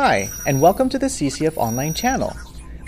[0.00, 2.32] Hi, and welcome to the CCF Online channel.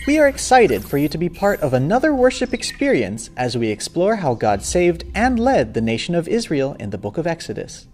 [0.06, 4.14] We are excited for you to be part of another worship experience as we explore
[4.14, 7.88] how God saved and led the nation of Israel in the book of Exodus.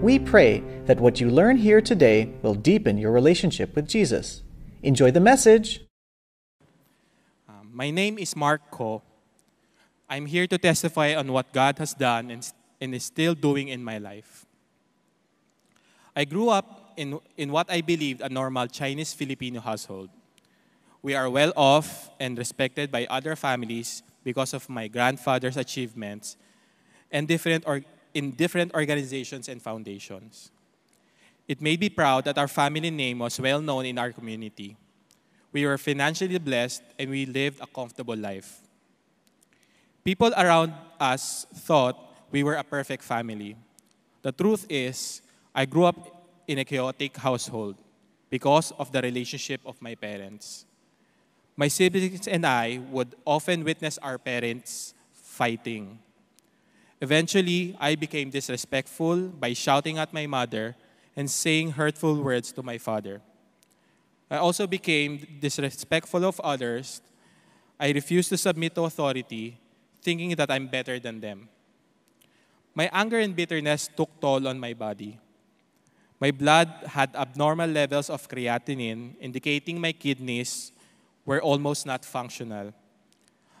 [0.00, 4.44] We pray that what you learn here today will deepen your relationship with Jesus.
[4.84, 5.80] Enjoy the message.
[7.48, 9.02] Um, my name is Mark Ko.
[10.12, 12.52] I'm here to testify on what God has done and,
[12.82, 14.44] and is still doing in my life.
[16.14, 20.10] I grew up in, in what I believed a normal Chinese Filipino household.
[21.00, 26.36] We are well off and respected by other families because of my grandfather's achievements
[27.10, 27.80] and different or,
[28.12, 30.50] in different organizations and foundations.
[31.48, 34.76] It made me proud that our family name was well known in our community.
[35.52, 38.61] We were financially blessed and we lived a comfortable life.
[40.04, 41.96] People around us thought
[42.30, 43.56] we were a perfect family.
[44.22, 45.22] The truth is,
[45.54, 45.98] I grew up
[46.48, 47.76] in a chaotic household
[48.30, 50.64] because of the relationship of my parents.
[51.56, 55.98] My siblings and I would often witness our parents fighting.
[57.00, 60.74] Eventually, I became disrespectful by shouting at my mother
[61.14, 63.20] and saying hurtful words to my father.
[64.30, 67.02] I also became disrespectful of others.
[67.78, 69.58] I refused to submit to authority,
[70.02, 71.48] thinking that I'm better than them.
[72.74, 75.18] My anger and bitterness took toll on my body.
[76.20, 80.72] My blood had abnormal levels of creatinine, indicating my kidneys
[81.26, 82.72] were almost not functional.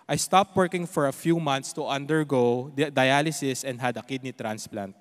[0.08, 4.94] I stopped working for a few months to undergo dialysis and had a kidney transplant.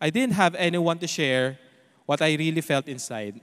[0.00, 1.58] I didn't have anyone to share
[2.06, 3.40] what I really felt inside.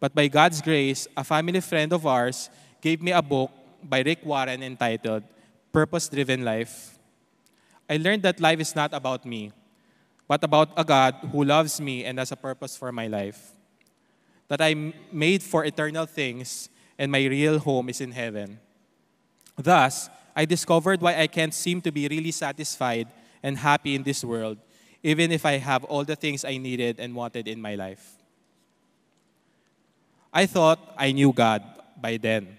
[0.00, 3.50] But by God's grace, a family friend of ours gave me a book
[3.82, 5.24] by Rick Warren entitled
[5.72, 6.98] Purpose Driven Life.
[7.88, 9.52] I learned that life is not about me,
[10.26, 13.52] but about a God who loves me and has a purpose for my life.
[14.48, 16.68] That I'm made for eternal things
[16.98, 18.58] and my real home is in heaven.
[19.56, 23.08] Thus, I discovered why I can't seem to be really satisfied
[23.42, 24.58] and happy in this world
[25.02, 28.16] even if I have all the things I needed and wanted in my life.
[30.32, 31.62] I thought I knew God
[32.00, 32.58] by then.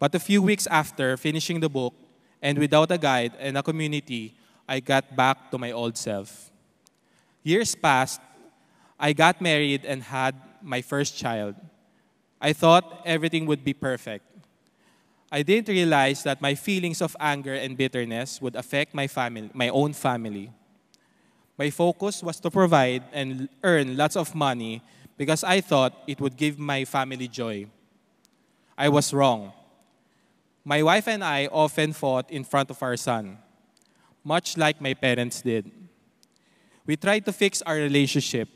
[0.00, 1.92] But a few weeks after finishing the book
[2.40, 4.32] and without a guide and a community,
[4.66, 6.50] I got back to my old self.
[7.44, 8.20] Years passed,
[8.98, 11.54] I got married and had my first child.
[12.40, 14.24] I thought everything would be perfect.
[15.30, 19.68] I didn't realize that my feelings of anger and bitterness would affect my family, my
[19.68, 20.50] own family.
[21.58, 24.80] My focus was to provide and earn lots of money
[25.18, 27.66] because I thought it would give my family joy.
[28.78, 29.52] I was wrong.
[30.64, 33.38] My wife and I often fought in front of our son,
[34.22, 35.70] much like my parents did.
[36.86, 38.48] We tried to fix our relationship,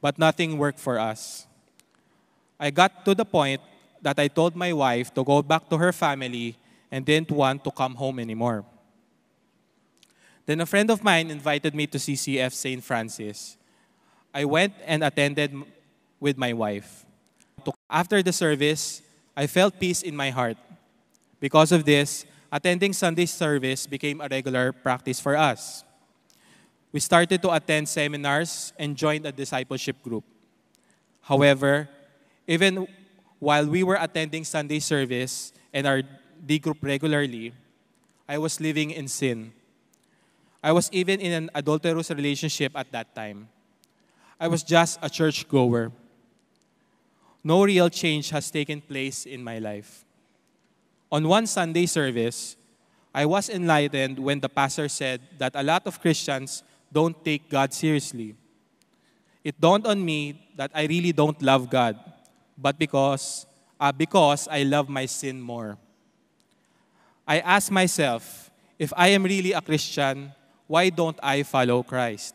[0.00, 1.46] but nothing worked for us.
[2.58, 3.60] I got to the point
[4.00, 6.56] that I told my wife to go back to her family
[6.90, 8.64] and didn't want to come home anymore.
[10.46, 12.82] Then a friend of mine invited me to CCF St.
[12.82, 13.56] Francis.
[14.34, 15.54] I went and attended
[16.18, 17.04] with my wife.
[17.88, 19.02] After the service,
[19.36, 20.56] I felt peace in my heart.
[21.42, 25.82] Because of this, attending Sunday service became a regular practice for us.
[26.94, 30.22] We started to attend seminars and joined a discipleship group.
[31.22, 31.88] However,
[32.46, 32.86] even
[33.40, 36.02] while we were attending Sunday service and our
[36.46, 37.52] D group regularly,
[38.28, 39.52] I was living in sin.
[40.62, 43.48] I was even in an adulterous relationship at that time.
[44.38, 45.90] I was just a church goer.
[47.42, 50.04] No real change has taken place in my life.
[51.12, 52.56] On one Sunday service,
[53.14, 57.74] I was enlightened when the pastor said that a lot of Christians don't take God
[57.74, 58.34] seriously.
[59.44, 62.00] It dawned on me that I really don't love God,
[62.56, 63.44] but because,
[63.78, 65.76] uh, because I love my sin more.
[67.28, 70.32] I asked myself, if I am really a Christian,
[70.66, 72.34] why don't I follow Christ?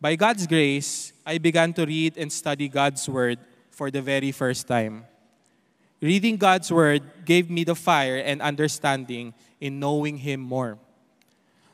[0.00, 4.66] By God's grace, I began to read and study God's Word for the very first
[4.66, 5.04] time.
[6.00, 10.78] Reading God's Word gave me the fire and understanding in knowing Him more.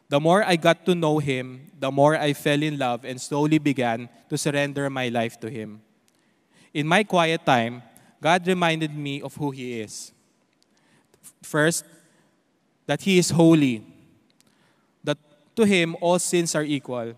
[0.08, 3.58] The more I got to know Him, the more I fell in love and slowly
[3.58, 5.80] began to surrender my life to Him.
[6.74, 7.82] In my quiet time,
[8.20, 10.12] God reminded me of who He is.
[11.42, 11.84] First,
[12.86, 13.84] that He is holy
[15.06, 15.18] that
[15.54, 17.14] to him, all sins are equal.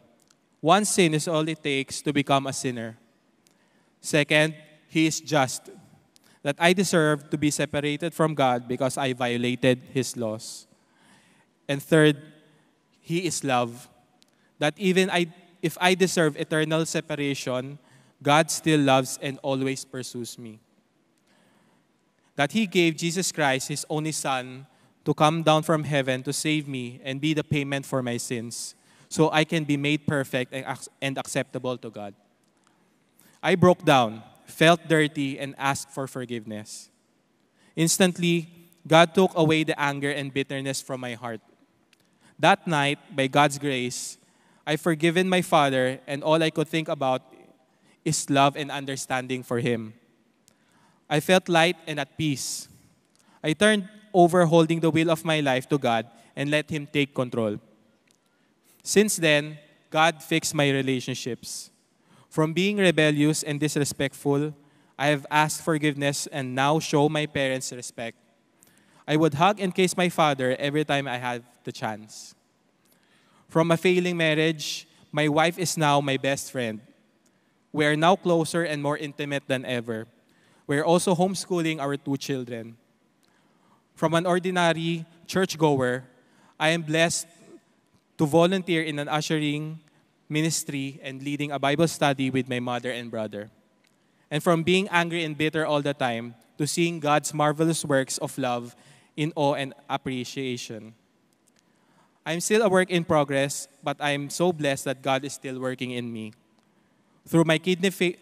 [0.61, 2.97] One sin is all it takes to become a sinner.
[4.01, 4.55] Second,
[4.89, 5.71] he is just,
[6.49, 10.67] that I deserve to be separated from God because I violated his laws.
[11.69, 12.17] And third,
[13.03, 13.87] He is love.
[14.59, 15.27] That even I,
[15.61, 17.79] if I deserve eternal separation,
[18.23, 20.59] God still loves and always pursues me.
[22.35, 24.67] That He gave Jesus Christ, His only Son,
[25.05, 28.75] to come down from heaven to save me and be the payment for my sins,
[29.11, 30.55] so I can be made perfect
[31.03, 32.15] and acceptable to God.
[33.43, 36.91] I broke down, felt dirty, and asked for forgiveness.
[37.77, 38.49] Instantly,
[38.87, 41.41] God took away the anger and bitterness from my heart.
[42.39, 44.17] That night, by God's grace,
[44.67, 47.23] I forgiven my father, and all I could think about
[48.05, 49.95] is love and understanding for him.
[51.09, 52.69] I felt light and at peace.
[53.43, 56.07] I turned over holding the wheel of my life to God
[56.37, 57.59] and let Him take control.
[58.83, 59.59] Since then,
[59.91, 61.71] God fixed my relationships.
[62.29, 64.55] From being rebellious and disrespectful,
[64.99, 68.17] I have asked forgiveness and now show my parents respect.
[69.07, 72.35] I would hug and kiss my father every time I had the chance.
[73.49, 76.81] From a failing marriage, my wife is now my best friend.
[77.73, 80.07] We are now closer and more intimate than ever.
[80.67, 82.77] We are also homeschooling our two children.
[83.95, 86.05] From an ordinary churchgoer,
[86.61, 87.27] I am blessed
[88.19, 89.81] to volunteer in an ushering
[90.29, 93.51] ministry and leading a Bible study with my mother and brother.
[94.31, 98.37] And from being angry and bitter all the time to seeing God's marvelous works of
[98.37, 98.77] love
[99.17, 100.95] in awe and appreciation.
[102.27, 105.93] I'm still a work in progress, but I'm so blessed that God is still working
[105.93, 106.35] in me.
[107.27, 108.21] Through my kidney, fa-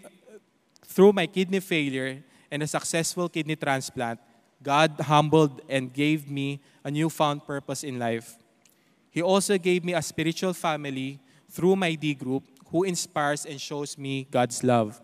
[0.85, 4.21] through my kidney failure and a successful kidney transplant,
[4.63, 8.37] God humbled and gave me a newfound purpose in life.
[9.11, 11.19] He also gave me a spiritual family
[11.57, 15.01] through my D group who inspires and shows me God's love.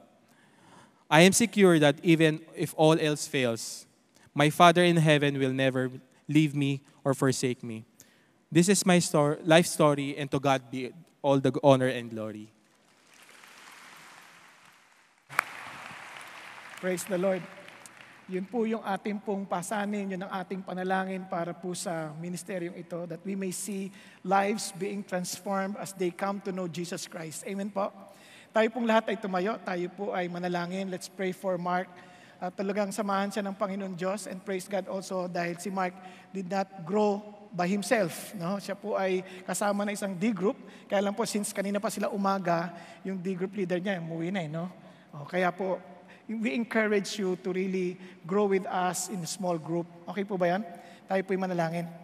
[1.08, 3.86] I am secure that even if all else fails,
[4.34, 5.90] my Father in heaven will never
[6.28, 7.84] leave me or forsake me.
[8.52, 12.52] This is my story, life story, and to God be all the honor and glory.
[16.80, 17.40] Praise the Lord.
[18.32, 23.04] Yun po yung ating pong pasanin, yun ang ating panalangin para po sa ministeryong ito,
[23.04, 23.92] that we may see
[24.24, 27.44] lives being transformed as they come to know Jesus Christ.
[27.44, 27.92] Amen po.
[28.48, 30.88] Tayo pong lahat ay tumayo, tayo po ay manalangin.
[30.88, 31.92] Let's pray for Mark.
[32.40, 35.92] Uh, talagang samahan siya ng Panginoon Diyos and praise God also dahil si Mark
[36.32, 37.20] did not grow
[37.52, 38.32] by himself.
[38.32, 38.56] No?
[38.56, 40.56] Siya po ay kasama ng isang D group.
[40.88, 42.72] Kaya lang po, since kanina pa sila umaga,
[43.04, 44.72] yung D group leader niya, umuwi na eh, no?
[45.12, 45.76] O, kaya po,
[46.28, 49.86] we encourage you to really grow with us in a small group.
[50.08, 50.62] Okay po ba yan?
[51.10, 52.02] Tayo po'y manalangin.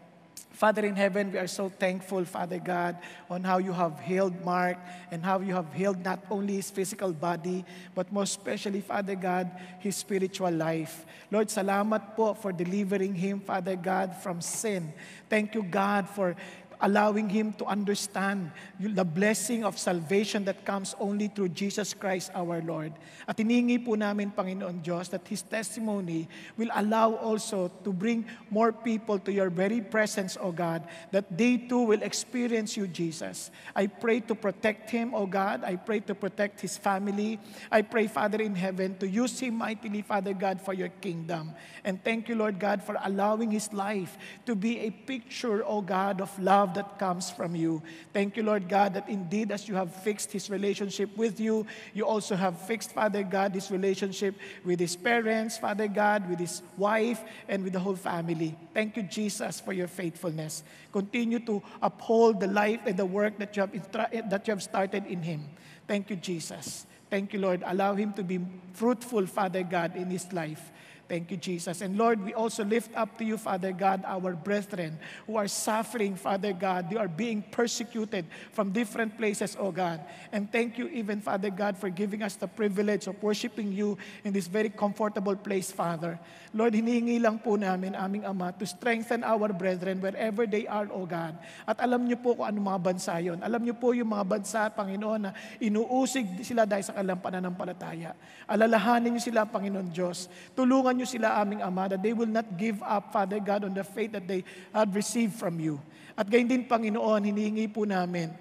[0.59, 2.99] Father in heaven, we are so thankful, Father God,
[3.31, 4.77] on how you have healed Mark
[5.13, 9.47] and how you have healed not only his physical body, but most especially, Father God,
[9.79, 11.07] his spiritual life.
[11.31, 14.91] Lord, salamat po for delivering him, Father God, from sin.
[15.31, 16.35] Thank you, God, for
[16.81, 22.63] allowing him to understand the blessing of salvation that comes only through Jesus Christ our
[22.63, 22.93] Lord.
[23.27, 28.73] At hiningi po namin, Panginoon Diyos, that his testimony will allow also to bring more
[28.73, 33.51] people to your very presence, O God, that they too will experience you, Jesus.
[33.75, 35.65] I pray to protect him, O God.
[35.65, 37.39] I pray to protect his family.
[37.71, 41.55] I pray, Father in heaven, to use him mightily, Father God, for your kingdom.
[41.85, 44.17] And thank you, Lord God, for allowing his life
[44.47, 47.83] to be a picture, O God, of love love that comes from you.
[48.13, 52.05] Thank you, Lord God, that indeed as you have fixed his relationship with you, you
[52.05, 54.35] also have fixed, Father God, his relationship
[54.65, 58.55] with his parents, Father God, with his wife, and with the whole family.
[58.75, 60.63] Thank you, Jesus, for your faithfulness.
[60.93, 65.07] Continue to uphold the life and the work that you have, that you have started
[65.07, 65.49] in him.
[65.87, 66.87] Thank you, Jesus.
[67.11, 67.63] Thank you, Lord.
[67.65, 68.41] Allow him to be
[68.75, 70.71] fruitful, Father God, in his life.
[71.09, 71.81] Thank you, Jesus.
[71.81, 76.21] And Lord, we also lift up to you, Father God, our brethren who are suffering,
[76.21, 76.93] Father God.
[76.93, 80.05] They are being persecuted from different places, oh God.
[80.37, 84.37] And thank you even, Father God, for giving us the privilege of worshiping you in
[84.37, 86.21] this very comfortable place, Father.
[86.53, 91.09] Lord, hinihingi lang po namin, aming Ama, to strengthen our brethren wherever they are, oh
[91.09, 91.41] God.
[91.65, 93.41] At alam niyo po kung ano mga bansa yon.
[93.41, 98.13] Alam niyo po yung mga bansa, Panginoon, na inuusig sila dahil sa kanilang pananampalataya.
[98.45, 100.29] Alalahanin niyo sila, Panginoon Diyos.
[100.53, 103.87] Tulungan niyo sila aming Ama that they will not give up, Father God, on the
[103.87, 104.43] faith that they
[104.75, 105.79] had received from you.
[106.19, 108.35] At gayon din, Panginoon, hinihingi po namin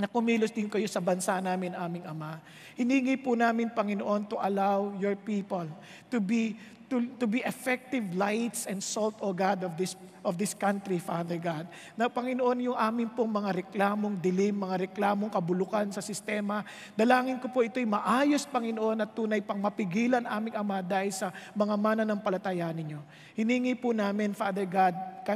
[0.00, 2.40] na kumilos din kayo sa bansa namin, aming Ama.
[2.72, 5.68] Hiningi po namin, Panginoon, to allow your people
[6.08, 6.56] to be
[6.90, 11.40] to, to be effective lights and salt, O God, of this, of this country, Father
[11.40, 11.68] God.
[11.96, 17.48] Na Panginoon, yung amin pong mga reklamong dilim, mga reklamong kabulukan sa sistema, dalangin ko
[17.48, 23.00] po ito'y maayos, Panginoon, at tunay pang mapigilan aming Ama dahil sa mga mananampalataya ninyo.
[23.36, 24.94] Hiningi po namin, Father God,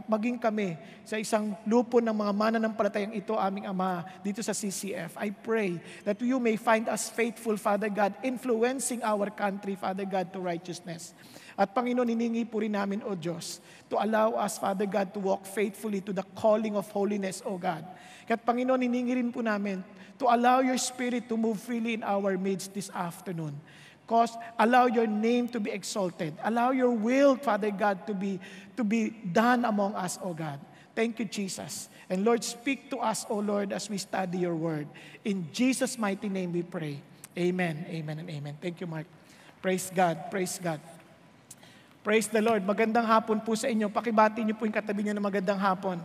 [0.09, 0.77] maging kami
[1.07, 5.17] sa isang lupo ng mga mananampalatayang ito, aming Ama, dito sa CCF.
[5.21, 10.33] I pray that you may find us faithful, Father God, influencing our country, Father God,
[10.35, 11.15] to righteousness.
[11.55, 15.47] At Panginoon, hiningi po rin namin, O Diyos, to allow us, Father God, to walk
[15.47, 17.87] faithfully to the calling of holiness, O God.
[18.27, 19.85] Kaya Panginoon, hiningi rin po namin
[20.19, 23.55] to allow your Spirit to move freely in our midst this afternoon.
[24.07, 26.37] Cause allow your name to be exalted.
[26.45, 28.39] Allow your will, Father God, to be,
[28.77, 30.61] to be done among us, O God.
[30.95, 31.89] Thank you, Jesus.
[32.11, 34.87] And Lord, speak to us, O Lord, as we study your word.
[35.25, 37.01] In Jesus' mighty name we pray.
[37.37, 38.59] Amen, amen, and amen.
[38.61, 39.07] Thank you, Mark.
[39.63, 40.81] Praise God, praise God.
[42.05, 42.61] Praise the Lord.
[42.69, 43.89] Magandang hapon po sa inyo.
[43.89, 45.97] Pakibati niyo po yung katabi niyo na magandang hapon.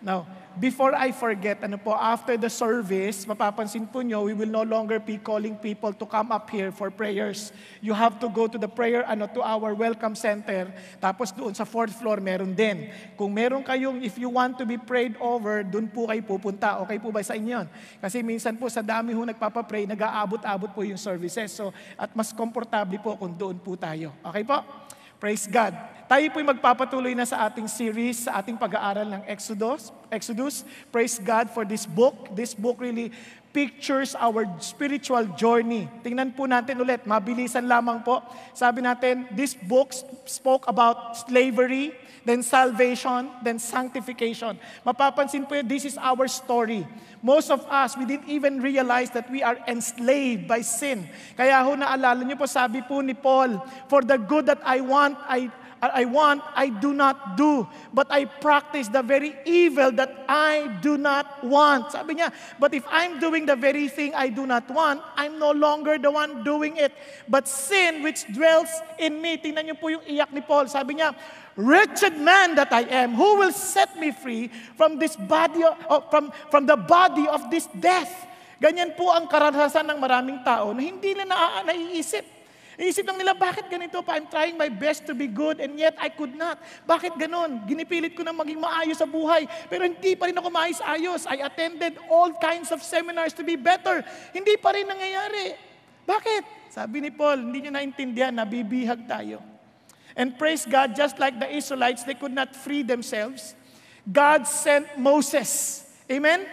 [0.00, 0.24] Now,
[0.56, 4.96] before I forget, ano po, after the service, mapapansin po nyo, we will no longer
[4.96, 7.52] be calling people to come up here for prayers.
[7.84, 10.72] You have to go to the prayer, ano, to our welcome center.
[10.96, 12.88] Tapos doon sa fourth floor, meron din.
[13.12, 16.80] Kung meron kayong, if you want to be prayed over, doon po kayo pupunta.
[16.88, 17.68] Okay po ba sa inyo?
[18.00, 21.52] Kasi minsan po, sa dami ho nagpapapray, nag-aabot-abot po yung services.
[21.52, 21.68] So,
[22.00, 24.08] at mas komportable po kung doon po tayo.
[24.24, 24.83] Okay po?
[25.24, 25.72] Praise God.
[26.04, 29.88] Tayo po'y magpapatuloy na sa ating series, sa ating pag-aaral ng Exodus.
[30.12, 30.68] Exodus.
[30.92, 32.28] Praise God for this book.
[32.36, 33.08] This book really
[33.48, 35.88] pictures our spiritual journey.
[36.04, 38.20] Tingnan po natin ulit, mabilisan lamang po.
[38.52, 39.96] Sabi natin, this book
[40.28, 44.58] spoke about slavery, then salvation, then sanctification.
[44.84, 46.86] Mapapansin po yun, this is our story.
[47.22, 51.08] Most of us, we didn't even realize that we are enslaved by sin.
[51.36, 55.16] Kaya ho naalala niyo po, sabi po ni Paul, For the good that I want,
[55.28, 55.52] I
[55.92, 57.68] I want, I do not do.
[57.92, 61.92] But I practice the very evil that I do not want.
[61.92, 65.50] Sabi niya, but if I'm doing the very thing I do not want, I'm no
[65.50, 66.92] longer the one doing it.
[67.28, 69.36] But sin which dwells in me.
[69.36, 70.70] Tingnan niyo po yung iyak ni Paul.
[70.72, 71.12] Sabi niya,
[71.54, 76.34] Wretched man that I am, who will set me free from this body, of, from,
[76.50, 78.10] from the body of this death?
[78.58, 82.26] Ganyan po ang karanasan ng maraming tao na hindi na na, naiisip.
[82.74, 84.18] Iisip lang nila, bakit ganito pa?
[84.18, 86.58] I'm trying my best to be good and yet I could not.
[86.90, 87.62] Bakit ganon?
[87.70, 91.22] Ginipilit ko na maging maayos sa buhay, pero hindi pa rin ako maayos-ayos.
[91.30, 94.02] I attended all kinds of seminars to be better.
[94.34, 95.54] Hindi pa rin nangyayari.
[96.02, 96.74] Bakit?
[96.74, 99.53] Sabi ni Paul, hindi niya naintindihan, nabibihag tayo.
[100.16, 103.54] And praise God, just like the Israelites, they could not free themselves.
[104.10, 105.82] God sent Moses.
[106.10, 106.46] Amen?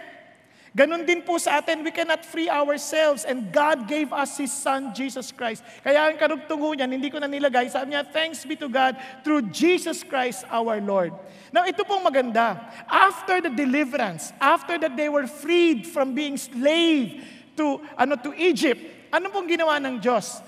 [0.72, 4.88] Ganon din po sa atin, we cannot free ourselves and God gave us His Son,
[4.96, 5.60] Jesus Christ.
[5.84, 9.52] Kaya ang karugtungo niyan, hindi ko na nilagay, sabi niya, thanks be to God through
[9.52, 11.12] Jesus Christ our Lord.
[11.52, 12.56] Now, ito pong maganda.
[12.88, 17.20] After the deliverance, after that they were freed from being slave
[17.60, 18.80] to, ano, to Egypt,
[19.12, 20.40] ano pong ginawa ng Diyos?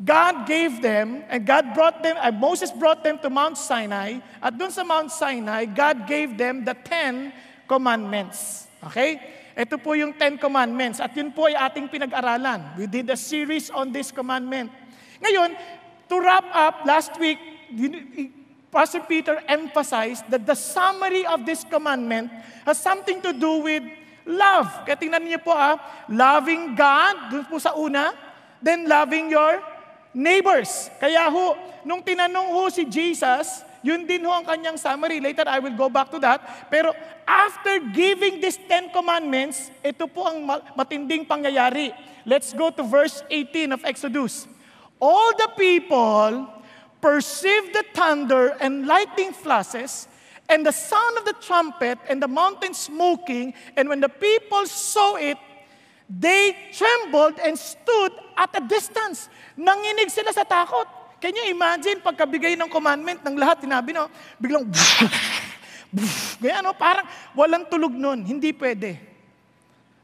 [0.00, 4.56] God gave them, and God brought them, uh, Moses brought them to Mount Sinai, at
[4.56, 7.36] dun sa Mount Sinai, God gave them the Ten
[7.68, 8.64] Commandments.
[8.80, 9.20] Okay?
[9.52, 12.80] Ito po yung Ten Commandments, at yun po ay ating pinag-aralan.
[12.80, 14.72] We did a series on this commandment.
[15.20, 15.52] Ngayon,
[16.08, 17.36] to wrap up, last week,
[18.72, 22.32] Pastor Peter emphasized that the summary of this commandment
[22.64, 23.84] has something to do with
[24.24, 24.70] love.
[24.88, 25.76] Kaya tingnan niyo po ah,
[26.08, 28.16] loving God, dun po sa una,
[28.64, 29.60] then loving your
[30.14, 30.90] neighbors.
[30.98, 35.20] Kaya ho, nung tinanong ho si Jesus, yun din ho ang kanyang summary.
[35.20, 36.68] Later, I will go back to that.
[36.68, 36.92] Pero
[37.24, 40.44] after giving these Ten Commandments, ito po ang
[40.76, 41.94] matinding pangyayari.
[42.28, 44.44] Let's go to verse 18 of Exodus.
[45.00, 46.44] All the people
[47.00, 50.04] perceived the thunder and lightning flashes,
[50.52, 55.16] and the sound of the trumpet, and the mountain smoking, and when the people saw
[55.16, 55.40] it,
[56.10, 59.30] they trembled and stood at a distance.
[59.54, 60.90] Nanginig sila sa takot.
[61.22, 64.08] Can you imagine, pagkabigay ng commandment ng lahat, tinabi, no?
[64.40, 64.66] Biglang,
[66.40, 66.72] Ganyan, no?
[66.74, 68.22] Parang walang tulog nun.
[68.22, 68.96] Hindi pwede.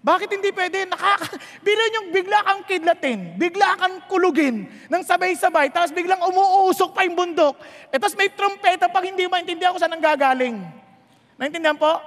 [0.07, 0.87] Bakit hindi pwede?
[0.87, 1.35] Nakaka...
[1.67, 7.19] Bilang yung bigla kang kidlatin, bigla kang kulugin ng sabay-sabay, tapos biglang umuusok pa yung
[7.19, 7.59] bundok.
[7.91, 10.63] E tapos may trompeta pag hindi maintindihan ko saan ang gagaling.
[11.35, 11.99] Naintindihan po?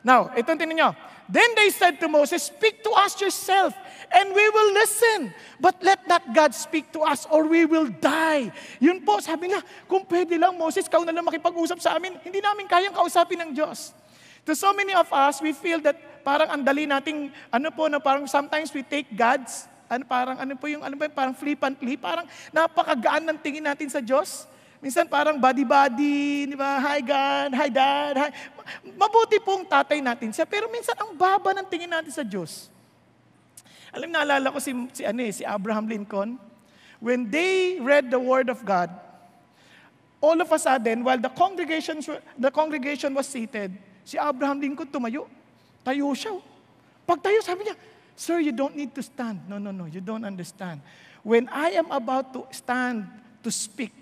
[0.00, 0.90] Now, ito tinan nyo.
[1.26, 3.74] Then they said to Moses, Speak to us yourself,
[4.14, 5.34] and we will listen.
[5.58, 8.54] But let not God speak to us, or we will die.
[8.78, 12.38] Yun po, sabi nga, kung pwede lang, Moses, kau na lang makipag-usap sa amin, hindi
[12.38, 13.90] namin kayang kausapin ng Diyos.
[14.46, 18.30] To so many of us, we feel that parang andali nating, ano po, na parang
[18.30, 23.26] sometimes we take God's, ano, parang ano po yung, ano ba, parang flippantly, parang napakagaan
[23.26, 24.46] ng tingin natin sa Diyos.
[24.78, 26.78] Minsan parang body-body, di ba?
[26.78, 28.30] Hi God, hi Dad, hi.
[28.96, 32.68] Mabuti pong tatay natin siya, pero minsan ang baba ng tingin natin sa Diyos.
[33.94, 36.36] Alam, naalala ko si, si, ano eh, si Abraham Lincoln.
[37.00, 38.88] When they read the Word of God,
[40.20, 42.00] all of a sudden, while the congregation,
[42.36, 43.72] the congregation was seated,
[44.04, 45.28] si Abraham Lincoln tumayo.
[45.86, 46.36] Tayo siya.
[47.06, 47.76] Pag tayo, sabi niya,
[48.16, 49.44] Sir, you don't need to stand.
[49.44, 50.80] No, no, no, you don't understand.
[51.20, 53.04] When I am about to stand
[53.44, 53.92] to speak,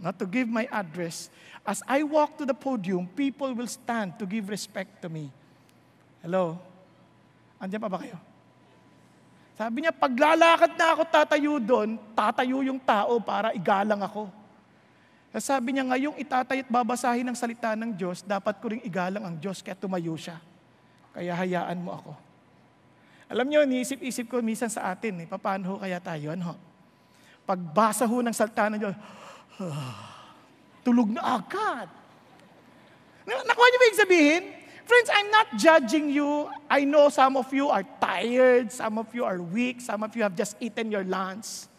[0.00, 1.28] not to give my address,
[1.62, 5.28] as I walk to the podium, people will stand to give respect to me.
[6.24, 6.56] Hello?
[7.60, 8.16] Andiyan pa ba kayo?
[9.60, 14.32] Sabi niya, paglalakad na ako tatayo doon, tatayo yung tao para igalang ako.
[15.36, 19.36] Sabi niya, ngayong itatay at babasahin ng salita ng Diyos, dapat ko ring igalang ang
[19.36, 20.40] Diyos, kaya tumayo siya.
[21.12, 22.12] Kaya hayaan mo ako.
[23.30, 26.32] Alam niyo, niisip-isip ko minsan sa atin, eh, paano kaya tayo?
[26.32, 26.56] Ano?
[27.46, 28.96] Pagbasa ho ng salita ng Diyos,
[30.86, 31.88] tulog na agad.
[33.28, 34.42] Nakuha niyo ba yung sabihin?
[34.88, 36.50] Friends, I'm not judging you.
[36.66, 40.26] I know some of you are tired, some of you are weak, some of you
[40.26, 41.70] have just eaten your lunch,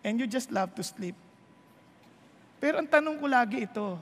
[0.00, 1.12] and you just love to sleep.
[2.56, 4.00] Pero ang tanong ko lagi ito,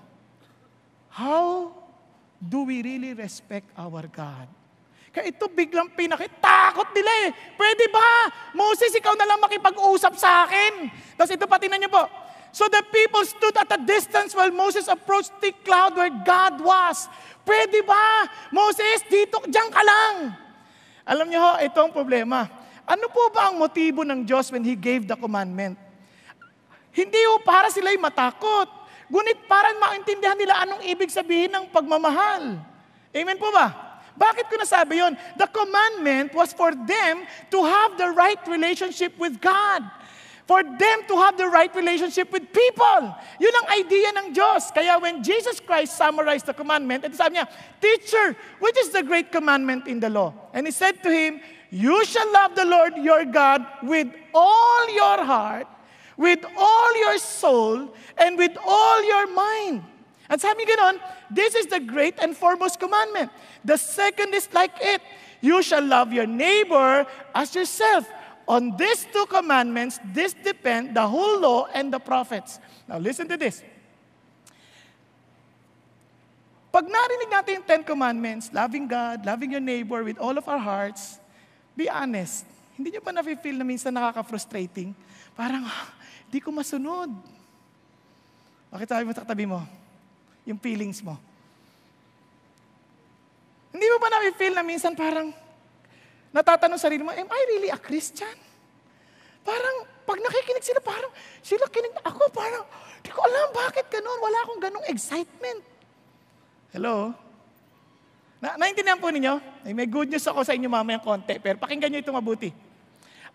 [1.11, 1.75] how
[2.39, 4.47] do we really respect our God?
[5.11, 7.31] Kaya ito biglang pinakitakot nila eh.
[7.57, 8.31] Pwede ba?
[8.53, 10.93] Moses, ikaw na lang makipag-usap sa akin.
[11.17, 12.05] Tapos ito pa, tinan niyo po.
[12.55, 17.11] So the people stood at a distance while Moses approached the cloud where God was.
[17.45, 18.27] Pwede ba?
[18.51, 20.35] Moses, dito, diyan ka lang.
[21.07, 22.51] Alam niyo ho, ito ang problema.
[22.87, 25.79] Ano po ba ang motibo ng Diyos when He gave the commandment?
[26.97, 28.67] Hindi ho para sila'y matakot.
[29.07, 32.59] Ngunit para maintindihan nila anong ibig sabihin ng pagmamahal.
[33.15, 33.71] Amen po ba?
[34.17, 35.13] Bakit ko nasabi yon?
[35.37, 39.85] The commandment was for them to have the right relationship with God.
[40.47, 43.03] For them to have the right relationship with people.
[43.43, 44.71] Yun ang idea ng Diyos.
[44.71, 47.51] Kaya when Jesus Christ summarized the commandment, ito sabi niya,
[47.83, 50.31] Teacher, which is the great commandment in the law?
[50.55, 51.43] And he said to him,
[51.75, 55.67] You shall love the Lord your God with all your heart,
[56.15, 59.83] with all your soul, and with all your mind.
[60.31, 63.35] At sabi ganon, this is the great and foremost commandment.
[63.67, 65.03] The second is like it.
[65.41, 68.07] You shall love your neighbor as yourself.
[68.47, 72.63] On these two commandments, this depend the whole law and the prophets.
[72.87, 73.63] Now listen to this.
[76.71, 80.61] Pag narinig natin yung Ten Commandments, loving God, loving your neighbor with all of our
[80.61, 81.19] hearts,
[81.75, 82.47] be honest.
[82.77, 84.93] Hindi nyo ba nafe-feel na minsan nakaka-frustrating?
[85.33, 85.65] Parang,
[86.27, 87.11] Di ko masunod.
[88.71, 89.63] Bakit sabi mo sa katabi mo?
[90.43, 91.15] Yung feelings mo.
[93.71, 95.31] Hindi mo ba na-feel na minsan parang
[96.35, 98.33] natatanong sarili mo, am I really a Christian?
[99.47, 101.11] Parang pag nakikinig sila, parang
[101.43, 102.63] sila kinig ako, parang
[103.03, 104.19] di ko alam bakit ganun.
[104.19, 105.63] Wala akong ganung excitement.
[106.75, 107.15] Hello?
[108.43, 109.39] Na, naintindihan po ninyo?
[109.67, 112.51] Ay, may good news ako sa inyo mamayang konti, pero pakinggan nyo ito mabuti.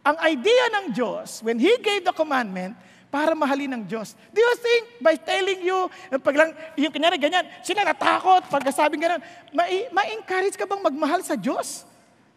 [0.01, 2.75] Ang idea ng Diyos, when He gave the commandment,
[3.11, 4.15] para mahalin ng Diyos.
[4.31, 5.91] Do you think by telling you,
[6.23, 6.49] pag lang,
[6.79, 9.19] yung kanyari ganyan, sila natakot, pagkasabing ganyan,
[9.91, 11.83] ma-encourage ka bang magmahal sa Diyos?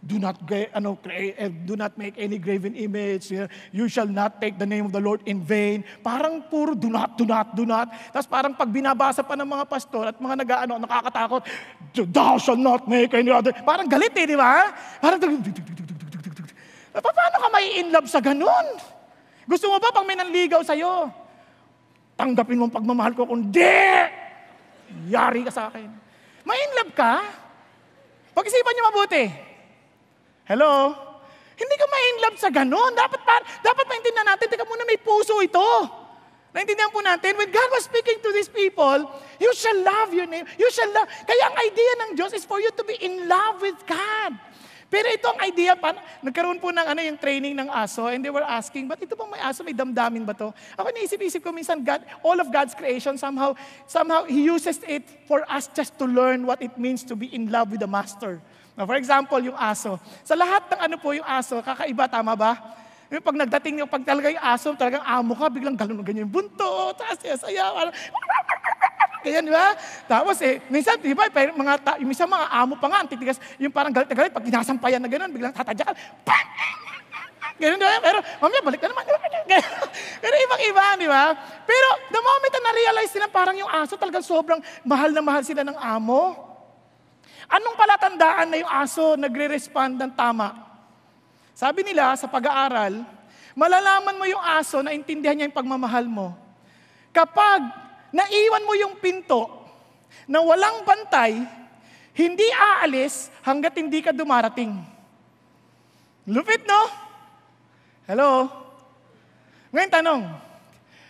[0.04, 0.36] Do not,
[0.76, 3.32] ano, eh, do not make any graven image.
[3.72, 5.80] You shall not take the name of the Lord in vain.
[6.04, 7.88] Parang puro do not, do not, do not.
[8.12, 11.40] Tapos parang pag binabasa pa ng mga pastor at mga nag-ano, nakakatakot,
[12.12, 13.56] thou shall not make any other.
[13.64, 14.76] Parang galit eh, di ba?
[15.00, 15.20] Parang,
[16.94, 18.66] Paano ka may in love sa ganun?
[19.50, 21.10] Gusto mo ba pag may nanligaw sa'yo,
[22.14, 23.82] tanggapin mo ang pagmamahal ko, kundi,
[25.10, 25.90] yari ka sa akin.
[26.46, 27.24] May in love ka?
[28.30, 29.24] Pag-isipan niyo mabuti.
[30.44, 30.92] Hello?
[31.54, 32.92] Hindi ka ma-in love sa ganun.
[32.92, 35.64] Dapat, pa, dapat maintindihan natin, teka muna, may puso ito.
[36.54, 39.10] Naintindihan po natin, when God was speaking to these people,
[39.42, 40.46] you shall love your name.
[40.54, 41.10] You shall love.
[41.26, 44.38] Kaya ang idea ng Diyos is for you to be in love with God.
[44.86, 45.90] Pero ito ang idea pa,
[46.22, 49.26] nagkaroon po ng ano yung training ng aso and they were asking, but ito bang
[49.26, 50.54] may aso, may damdamin ba to?
[50.78, 53.58] Ako naisip-isip ko minsan, God, all of God's creation, somehow,
[53.90, 57.50] somehow He uses it for us just to learn what it means to be in
[57.50, 58.38] love with the Master.
[58.74, 60.02] Now, for example, yung aso.
[60.26, 62.58] Sa lahat ng ano po yung aso, kakaiba, tama ba?
[63.06, 66.34] Yung pag nagdating yung pag talaga yung aso, talagang amo ka, biglang galon ganyan yung
[66.34, 67.70] bunto, tapos saya-saya,
[69.24, 69.72] Ganyan, di ba?
[70.04, 73.72] Tapos eh, minsan, di ba, mga, ta, minsan mga amo pa nga, ang titigas, yung
[73.72, 75.94] parang galit na galit, pag ginasampayan na gano'n, biglang tatadya ka,
[76.26, 76.46] bam!
[77.62, 78.02] Ganun, di ba?
[78.02, 79.04] Pero, mamaya, balik na naman.
[80.22, 81.24] Pero ibang-iba, di ba?
[81.64, 85.62] Pero, the moment na na-realize nila, parang yung aso talagang sobrang mahal na mahal sila
[85.62, 86.53] ng amo.
[87.48, 90.56] Anong palatandaan na yung aso nagre-respond ng tama?
[91.54, 93.04] Sabi nila sa pag-aaral,
[93.54, 96.34] malalaman mo yung aso na intindihan niya yung pagmamahal mo.
[97.14, 97.62] Kapag
[98.10, 99.46] naiwan mo yung pinto
[100.26, 101.38] na walang bantay,
[102.14, 104.74] hindi aalis hanggat hindi ka dumarating.
[106.26, 106.82] Lupit, no?
[108.08, 108.48] Hello?
[109.74, 110.22] Ngayon tanong,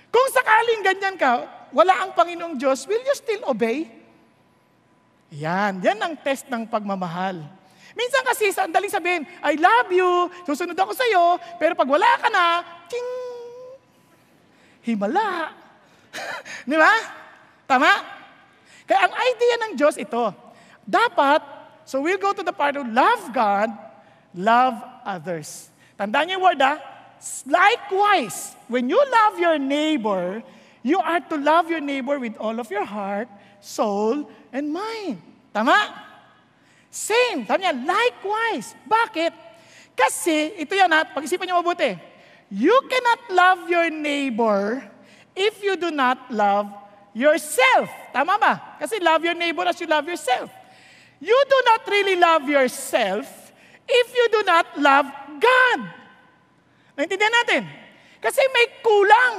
[0.09, 1.45] kung sakaling ganyan ka,
[1.75, 4.04] wala ang Panginoong Diyos, will you still obey?
[5.35, 7.43] Yan, yan ang test ng pagmamahal.
[7.95, 12.63] Minsan kasi, sandaling sabihin, I love you, susunod ako sa'yo, pero pag wala ka na,
[12.91, 13.11] ting,
[14.83, 15.55] himala.
[16.71, 16.95] Di ba?
[17.67, 17.91] Tama?
[18.85, 20.35] Kaya ang idea ng Diyos ito,
[20.87, 21.41] dapat,
[21.87, 23.71] so we'll go to the part of love God,
[24.35, 25.71] love others.
[25.95, 26.79] Tandaan niyo yung word ah,
[27.47, 30.43] likewise, when you love your neighbor,
[30.85, 33.31] you are to love your neighbor with all of your heart,
[33.65, 35.19] soul, and mind.
[35.51, 35.75] Tama?
[36.87, 37.43] Same.
[37.43, 38.79] Sabi niya, likewise.
[38.87, 39.35] Bakit?
[39.99, 41.99] Kasi, ito yan ha, pag-isipan niyo mabuti.
[42.55, 44.79] You cannot love your neighbor
[45.35, 46.71] if you do not love
[47.11, 47.91] yourself.
[48.15, 48.79] Tama ba?
[48.79, 50.51] Kasi love your neighbor as you love yourself.
[51.19, 53.27] You do not really love yourself
[53.87, 55.07] if you do not love
[55.43, 55.81] God.
[56.95, 57.63] Naintindihan natin?
[58.23, 59.37] Kasi may kulang.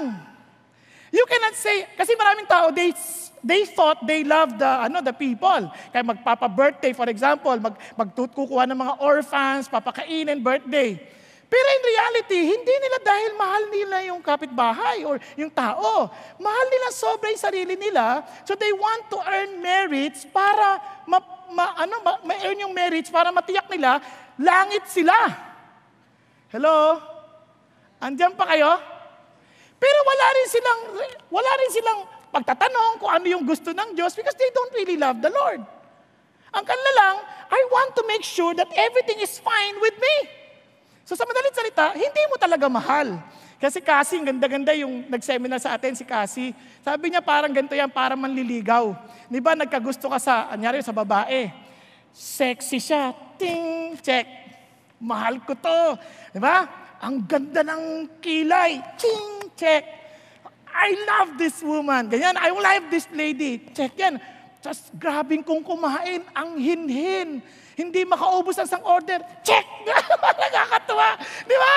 [1.16, 2.92] You cannot say, kasi maraming tao, they
[3.40, 5.72] they thought they loved the, ano, the people.
[5.94, 11.00] Kaya magpapa-birthday, for example, mag, magtukukuha ng mga orphans, papakainin birthday.
[11.46, 16.10] Pero in reality, hindi nila dahil mahal nila yung kapitbahay or yung tao.
[16.42, 18.26] Mahal nila sobra yung sarili nila.
[18.44, 21.22] So they want to earn merits para ma,
[21.54, 24.02] ma, ano, ma, ma-earn yung merits para matiyak nila,
[24.42, 25.16] langit sila.
[26.50, 26.98] Hello?
[28.02, 28.95] Andiyan pa kayo?
[29.76, 30.82] Pero wala rin silang,
[31.28, 32.00] wala rin silang
[32.32, 35.64] pagtatanong kung ano yung gusto ng Diyos because they don't really love the Lord.
[36.56, 37.16] Ang kanila lang,
[37.52, 40.16] I want to make sure that everything is fine with me.
[41.04, 43.20] So sa madalit salita, hindi mo talaga mahal.
[43.56, 46.52] Kasi Cassie, ganda-ganda yung nag-seminar sa atin, si Cassie.
[46.84, 48.92] Sabi niya parang ganito yan, parang manliligaw.
[49.32, 51.52] Di ba, nagkagusto ka sa, anyari sa babae.
[52.12, 53.16] Sexy siya.
[53.36, 54.28] Ting, check.
[55.00, 56.00] Mahal ko to.
[56.36, 56.68] Di ba?
[57.04, 58.80] Ang ganda ng kilay.
[59.00, 59.84] Ting, check.
[60.76, 62.12] I love this woman.
[62.12, 63.64] Ganyan, I love this lady.
[63.72, 64.20] Check yan.
[64.60, 67.40] Just grabing kong kumain, ang hinhin.
[67.76, 69.24] Hindi makaubos ang isang order.
[69.46, 69.64] Check!
[70.42, 71.20] Nakakatuwa.
[71.48, 71.76] Di ba?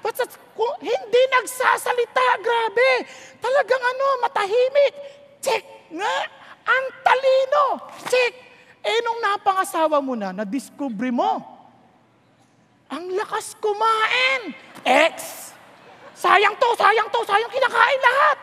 [0.00, 0.16] But
[0.54, 2.90] kung hindi nagsasalita, grabe.
[3.42, 4.94] Talagang ano, matahimik.
[5.42, 6.16] Check nga.
[6.68, 7.64] Ang talino.
[8.06, 8.32] Check.
[8.86, 11.42] Eh, nung napangasawa mo na, na-discover mo,
[12.88, 14.54] ang lakas kumain.
[14.86, 15.48] X.
[16.18, 18.36] Sayang to, sayang to, sayang kinakain lahat.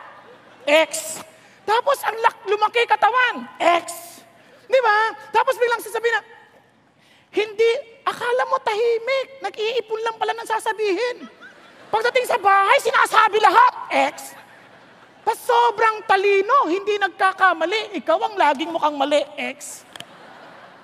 [0.88, 1.20] X.
[1.68, 3.44] Tapos ang lak, lumaki katawan.
[3.60, 4.16] X.
[4.64, 5.12] Di ba?
[5.28, 6.22] Tapos biglang sasabihin na,
[7.36, 9.44] hindi, akala mo tahimik.
[9.44, 11.28] Nag-iipon lang pala ng sasabihin.
[11.92, 13.72] Pagdating sa bahay, sinasabi lahat.
[14.16, 14.32] X.
[15.20, 17.98] Tapos sobrang talino, hindi nagkakamali.
[18.00, 19.20] Ikaw ang laging mukhang mali.
[19.36, 19.84] X.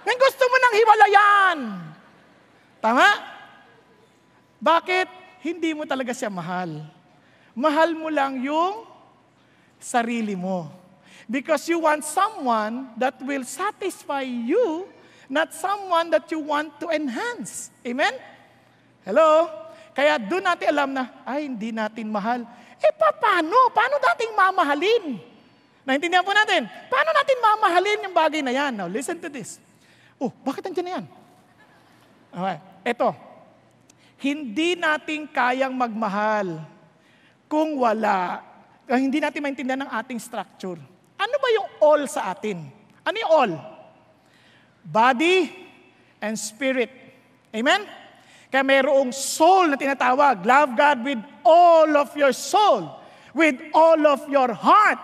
[0.04, 1.58] Ngayon gusto mo nang hiwalayan.
[2.84, 3.08] Tama?
[4.60, 5.21] Bakit?
[5.42, 6.86] Hindi mo talaga siya mahal.
[7.52, 8.86] Mahal mo lang yung
[9.82, 10.70] sarili mo.
[11.26, 14.86] Because you want someone that will satisfy you,
[15.26, 17.74] not someone that you want to enhance.
[17.82, 18.14] Amen?
[19.02, 19.50] Hello?
[19.92, 22.46] Kaya doon natin alam na, ay, hindi natin mahal.
[22.78, 23.70] Eh, paano?
[23.74, 25.04] Paano natin mamahalin?
[25.82, 26.70] Naintindihan po natin.
[26.86, 28.72] Paano natin mamahalin yung bagay na yan?
[28.78, 29.58] Now, listen to this.
[30.22, 31.04] Oh, bakit nandiyan na yan?
[32.32, 32.56] Okay.
[32.94, 33.31] Ito,
[34.22, 36.62] hindi natin kayang magmahal
[37.50, 38.38] kung wala,
[38.86, 40.78] uh, hindi natin maintindihan ng ating structure.
[41.18, 42.62] Ano ba yung all sa atin?
[43.02, 43.52] Ano yung all?
[44.86, 45.50] Body
[46.22, 46.90] and spirit.
[47.50, 47.82] Amen?
[48.46, 50.46] Kaya mayroong soul na tinatawag.
[50.46, 52.94] Love God with all of your soul,
[53.34, 55.02] with all of your heart,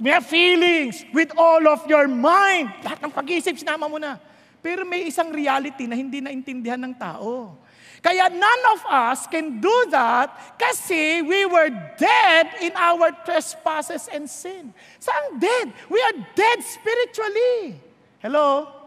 [0.00, 2.72] may feelings, with all of your mind.
[2.84, 4.16] Lahat ng pag-iisip, sinama mo na.
[4.60, 7.56] Pero may isang reality na hindi naintindihan ng tao.
[8.00, 11.68] Kaya none of us can do that kasi we were
[12.00, 14.72] dead in our trespasses and sin.
[14.96, 15.72] Saan dead?
[15.92, 17.76] We are dead spiritually.
[18.24, 18.80] Hello?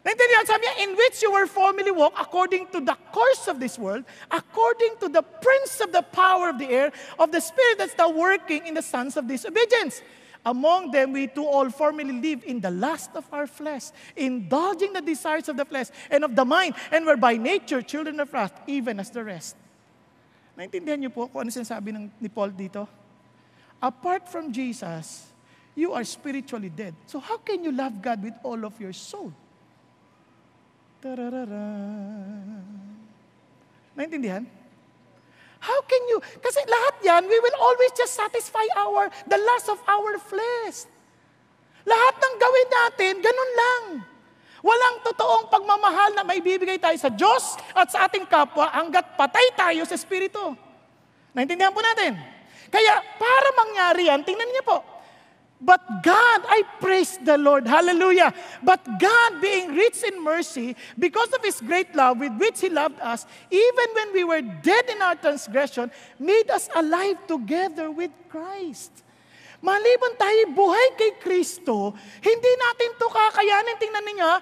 [0.00, 3.76] Naintindihan, sabi niya, in which you were formerly walk according to the course of this
[3.76, 6.88] world, according to the prince of the power of the air,
[7.20, 10.00] of the spirit that's now working in the sons of disobedience.
[10.44, 15.04] Among them, we too all formerly live in the lust of our flesh, indulging the
[15.04, 18.56] desires of the flesh and of the mind, and were by nature children of wrath,
[18.66, 19.56] even as the rest.
[20.56, 22.88] Naintindihan niyo po kung ano sinasabi ng, ni Paul dito?
[23.80, 25.28] Apart from Jesus,
[25.76, 26.96] you are spiritually dead.
[27.04, 29.32] So how can you love God with all of your soul?
[31.00, 31.64] Tararara.
[33.96, 34.44] Naintindihan?
[35.60, 36.18] How can you?
[36.40, 40.88] Kasi lahat yan, we will always just satisfy our, the lust of our flesh.
[41.84, 43.84] Lahat ng gawin natin, ganun lang.
[44.60, 49.84] Walang totoong pagmamahal na maibibigay tayo sa Diyos at sa ating kapwa hanggat patay tayo
[49.88, 50.52] sa Espiritu.
[51.32, 52.16] Naintindihan po natin?
[52.68, 54.84] Kaya para mangyari yan, tingnan niyo po,
[55.60, 57.68] But God, I praise the Lord.
[57.68, 58.32] Hallelujah.
[58.62, 62.98] But God, being rich in mercy, because of His great love with which He loved
[63.00, 69.04] us, even when we were dead in our transgression, made us alive together with Christ.
[69.60, 71.92] Maliban tayo buhay kay Kristo,
[72.24, 73.76] hindi natin to kakayanin.
[73.76, 74.32] Tingnan niya,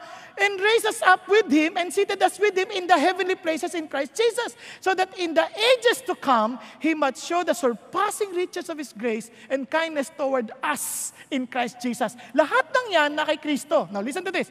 [0.40, 3.74] and raise us up with Him and seated us with Him in the heavenly places
[3.74, 8.34] in Christ Jesus, so that in the ages to come, He might show the surpassing
[8.34, 12.16] riches of His grace and kindness toward us in Christ Jesus.
[12.34, 13.90] Lahat ng yan na kay Kristo.
[13.90, 14.50] Now listen to this.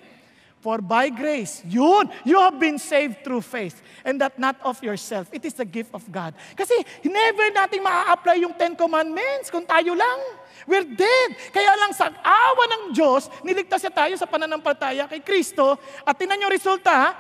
[0.68, 3.80] For by grace, yun, you have been saved through faith.
[4.04, 5.32] And that not of yourself.
[5.32, 6.36] It is the gift of God.
[6.60, 6.76] Kasi
[7.08, 10.20] never natin maa-apply yung Ten Commandments kung tayo lang.
[10.68, 11.40] We're dead.
[11.56, 15.80] Kaya lang sa awa ng Diyos, niligtas siya tayo sa pananampalataya kay Kristo.
[16.04, 17.16] At tinan yung resulta,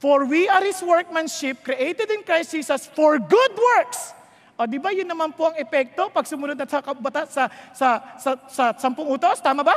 [0.00, 4.16] For we are His workmanship, created in Christ Jesus for good works.
[4.56, 7.44] O di ba yun naman po ang epekto pag sumunod at sa, sa,
[7.76, 9.44] sa, sa, sa sampung utos?
[9.44, 9.76] Tama ba?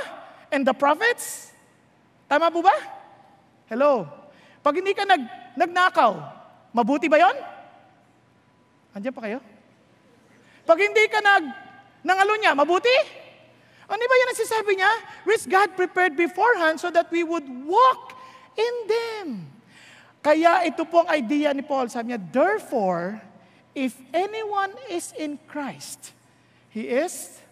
[0.56, 1.57] And the prophets?
[2.27, 2.75] Tama po ba?
[3.71, 4.07] Hello?
[4.63, 5.23] Pag hindi ka nag,
[5.55, 6.11] nagnakaw,
[6.75, 7.37] mabuti ba yon?
[8.95, 9.39] Andiyan pa kayo?
[10.67, 11.67] Pag hindi ka nag,
[12.07, 12.93] Nangalo niya, mabuti?
[13.87, 14.91] Ano ba yan ang sinasabi niya?
[15.27, 18.15] Which God prepared beforehand so that we would walk
[18.55, 19.27] in them.
[20.23, 21.91] Kaya ito po ang idea ni Paul.
[21.91, 23.19] Sabi niya, Therefore,
[23.75, 26.15] if anyone is in Christ,
[26.71, 27.43] he is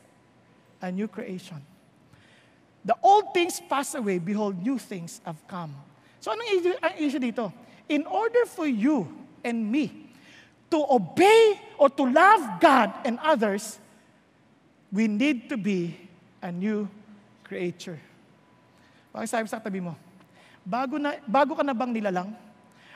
[0.80, 1.60] a new creation.
[2.86, 5.74] The old things pass away, behold, new things have come.
[6.22, 7.50] So anong ang issue dito?
[7.90, 9.10] In order for you
[9.42, 10.14] and me
[10.70, 13.82] to obey or to love God and others,
[14.94, 15.98] we need to be
[16.46, 16.86] a new
[17.42, 17.98] creature.
[19.10, 19.98] Pakisabi sa tabi mo,
[20.62, 22.38] bago, na, bago ka na bang nilalang?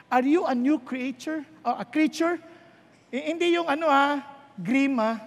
[0.09, 1.45] Are you a new creature?
[1.65, 2.37] Or a creature?
[3.09, 4.21] Eh, hindi yung ano ha,
[4.57, 5.17] grim ha.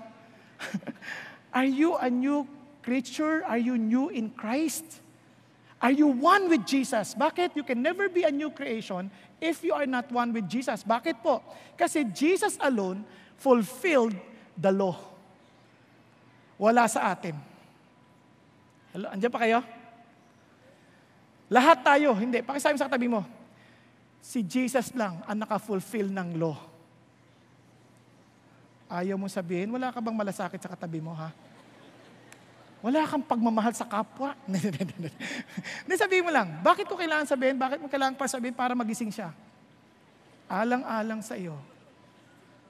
[1.58, 2.46] Are you a new
[2.82, 3.46] creature?
[3.46, 4.84] Are you new in Christ?
[5.82, 7.14] Are you one with Jesus?
[7.14, 7.54] Bakit?
[7.54, 9.10] You can never be a new creation
[9.42, 10.82] if you are not one with Jesus.
[10.86, 11.42] Bakit po?
[11.74, 13.02] Kasi Jesus alone
[13.38, 14.14] fulfilled
[14.54, 15.12] the law
[16.62, 17.34] wala sa atin.
[18.94, 19.58] Hello, andiyan pa kayo?
[21.50, 22.38] Lahat tayo, hindi.
[22.38, 23.26] Pakisabi sa katabi mo,
[24.22, 26.54] si Jesus lang ang naka-fulfill ng law.
[28.86, 31.34] Ayaw mo sabihin, wala ka bang malasakit sa katabi mo, ha?
[32.82, 34.34] Wala kang pagmamahal sa kapwa.
[35.86, 37.54] Hindi sabihin mo lang, bakit ko kailangan sabihin?
[37.54, 39.30] Bakit mo kailangan pa sabihin para magising siya?
[40.50, 41.54] Alang-alang sa iyo.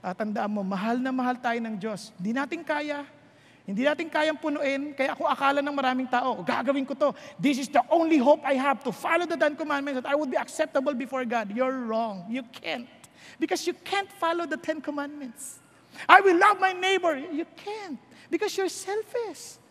[0.05, 2.13] Tatandaan mo, mahal na mahal tayo ng Diyos.
[2.21, 3.09] Di natin kaya.
[3.63, 7.15] Hindi natin kayang punuin, kaya ako akala ng maraming tao, gagawin ko to.
[7.39, 10.29] This is the only hope I have to follow the Ten Commandments that I would
[10.29, 11.55] be acceptable before God.
[11.55, 12.27] You're wrong.
[12.27, 12.91] You can't.
[13.39, 15.63] Because you can't follow the Ten Commandments.
[16.05, 17.17] I will love my neighbor.
[17.17, 18.03] You can't.
[18.29, 19.62] Because you're selfish.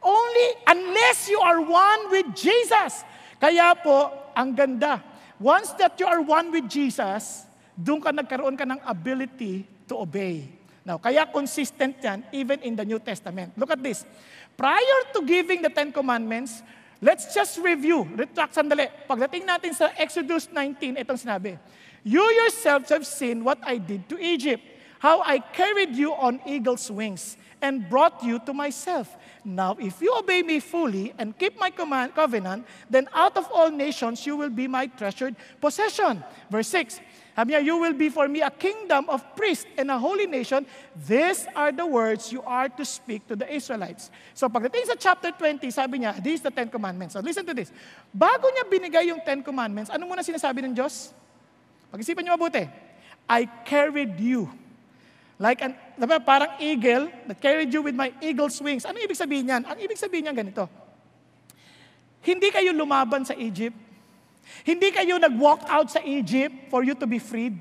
[0.00, 3.04] Only unless you are one with Jesus.
[3.36, 5.00] Kaya po, ang ganda.
[5.40, 10.48] Once that you are one with Jesus, doon ka nagkaroon ka ng ability to obey.
[10.84, 13.52] Now, kaya consistent yan even in the New Testament.
[13.56, 14.04] Look at this.
[14.56, 16.64] Prior to giving the Ten Commandments,
[17.00, 18.04] let's just review.
[18.16, 18.88] Retract sandali.
[19.08, 21.56] Pagdating natin sa Exodus 19, itong sinabi.
[22.00, 24.64] You yourselves have seen what I did to Egypt,
[25.00, 29.16] how I carried you on eagle's wings and brought you to myself.
[29.44, 33.70] Now, if you obey me fully and keep my command, covenant, then out of all
[33.70, 36.24] nations you will be my treasured possession.
[36.50, 37.00] Verse 6
[37.40, 40.60] sabi niya, you will be for me a kingdom of priests and a holy nation.
[40.92, 44.12] These are the words you are to speak to the Israelites.
[44.36, 47.16] So pagdating sa chapter 20, sabi niya, these the Ten Commandments.
[47.16, 47.72] So listen to this.
[48.12, 51.16] Bago niya binigay yung Ten Commandments, ano muna sinasabi ng Diyos?
[51.88, 52.68] Pag-isipan niyo mabuti.
[53.24, 54.52] I carried you.
[55.40, 55.72] Like an,
[56.06, 58.88] diba, parang eagle that carried you with my eagle's wings.
[58.88, 59.62] Ano ibig sabihin niyan?
[59.68, 60.64] Ang ibig sabihin niyan ganito.
[62.24, 63.90] Hindi kayo lumaban sa Egypt
[64.64, 67.56] hindi kayo nag-walk out sa Egypt for you to be freed.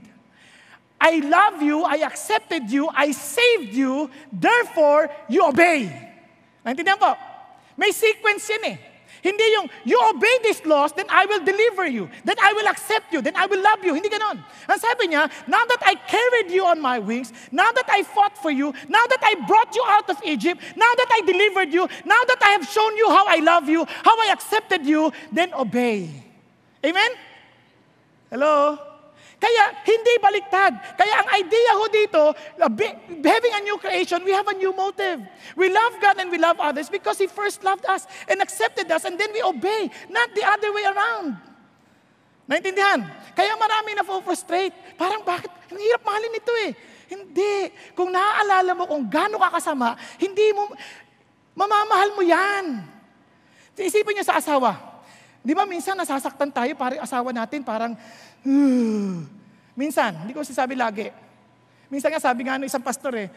[0.99, 5.88] I love you, I accepted you, I saved you, therefore, you obey.
[6.60, 7.15] Naintindihan po?
[7.80, 8.78] May sequence yan eh.
[9.21, 12.10] Hindi yung, you obey these laws, then I will deliver you.
[12.23, 13.21] Then I will accept you.
[13.21, 13.93] Then I will love you.
[13.93, 14.43] Hindi ganon.
[14.67, 18.38] Ang sabi niya, now that I carried you on my wings, now that I fought
[18.38, 21.88] for you, now that I brought you out of Egypt, now that I delivered you,
[22.05, 25.53] now that I have shown you how I love you, how I accepted you, then
[25.53, 26.10] obey.
[26.84, 27.12] Amen?
[28.29, 28.88] Hello?
[29.39, 30.75] Kaya hindi baliktad.
[30.99, 32.71] Kaya ang idea ho dito, uh,
[33.23, 35.23] having a new creation, we have a new motive.
[35.56, 39.08] We love God and we love others because He first loved us and accepted us
[39.08, 41.39] and then we obey, not the other way around.
[42.52, 42.99] Naintindihan?
[43.32, 44.75] Kaya marami na frustrate.
[44.99, 45.47] Parang bakit?
[45.71, 46.71] Ang hirap mahalin ito eh.
[47.08, 47.71] Hindi.
[47.95, 50.67] Kung naaalala mo kung gaano ka kasama, hindi mo,
[51.56, 52.84] mamamahal mo yan.
[53.80, 54.75] Isipin niyo sa asawa.
[55.39, 57.95] Di ba minsan nasasaktan tayo, para asawa natin, parang,
[59.80, 61.08] Minsan, hindi ko sasabi lagi.
[61.88, 63.28] Minsan nga sabi nga ng isang pastor eh,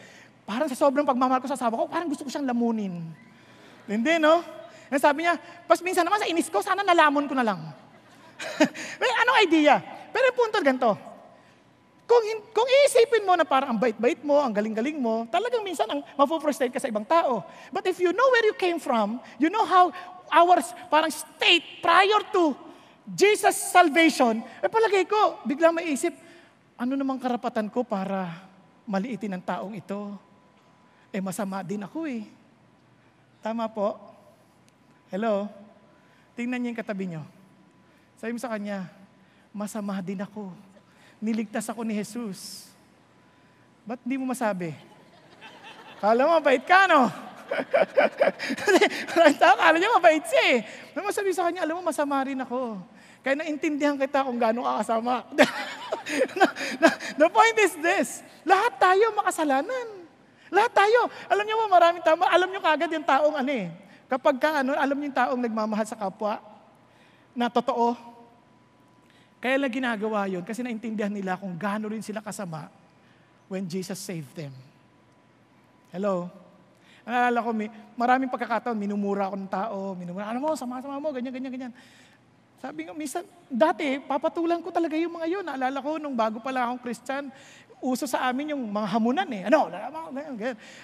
[0.43, 2.99] parang sa sobrang pagmamahal ko sa asawa ko, parang gusto ko siyang lamunin.
[3.87, 4.43] Hindi, no?
[4.91, 7.59] And sabi niya, pas minsan naman sa inis ko, sana nalamon ko na lang.
[9.01, 9.81] May anong idea?
[10.13, 10.91] Pero yung punto ganito,
[12.03, 16.03] kung, kung iisipin mo na parang ang bait-bait mo, ang galing-galing mo, talagang minsan ang
[16.19, 17.41] mapufrustrate ka sa ibang tao.
[17.71, 19.89] But if you know where you came from, you know how
[20.29, 20.59] our
[20.91, 22.53] parang state prior to
[23.03, 26.15] Jesus salvation, eh palagay ko, biglang maisip,
[26.79, 28.47] ano namang karapatan ko para
[28.87, 30.15] maliitin ang taong ito?
[31.11, 32.23] Eh masama din ako eh.
[33.43, 33.99] Tama po?
[35.11, 35.51] Hello?
[36.33, 37.23] Tingnan niyo yung katabi niyo.
[38.17, 38.87] Sabi mo sa kanya,
[39.51, 40.55] masama din ako.
[41.19, 42.71] Niligtas ako ni Jesus.
[43.83, 44.71] Ba't di mo masabi?
[45.99, 47.11] Kala mo, mabait ka, no?
[49.11, 50.59] Maraming tao, kala niya mabait siya eh.
[50.95, 52.79] Nang masabi sa kanya, alam mo, masama rin ako.
[53.23, 55.23] Kaya naintindihan kita kung gaano ka kasama.
[57.19, 59.87] the point is this, lahat tayo makasalanan.
[60.53, 61.09] Lahat tayo.
[61.31, 62.29] Alam niyo mo, maraming tama.
[62.29, 63.73] Alam niyo kagad yung taong ano eh.
[64.05, 66.37] Kapag ka, ano, alam niyo yung taong nagmamahal sa kapwa,
[67.33, 67.97] na totoo.
[69.41, 72.71] Kaya lang ginagawa yun kasi naintindihan nila kung gaano rin sila kasama
[73.51, 74.53] when Jesus saved them.
[75.91, 76.31] Hello?
[77.03, 77.67] Naalala ko, may,
[77.99, 81.73] maraming pagkakataon, minumura ako ng tao, minumura, ano mo, sama-sama mo, ganyan, ganyan, ganyan.
[82.63, 85.43] Sabi nga, minsan, dati, papatulan ko talaga yung mga yun.
[85.43, 87.27] Naalala ko, nung bago pala akong Christian,
[87.83, 89.51] uso sa amin yung mga hamunan eh.
[89.51, 89.67] Ano?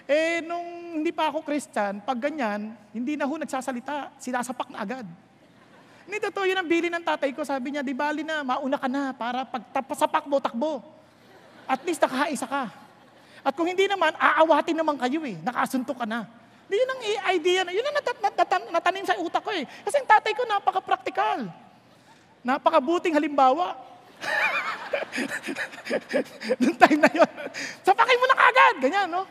[0.03, 5.07] Eh, nung hindi pa ako Christian, pag ganyan, hindi na ho nagsasalita, sinasapak na agad.
[6.03, 7.47] Hindi totoo yun ang bili ng tatay ko.
[7.47, 9.63] Sabi niya, di bali na, mauna ka na para pag
[9.95, 10.83] sapak mo, takbo.
[11.63, 12.75] At least nakaisa ka.
[13.39, 15.39] At kung hindi naman, aawatin naman kayo eh.
[15.47, 16.27] Nakasuntok ka na.
[16.67, 17.01] Yun ang
[17.39, 19.63] idea na, yun ang nat- natanim sa utak ko eh.
[19.63, 21.68] Kasi ang tatay ko napaka-practical.
[22.43, 23.75] Napakabuting halimbawa.
[26.61, 27.31] Noong time na yun,
[27.83, 29.23] sapakin mo na kagad, ganyan, no?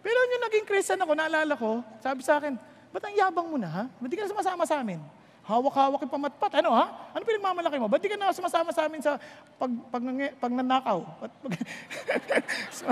[0.00, 2.54] Pero yung naging Christian ako, naalala ko, sabi sa akin,
[2.94, 3.84] ba't ang yabang mo na, ha?
[3.98, 5.02] Ba't di ka na sumasama sa amin?
[5.46, 6.58] Hawak-hawak yung pamatpat.
[6.58, 7.14] Ano ha?
[7.14, 7.86] Ano pinagmamalaki mo?
[7.86, 9.14] Ba't di ka na sumasama sa amin sa
[9.54, 10.02] pag, pag,
[10.42, 10.98] pag nanakaw?
[11.22, 11.52] Pag, pag,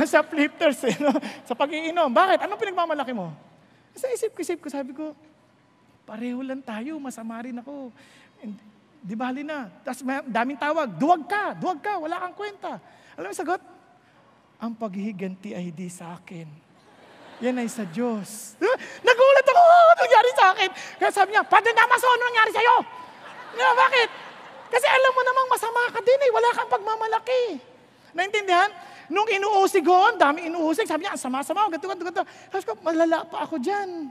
[0.15, 1.11] sa flippers, eh, no?
[1.43, 2.15] sa pag-iinom.
[2.15, 2.47] Bakit?
[2.47, 3.35] Ano pinagmamalaki mo?
[3.99, 5.19] Sa isip-isip ko, sabi ko,
[6.07, 7.91] pareho lang tayo, masama rin ako.
[8.39, 8.55] And,
[9.05, 9.69] Di bali na.
[9.85, 12.81] Tapos daming tawag, duwag ka, duwag ka, wala kang kwenta.
[13.21, 13.61] Alam mo sagot?
[14.57, 16.49] Ang paghihiganti ay di sa akin.
[17.45, 18.57] Yan ay sa Diyos.
[19.07, 20.71] Nagulat ako, oh, nangyari sa akin.
[20.97, 22.77] Kaya sabi niya, Padre Damaso, ano nangyari sa'yo?
[23.55, 24.09] Nga, bakit?
[24.73, 27.43] Kasi alam mo namang masama ka din eh, wala kang pagmamalaki.
[28.17, 28.73] Naintindihan?
[29.13, 32.25] Nung inuusig ko, dami inuusig, sabi niya, ang sama-sama, ganito, ganito, ganito.
[32.49, 34.09] Sabi ko, malala pa ako dyan.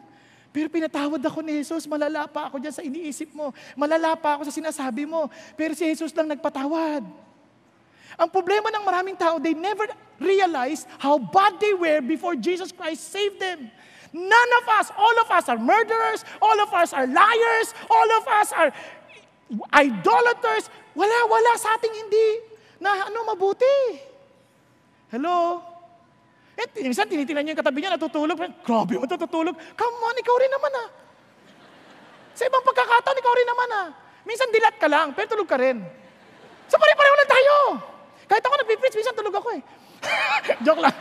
[0.54, 3.50] Pero pinatawad ako ni Jesus, malala pa ako dyan sa iniisip mo.
[3.74, 5.26] Malala pa ako sa sinasabi mo.
[5.58, 7.02] Pero si Jesus lang nagpatawad.
[8.14, 9.90] Ang problema ng maraming tao, they never
[10.22, 13.66] realized how bad they were before Jesus Christ saved them.
[14.14, 18.24] None of us, all of us are murderers, all of us are liars, all of
[18.30, 18.70] us are
[19.74, 20.70] idolaters.
[20.94, 22.30] Wala, wala sa ating hindi
[22.78, 23.98] na ano mabuti.
[25.10, 25.73] Hello?
[26.54, 28.38] Eh, minsan tinitingnan niya yung katabi niya, natutulog.
[28.62, 29.56] Grabe mo natutulog.
[29.74, 30.90] Come on, ikaw rin naman ah.
[32.38, 33.88] Sa ibang pagkakataon, ikaw rin naman ah.
[34.24, 35.82] Minsan dilat ka lang, pero tulog ka rin.
[36.70, 37.56] So pare-pareho lang tayo.
[38.30, 39.62] Kahit ako nagpipreach, minsan tulog ako eh.
[40.66, 40.96] Joke lang.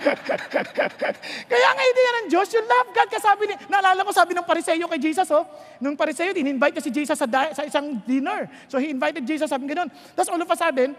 [1.50, 3.08] Kaya ang idea ng Diyos, you love God.
[3.10, 5.44] Kasi sabi ni, naalala ko, sabi ng pariseyo kay Jesus, oh,
[5.82, 8.46] nung pariseyo, in-invite niya si Jesus sa, sa isang dinner.
[8.70, 9.90] So he invited Jesus, sabi ganoon.
[10.14, 10.94] Tapos all of a sudden,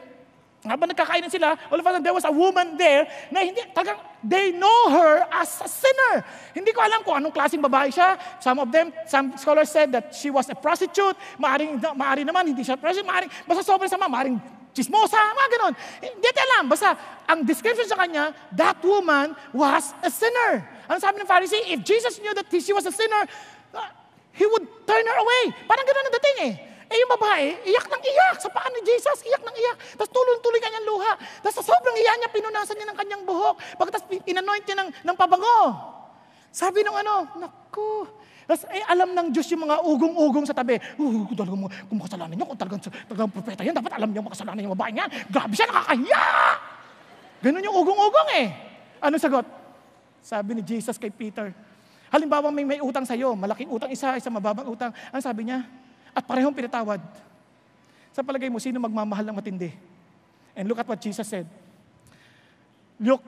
[0.64, 4.00] habang nagkakainan sila, all of a sudden, there was a woman there na hindi, talagang,
[4.24, 6.24] they know her as a sinner.
[6.56, 8.16] Hindi ko alam kung anong klaseng babae siya.
[8.40, 11.20] Some of them, some scholars said that she was a prostitute.
[11.36, 13.12] Maaring, maaring naman, hindi siya prostitute.
[13.12, 14.40] Maaring, basta sobrang sama, maaring
[14.72, 15.74] chismosa, mga ganon.
[16.00, 16.64] Hindi natin alam.
[16.72, 16.90] Basta,
[17.28, 20.64] ang description sa kanya, that woman was a sinner.
[20.88, 21.76] Ano sabi ng Pharisee?
[21.76, 23.28] If Jesus knew that she was a sinner,
[23.76, 23.92] uh,
[24.32, 25.44] he would turn her away.
[25.68, 26.54] Parang ganon ang dating eh.
[26.94, 29.78] Eh yung babae, iyak ng iyak sa paan ni Jesus, iyak ng iyak.
[29.98, 31.18] Tapos tuloy-tuloy kanyang luha.
[31.42, 33.58] Tapos sa sobrang iya niya, pinunasan niya ng kanyang buhok.
[33.82, 35.74] Pagkatapos inanoint niya ng, ng pabango.
[36.54, 38.06] Sabi nung ano, naku,
[38.46, 40.78] Tapos, eh, alam ng Diyos yung mga ugong-ugong sa tabi.
[41.00, 44.62] Uh, kung talagang, kung makasalanan niyo, kung talagang, talagang propeta yan, dapat alam niyo makasalanan
[44.62, 45.10] yung babae niyan.
[45.34, 46.26] Grabe siya, nakakahiya!
[47.42, 48.48] Ganun yung ugong-ugong eh.
[49.02, 49.48] Ano sagot?
[50.22, 51.50] Sabi ni Jesus kay Peter,
[52.14, 54.94] halimbawa may may utang sa'yo, malaking utang isa, isa mababang utang.
[55.10, 55.66] Ano sabi niya?
[56.14, 57.02] At parehong pinatawad.
[58.14, 59.74] Sa palagay mo, sino magmamahal ng matindi?
[60.54, 61.50] And look at what Jesus said.
[63.02, 63.26] Luke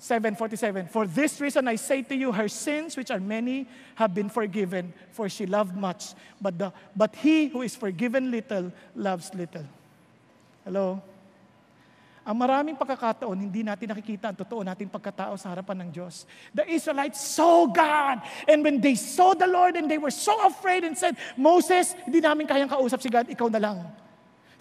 [0.00, 4.30] 7:47 For this reason I say to you her sins which are many have been
[4.30, 9.66] forgiven for she loved much but the but he who is forgiven little loves little.
[10.64, 11.02] Hello.
[12.30, 16.30] Ang maraming pagkakataon, hindi natin nakikita ang totoo nating pagkatao sa harapan ng Diyos.
[16.54, 18.22] The Israelites saw God.
[18.46, 22.22] And when they saw the Lord and they were so afraid and said, Moses, hindi
[22.22, 23.82] namin kayang kausap si God, ikaw na lang.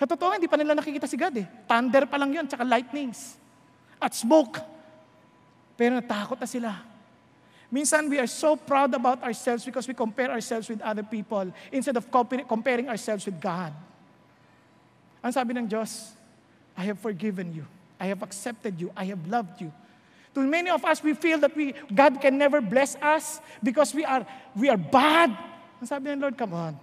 [0.01, 1.45] Sa totoo, hindi pa nila nakikita si God eh.
[1.69, 3.37] Thunder pa lang yun, tsaka lightnings.
[4.01, 4.57] At smoke.
[5.77, 6.73] Pero natakot na sila.
[7.69, 11.93] Minsan we are so proud about ourselves because we compare ourselves with other people instead
[11.93, 12.09] of
[12.49, 13.77] comparing ourselves with God.
[15.21, 16.17] Ang sabi ng Diyos,
[16.79, 17.67] I have forgiven you.
[17.99, 18.87] I have accepted you.
[18.95, 19.67] I have loved you.
[20.31, 24.07] To many of us, we feel that we, God can never bless us because we
[24.07, 24.23] are,
[24.55, 25.35] we are bad.
[25.83, 26.79] Ang sabi ng Lord, come on.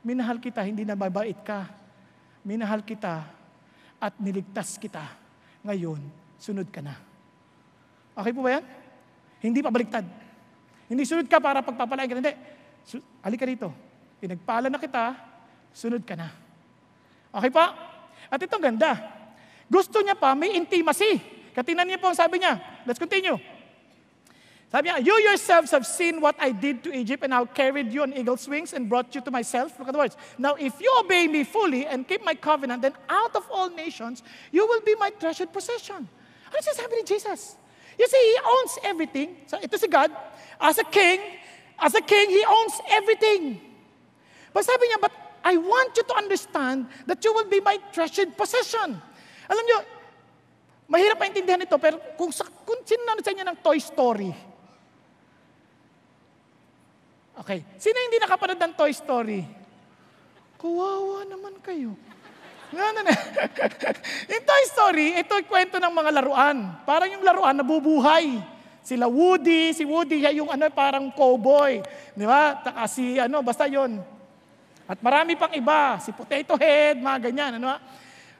[0.00, 1.68] Minahal kita, hindi na mabait ka.
[2.48, 3.28] Minahal kita
[4.00, 5.04] at niligtas kita.
[5.60, 6.00] Ngayon,
[6.40, 6.96] sunod ka na.
[8.16, 8.64] Okay po ba yan?
[9.44, 10.08] Hindi pa baliktad.
[10.88, 12.16] Hindi sunod ka para pagpapalain ka.
[12.16, 12.32] Hindi.
[13.20, 13.68] Halika dito.
[14.16, 15.12] Pinagpala na kita,
[15.76, 16.32] sunod ka na.
[17.36, 17.76] Okay pa?
[18.32, 19.15] At itong ganda.
[19.66, 21.18] Gusto niya pa, may intimacy.
[21.54, 22.60] Katinan niya po ang sabi niya.
[22.86, 23.34] Let's continue.
[24.70, 28.02] Sabi niya, you yourselves have seen what I did to Egypt and how carried you
[28.02, 29.78] on eagle's wings and brought you to myself.
[29.78, 30.16] Look at the words.
[30.38, 34.22] Now, if you obey me fully and keep my covenant, then out of all nations,
[34.50, 36.08] you will be my treasured possession.
[36.50, 37.56] Ano sabi ni Jesus?
[37.98, 39.36] You see, He owns everything.
[39.46, 40.10] So ito si God.
[40.60, 41.20] As a king,
[41.78, 43.60] as a king, He owns everything.
[44.52, 45.12] But sabi niya, but
[45.46, 49.00] I want you to understand that you will be my treasured possession.
[49.46, 49.78] Alam niyo,
[50.90, 54.30] mahirap maintindihan ito, pero kung, sa, kung sino sa inyo ng Toy Story,
[57.36, 57.60] Okay.
[57.76, 59.44] Sino hindi nakapanood ng Toy Story?
[60.56, 61.92] Kawawa naman kayo.
[62.72, 63.00] No, no.
[64.32, 66.80] In Toy Story, ito ay kwento ng mga laruan.
[66.88, 68.40] Parang yung laruan nabubuhay.
[68.80, 71.84] Sila Woody, si Woody yung ano, parang cowboy.
[72.16, 72.56] Di ba?
[72.56, 74.00] Taka si ano, basta yon.
[74.86, 77.60] At marami pang iba, si Potato Head, mga ganyan.
[77.60, 77.76] Ano?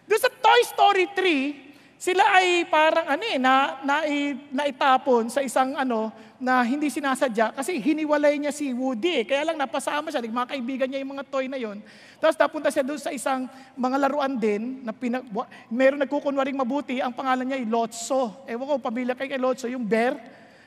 [0.06, 4.04] Doon sa Toy Story 3, sila ay parang ano eh, na, na,
[4.52, 9.24] naitapon sa isang ano, na hindi sinasadya kasi hiniwalay niya si Woody.
[9.24, 9.24] Eh.
[9.24, 11.80] Kaya lang napasama siya, mga kaibigan niya yung mga toy na yon.
[12.20, 15.24] Tapos napunta siya doon sa isang mga laruan din na pina,
[15.72, 18.44] meron nagkukunwaring mabuti, ang pangalan niya ay Lotso.
[18.44, 20.20] Ewan ko, pamilya kay kay Lotso, yung bear.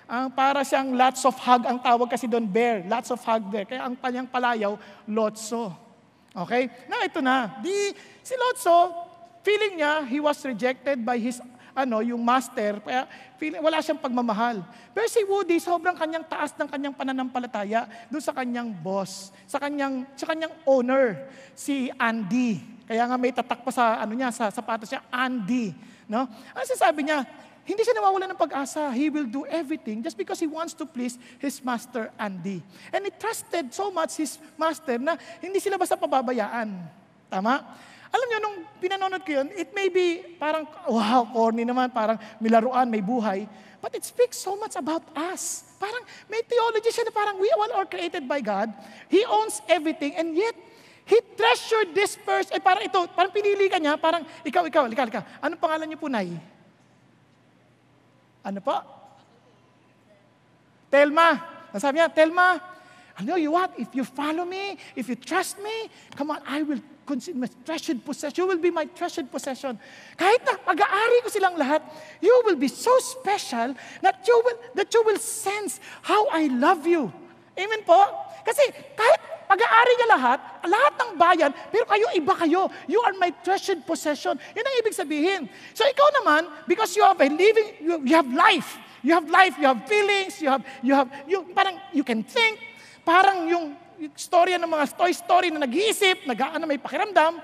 [0.10, 2.82] Ang para siyang lots of hug ang tawag kasi doon, bear.
[2.90, 3.70] Lots of hug there.
[3.70, 4.74] Kaya ang kanyang palayaw,
[5.06, 5.70] Lotso.
[6.34, 6.66] Okay?
[6.90, 7.62] Na ito na.
[7.62, 7.94] Di,
[8.26, 9.09] si Lotso,
[9.42, 11.40] Feeling niya, he was rejected by his
[11.80, 13.08] ano, yung master, kaya
[13.40, 14.60] feeling, wala siyang pagmamahal.
[14.92, 20.04] Pero si Woody, sobrang kanyang taas ng kanyang pananampalataya doon sa kanyang boss, sa kanyang,
[20.20, 22.60] sa kanyang owner, si Andy.
[22.84, 25.72] Kaya nga may tatak pa sa, ano niya, sa sapatos niya, Andy.
[26.10, 26.26] No?
[26.28, 27.24] Ano sasabi niya?
[27.70, 28.90] Hindi siya nawawala ng pag-asa.
[28.98, 32.66] He will do everything just because he wants to please his master, Andy.
[32.90, 36.74] And he trusted so much his master na hindi sila basta pababayaan.
[37.30, 37.62] Tama?
[38.10, 42.50] Alam niyo, nung pinanonood ko yun, it may be parang, wow, corny naman, parang may
[42.50, 43.46] laruan, may buhay.
[43.80, 45.64] But it speaks so much about us.
[45.80, 48.68] Parang may theology siya na parang we all are created by God.
[49.08, 50.56] He owns everything and yet,
[51.10, 52.54] He treasured this person.
[52.54, 55.24] Eh parang ito, parang pinili ka niya, parang ikaw, ikaw, ikaw, ikaw.
[55.42, 56.38] Anong pangalan niyo po, Nay?
[58.46, 58.78] Ano po?
[60.94, 61.42] Telma.
[61.78, 62.62] Sabi niya, Telma,
[63.18, 63.74] I know you what?
[63.78, 66.82] If you follow me, if you trust me, come on, I will
[67.36, 68.36] my treasured possession.
[68.38, 69.78] You will be my treasured possession.
[70.18, 71.82] Kahit na pag-aari ko silang lahat,
[72.22, 76.86] you will be so special that you will, that you will sense how I love
[76.86, 77.12] you.
[77.60, 78.00] Amen po?
[78.48, 78.64] Kasi
[78.96, 82.70] kahit pag-aari niya lahat, lahat ng bayan, pero kayo, iba kayo.
[82.86, 84.38] You are my treasured possession.
[84.54, 85.42] Yun ang ibig sabihin.
[85.74, 88.78] So ikaw naman, because you have a living, you, you have life.
[89.02, 92.60] You have life, you have feelings, you have, you have, you, parang you can think,
[93.08, 93.66] parang yung
[94.16, 97.40] storya ng mga Toy Story na nag-iisip, nag-aano may pakiramdam,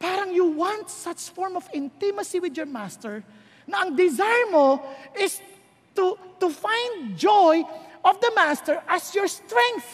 [0.00, 3.20] parang you want such form of intimacy with your master
[3.68, 4.80] na ang desire mo
[5.12, 5.44] is
[5.92, 7.60] to, to find joy
[8.00, 9.88] of the master as your strength.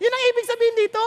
[0.00, 1.04] Yun ang ibig sabihin dito.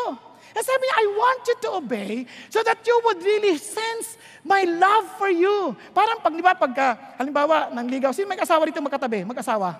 [0.49, 2.13] And sabi niya, I want you to obey
[2.49, 5.77] so that you would really sense my love for you.
[5.93, 9.29] Parang pag, di ba, pagka, halimbawa, nang ligaw, sino may asawa dito magkatabi?
[9.29, 9.77] Mag-asawa?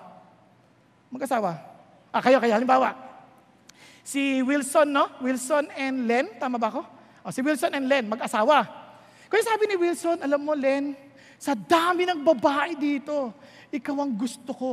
[1.10, 1.58] Mag-asawa?
[2.14, 2.54] Ah, kayo, kayo.
[2.54, 3.09] Halimbawa,
[4.04, 5.08] si Wilson, no?
[5.20, 6.82] Wilson and Len, tama ba ako?
[7.24, 8.64] O, si Wilson and Len, mag-asawa.
[9.30, 10.96] Kaya sabi ni Wilson, alam mo, Len,
[11.40, 13.32] sa dami ng babae dito,
[13.70, 14.72] ikaw ang gusto ko.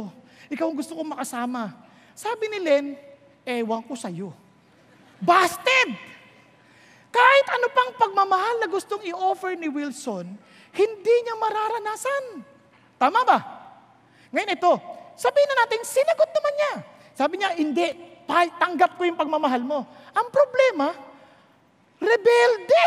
[0.49, 1.71] Ikaw ang gusto ko makasama.
[2.17, 2.85] Sabi ni Len,
[3.45, 4.33] ewan ko sa'yo.
[5.21, 5.89] Busted!
[7.07, 10.27] Kahit ano pang pagmamahal na gustong i-offer ni Wilson,
[10.75, 12.23] hindi niya mararanasan.
[12.99, 13.39] Tama ba?
[14.33, 14.73] Ngayon ito,
[15.15, 16.73] sabihin na natin, sinagot naman niya.
[17.17, 17.87] Sabi niya, hindi,
[18.27, 19.87] tanggap ko yung pagmamahal mo.
[20.11, 20.91] Ang problema,
[21.97, 22.85] rebelde.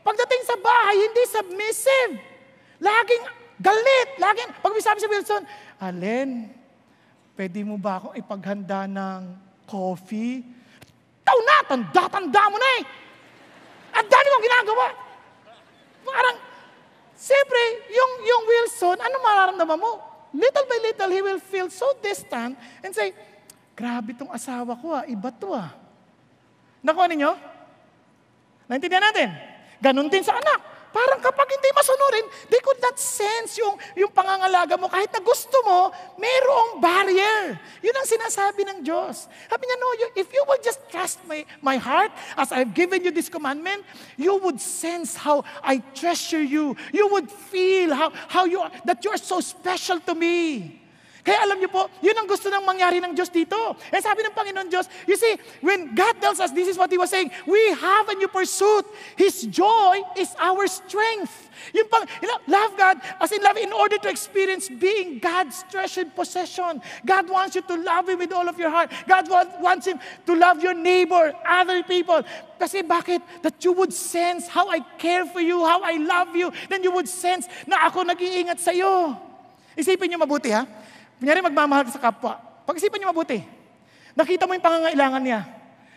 [0.00, 2.12] Pagdating sa bahay, hindi submissive.
[2.80, 3.24] Laging
[3.60, 4.08] galit.
[4.16, 5.44] Laging, pag sabi si Wilson,
[5.76, 6.48] Allen,
[7.36, 9.20] pwede mo ba akong ipaghanda ng
[9.68, 10.40] coffee?
[11.20, 12.82] Ikaw na, tanda-tanda mo na eh.
[14.00, 14.86] Ang dami mong ginagawa.
[16.00, 16.36] Parang,
[17.12, 17.60] siyempre,
[17.92, 19.92] yung, yung Wilson, ano mararamdaman mo?
[20.30, 23.12] Little by little, he will feel so distant and say,
[23.80, 25.72] grabe tong asawa ko ah, iba to ah.
[26.84, 27.32] Nakuha ninyo?
[28.68, 29.32] Naintindihan natin?
[29.80, 30.70] Ganon din sa anak.
[30.90, 34.90] Parang kapag hindi masunurin, they could not sense yung, yung pangangalaga mo.
[34.90, 37.54] Kahit na gusto mo, merong barrier.
[37.78, 39.30] Yun ang sinasabi ng Diyos.
[39.46, 43.06] Sabi niya, no, you, if you will just trust my, my heart as I've given
[43.06, 43.86] you this commandment,
[44.18, 46.74] you would sense how I treasure you.
[46.90, 50.79] You would feel how, how you are, that you are so special to me.
[51.20, 53.56] Kaya alam niyo po, yun ang gusto ng mangyari ng Diyos dito.
[53.92, 56.96] Eh sabi ng Panginoon Diyos, you see, when God tells us, this is what He
[56.96, 58.88] was saying, we have a new pursuit.
[59.20, 61.52] His joy is our strength.
[61.76, 65.60] Yung pang, you know, love God, as in love, in order to experience being God's
[65.68, 66.80] treasured possession.
[67.04, 68.88] God wants you to love Him with all of your heart.
[69.04, 69.28] God
[69.60, 72.24] wants Him to love your neighbor, other people.
[72.56, 73.20] Kasi bakit?
[73.44, 76.48] That you would sense how I care for you, how I love you.
[76.72, 79.16] Then you would sense na ako nag-iingat sa iyo.
[79.76, 80.64] Isipin niyo mabuti ha.
[81.20, 82.40] Kunyari magmamahal ka sa kapwa.
[82.64, 83.44] Pag-isipan niyo mabuti.
[84.16, 85.40] Nakita mo yung pangangailangan niya.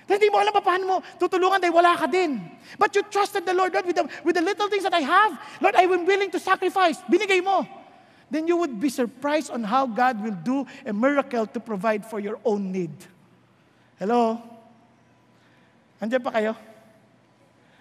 [0.03, 2.43] Then hindi mo alam pa paano mo tutulungan dahil wala ka din.
[2.75, 5.31] But you trusted the Lord, Lord, with the, with the little things that I have.
[5.63, 6.99] Lord, I am willing to sacrifice.
[7.07, 7.63] Binigay mo.
[8.27, 12.19] Then you would be surprised on how God will do a miracle to provide for
[12.19, 12.91] your own need.
[13.95, 14.41] Hello?
[16.03, 16.51] Andiyan pa kayo?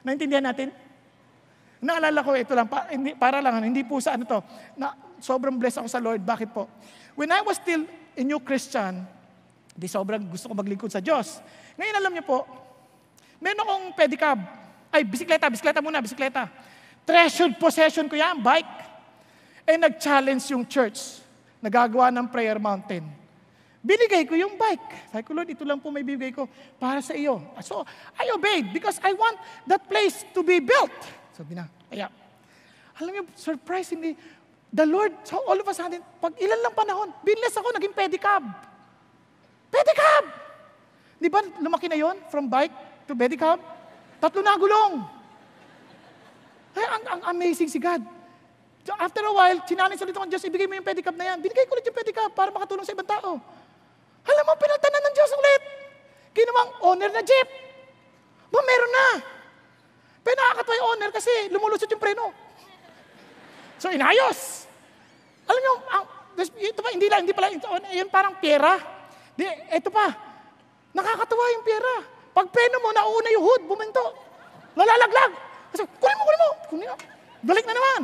[0.06, 0.70] Naintindihan natin?
[1.82, 4.38] Naalala ko, ito lang, pa, hindi, para lang, hindi po sa ano to,
[4.78, 6.20] na sobrang blessed ako sa Lord.
[6.26, 6.66] Bakit po?
[7.14, 7.86] When I was still
[8.18, 9.06] a new Christian,
[9.72, 11.38] di sobrang gusto ko maglingkod sa Diyos.
[11.78, 12.44] Ngayon alam niyo po,
[13.38, 14.38] meron akong pedicab.
[14.92, 16.50] Ay, bisikleta, bisikleta muna, bisikleta.
[17.08, 18.74] Treasured possession ko yan, bike.
[19.64, 21.22] Eh, nag-challenge yung church.
[21.62, 23.06] Nagagawa ng prayer mountain.
[23.82, 25.10] Binigay ko yung bike.
[25.10, 26.46] Sabi ko, Lord, ito lang po may bibigay ko
[26.78, 27.42] para sa iyo.
[27.66, 27.82] So,
[28.14, 30.94] I obeyed because I want that place to be built.
[31.34, 32.06] Sabi na, kaya,
[33.00, 34.14] alam niyo, surprisingly,
[34.72, 38.40] The Lord, so all of a sudden, pag ilan lang panahon, binless ako, naging pedicab.
[39.68, 40.24] Pedicab!
[41.20, 42.72] Di ba lumaki na yon from bike
[43.04, 43.60] to pedicab?
[44.16, 45.04] Tatlo na gulong.
[46.72, 48.00] Ay, ang, ang amazing si God.
[48.82, 51.38] So after a while, sinanay sa litong Diyos, ibigay mo yung pedicab na yan.
[51.44, 53.38] Binigay ko ulit yung pedicab para makatulong sa ibang tao.
[54.24, 55.62] Alam mo, pinagtanan ng Diyos ulit.
[56.32, 57.48] Ginawang owner na jeep.
[58.48, 59.06] Ba, meron na.
[60.24, 62.32] Pero nakakatawa yung owner kasi lumulusot yung preno.
[63.82, 64.61] So inayos.
[65.46, 65.74] Alam niyo,
[66.62, 68.78] ito pa, hindi lang, hindi pala, ito, yun parang pera.
[69.36, 70.08] Di, ito pa,
[70.94, 71.92] nakakatawa yung pera.
[72.32, 74.04] Pag peno mo, nauna yung hood, buminto.
[74.72, 75.32] Lalalaglag.
[75.72, 76.50] Kasi, kunin mo, kunin mo.
[76.68, 76.96] Kunin mo.
[77.42, 78.00] Balik na naman.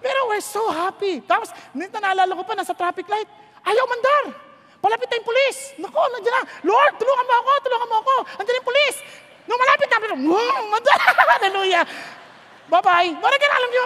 [0.00, 1.20] Pero we're so happy.
[1.24, 3.28] Tapos, nito naalala ko pa, nasa traffic light.
[3.64, 4.24] Ayaw mandar.
[4.80, 5.56] Palapit na yung polis.
[5.76, 6.42] Nako, nandiyan na.
[6.64, 8.14] Lord, tulungan mo ako, tulungan mo ako.
[8.40, 8.96] Nandiyan yung polis.
[9.44, 10.60] Nung malapit na, wow,
[11.36, 11.84] hallelujah.
[12.70, 13.10] Bye-bye.
[13.12, 13.84] Again, alam niyo,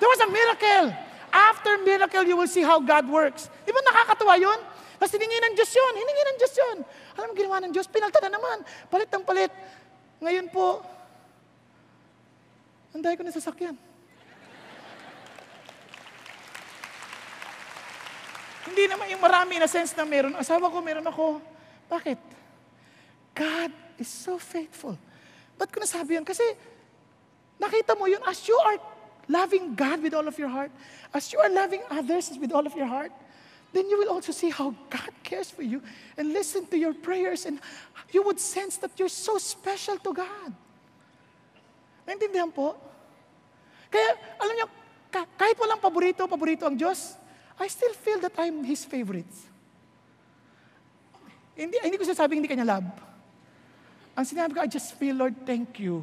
[0.00, 1.09] there was a miracle.
[1.30, 3.46] After miracle, you will see how God works.
[3.62, 4.58] Di ba nakakatawa yun?
[5.00, 5.92] Tapos hiningi ng Diyos yun.
[5.96, 6.76] Hiningi ng Diyos yun.
[7.16, 8.66] Alam mo, ginawa ng Diyos, pinalta na naman.
[8.90, 9.52] Palit ng palit.
[10.20, 10.84] Ngayon po,
[12.92, 13.76] anday ko na sasakyan.
[18.70, 20.36] Hindi naman yung marami na sense na meron.
[20.36, 21.40] Asawa ko, meron ako.
[21.88, 22.20] Bakit?
[23.32, 24.98] God is so faithful.
[25.56, 26.26] Ba't ko nasabi yun?
[26.28, 26.44] Kasi
[27.60, 28.80] Nakita mo yun, as you are
[29.30, 30.74] loving God with all of your heart,
[31.14, 33.12] as you are loving others with all of your heart,
[33.72, 35.80] then you will also see how God cares for you
[36.18, 37.60] and listen to your prayers and
[38.10, 40.50] you would sense that you're so special to God.
[42.02, 42.74] Naintindihan po?
[43.86, 44.66] Kaya, alam niyo,
[45.38, 47.14] kahit walang paborito, paborito ang Diyos,
[47.58, 49.30] I still feel that I'm His favorite.
[51.54, 52.88] Hindi, hindi ko sasabing hindi kanya love.
[54.18, 56.02] Ang sinabi ko, I just feel, Lord, thank you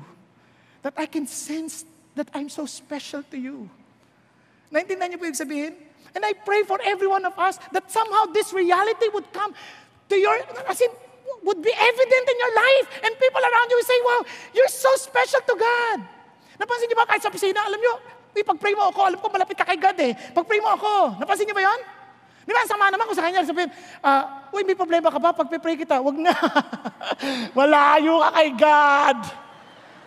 [0.85, 1.83] that I can sense
[2.17, 3.69] that I'm so special to you.
[4.73, 5.73] Naintindihan niyo po yung sabihin?
[6.17, 9.53] And I pray for every one of us that somehow this reality would come
[10.09, 10.33] to your,
[10.65, 10.91] as in,
[11.45, 12.87] would be evident in your life.
[13.05, 15.99] And people around you will say, wow, you're so special to God.
[16.57, 17.93] Napansin niyo ba kahit sa opisina, alam niyo,
[18.33, 20.13] eh, pag-pray mo ako, alam ko malapit ka kay God eh.
[20.33, 21.21] Pag-pray mo ako.
[21.21, 21.79] Napansin niyo ba yon?
[22.47, 23.69] Di ba, sama naman kung sa kanya, sabihin,
[24.01, 25.35] uh, uy, may problema ka ba?
[25.35, 26.33] Pag-pray kita, wag na.
[27.57, 29.46] Malayo ka kay God.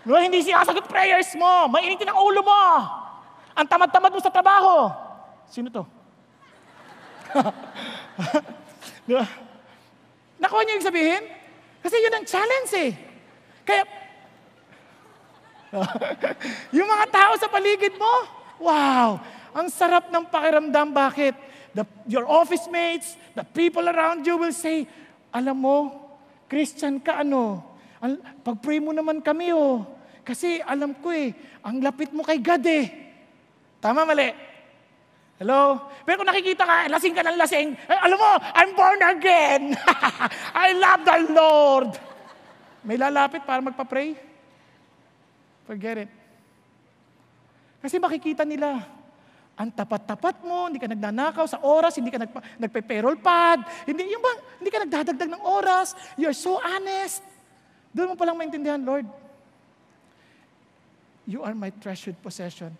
[0.04, 1.68] No, hindi siya sagot prayers mo.
[1.68, 2.62] Mainitin ang ulo mo.
[3.52, 4.88] Ang tamad-tamad mo sa trabaho.
[5.50, 5.84] Sino to?
[9.06, 9.26] diba?
[10.40, 11.22] Nakuha niyo yung sabihin?
[11.84, 12.90] Kasi yun ang challenge eh.
[13.64, 13.84] Kaya,
[16.76, 18.12] yung mga tao sa paligid mo,
[18.58, 19.20] wow,
[19.52, 20.90] ang sarap ng pakiramdam.
[20.90, 21.34] Bakit?
[21.70, 24.90] The, your office mates, the people around you will say,
[25.30, 25.94] alam mo,
[26.50, 27.62] Christian ka ano,
[28.40, 29.84] pag-pray mo naman kami oh.
[30.24, 31.32] Kasi alam ko eh,
[31.64, 32.86] ang lapit mo kay God eh.
[33.80, 34.32] Tama, mali?
[35.40, 35.88] Hello?
[36.04, 39.72] Pero kung nakikita ka, lasing ka ng lasing, eh, alam mo, I'm born again.
[40.68, 41.90] I love the Lord.
[42.84, 44.16] May lalapit para magpa-pray?
[45.64, 46.10] Forget it.
[47.80, 48.84] Kasi makikita nila,
[49.56, 54.20] ang tapat-tapat mo, hindi ka nagnanakaw sa oras, hindi ka nagpa, nagpe-payroll pad, hindi, yung
[54.20, 57.24] ba, hindi ka nagdadagdag ng oras, you're so honest.
[57.90, 59.06] Doon mo palang maintindihan, Lord,
[61.26, 62.74] you are my treasured possession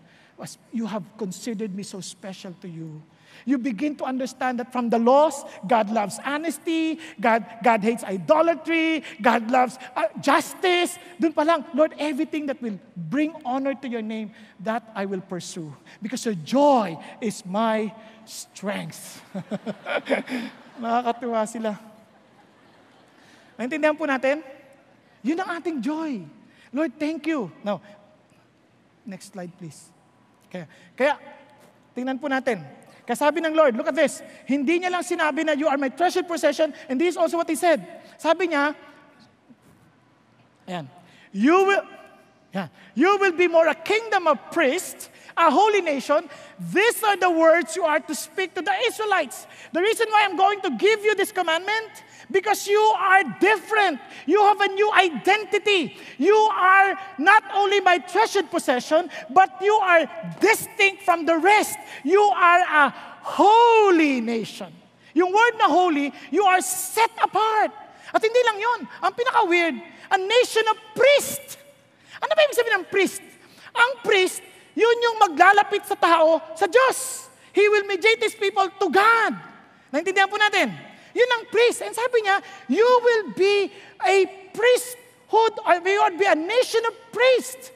[0.71, 3.01] you have considered me so special to you.
[3.45, 9.03] You begin to understand that from the laws, God loves honesty, God, God hates idolatry,
[9.21, 10.99] God loves uh, justice.
[11.15, 15.21] Doon pa lang, Lord, everything that will bring honor to your name, that I will
[15.21, 15.73] pursue.
[16.01, 17.93] Because your joy is my
[18.27, 19.23] strength.
[20.81, 21.79] Nakakatuwa sila.
[23.55, 24.43] Naintindihan po natin?
[25.21, 26.25] Yun ang ating joy.
[26.73, 27.51] Lord, thank you.
[27.61, 27.81] Now,
[29.05, 29.91] next slide please.
[30.51, 30.65] Kaya,
[30.97, 31.13] kaya
[31.95, 32.63] tingnan po natin.
[33.05, 34.21] Kasabi ng Lord, look at this.
[34.45, 37.49] Hindi niya lang sinabi na you are my treasured possession, and this is also what
[37.49, 37.81] He said.
[38.15, 38.77] Sabi niya,
[40.69, 40.85] ayan,
[41.33, 41.83] you will,
[42.53, 46.29] yeah, you will be more a kingdom of priests, a holy nation.
[46.59, 49.47] These are the words you are to speak to the Israelites.
[49.73, 51.91] The reason why I'm going to give you this commandment
[52.31, 53.99] Because you are different.
[54.25, 55.99] You have a new identity.
[56.17, 60.07] You are not only my treasured possession, but you are
[60.39, 61.77] distinct from the rest.
[62.03, 64.71] You are a holy nation.
[65.13, 67.75] Yung word na holy, you are set apart.
[68.15, 68.79] At hindi lang yon.
[69.03, 69.75] Ang pinaka-weird,
[70.11, 71.59] a nation of priest.
[72.23, 73.23] Ano ba ibig sabihin ng priest?
[73.75, 74.39] Ang priest,
[74.71, 77.27] yun yung maglalapit sa tao, sa Diyos.
[77.51, 79.35] He will mediate his people to God.
[79.91, 80.90] Naintindihan po natin?
[81.13, 81.81] Yun ang priest.
[81.83, 83.71] And sabi niya, you will be
[84.05, 87.71] a priesthood, or you will be a nation of priests.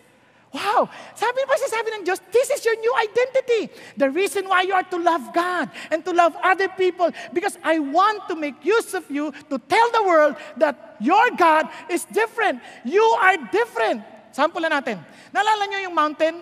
[0.56, 0.88] Wow!
[1.20, 3.76] Sabi pa sabi ng Diyos, this is your new identity.
[4.00, 7.84] The reason why you are to love God and to love other people because I
[7.84, 12.64] want to make use of you to tell the world that your God is different.
[12.88, 14.08] You are different.
[14.32, 15.04] Sample na natin.
[15.36, 16.40] Nalala niyo yung mountain?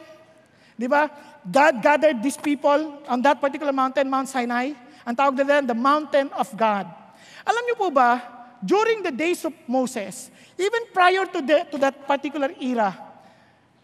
[0.77, 1.09] Di ba?
[1.41, 4.77] God gathered these people on that particular mountain, Mount Sinai.
[5.03, 6.87] Ang tawag nila the mountain of God.
[7.43, 8.23] Alam niyo po ba,
[8.63, 12.95] during the days of Moses, even prior to, the, to that particular era,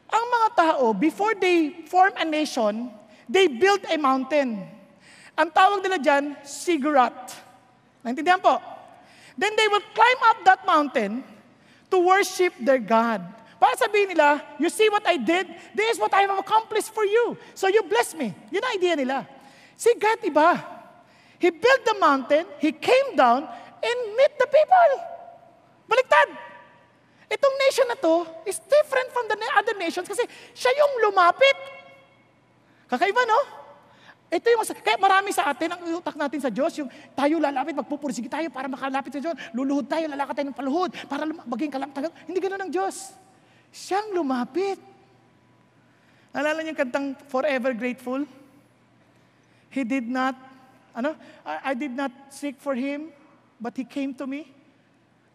[0.09, 2.89] ang mga tao, before they form a nation,
[3.27, 4.63] they built a mountain.
[5.37, 7.35] Ang tawag nila dyan, Sigurat.
[8.01, 8.57] Naintindihan po?
[9.35, 11.23] Then they will climb up that mountain
[11.91, 13.21] to worship their God.
[13.59, 15.45] Para sabihin nila, you see what I did?
[15.75, 17.35] This is what I have accomplished for you.
[17.53, 18.31] So you bless me.
[18.55, 19.27] Yun ang idea nila.
[19.75, 20.78] Si God iba.
[21.39, 23.47] He built the mountain, he came down,
[23.79, 24.91] and met the people.
[25.87, 26.29] Baliktad.
[27.31, 31.57] Itong nation na to is different from the other nations kasi siya yung lumapit.
[32.91, 33.39] Kakaiba, no?
[34.29, 38.29] Ito yung, kaya marami sa atin, ang utak natin sa Diyos, yung tayo lalapit, magpupursige
[38.29, 39.33] tayo para makalapit sa Diyos.
[39.57, 42.13] Luluhod tayo, lalakad tayo ng paluhod para maging kalapit.
[42.29, 43.13] Hindi ganoon ang Diyos.
[43.73, 44.77] Siyang lumapit.
[46.29, 48.25] Nalala niyo yung kantang Forever Grateful?
[49.69, 50.48] He did not
[50.95, 51.15] ano?
[51.45, 53.09] I, I did not seek for Him,
[53.59, 54.51] but He came to me.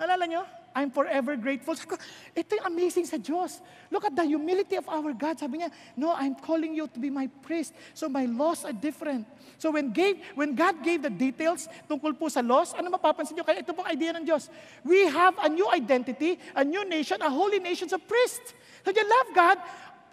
[0.00, 0.44] Alala nyo?
[0.74, 1.78] I'm forever grateful.
[1.78, 1.96] Sabi ko,
[2.34, 3.62] ito yung amazing sa Diyos.
[3.94, 5.38] Look at the humility of our God.
[5.38, 7.78] Sabi niya, no, I'm calling you to be my priest.
[7.94, 9.22] So my laws are different.
[9.62, 13.46] So when, gave, when God gave the details tungkol po sa laws, ano mapapansin nyo?
[13.46, 14.50] Kaya ito pong idea ng Diyos.
[14.82, 18.50] We have a new identity, a new nation, a holy nation of priests.
[18.82, 19.56] So you love God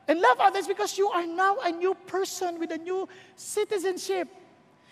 [0.06, 4.30] and love others because you are now a new person with a new citizenship.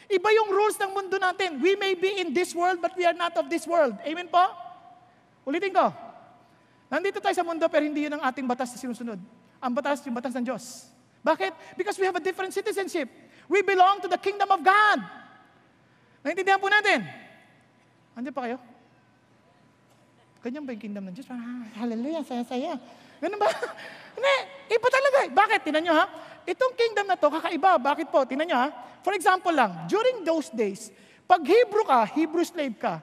[0.09, 1.61] Iba yung rules ng mundo natin.
[1.61, 3.93] We may be in this world, but we are not of this world.
[4.01, 4.41] Amen po?
[5.45, 5.93] Ulitin ko.
[6.89, 9.21] Nandito tayo sa mundo, pero hindi yun ang ating batas na sinusunod.
[9.61, 10.89] Ang batas, yung batas ng Diyos.
[11.21, 11.77] Bakit?
[11.77, 13.05] Because we have a different citizenship.
[13.45, 14.97] We belong to the kingdom of God.
[16.25, 17.05] Naintindihan po natin.
[18.17, 18.57] Andiyan pa kayo?
[20.41, 21.29] Ganyan ba yung kingdom ng Diyos?
[21.29, 22.81] Ah, hallelujah, saya-saya.
[23.19, 23.51] Ganun ba?
[24.15, 24.33] Hindi,
[24.71, 25.17] iba talaga.
[25.27, 25.29] eh.
[25.29, 25.59] Bakit?
[25.67, 26.05] Tinan nyo ha.
[26.47, 27.79] Itong kingdom na to, kakaiba.
[27.79, 28.23] Bakit po?
[28.23, 28.67] Tinan nyo ha.
[29.03, 30.91] For example lang, during those days,
[31.23, 32.99] pag Hebrew ka, Hebrew slave ka,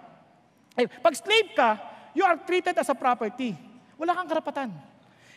[0.76, 1.80] eh, pag slave ka,
[2.12, 3.56] you are treated as a property.
[3.96, 4.68] Wala kang karapatan.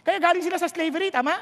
[0.03, 1.35] Kaya galing sila sa slavery, tama?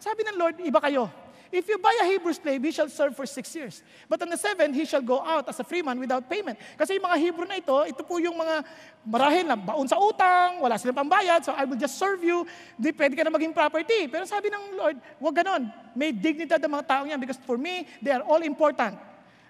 [0.00, 1.08] Sabi ng Lord, iba kayo.
[1.52, 3.84] If you buy a Hebrew slave, he shall serve for six years.
[4.08, 6.56] But on the seventh, he shall go out as a free man without payment.
[6.80, 8.64] Kasi yung mga Hebrew na ito, ito po yung mga
[9.04, 12.48] marahil na baon sa utang, wala silang pambayad, so I will just serve you.
[12.80, 14.08] Di pwede ka na maging property.
[14.08, 15.68] Pero sabi ng Lord, wag ganon.
[15.92, 18.96] May dignidad ang mga tao yan because for me, they are all important.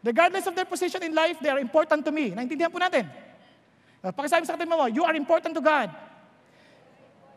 [0.02, 2.34] Regardless of their position in life, they are important to me.
[2.34, 3.06] Naintindihan po natin?
[4.02, 5.86] Pakisabi sa katima mo, you are important to God.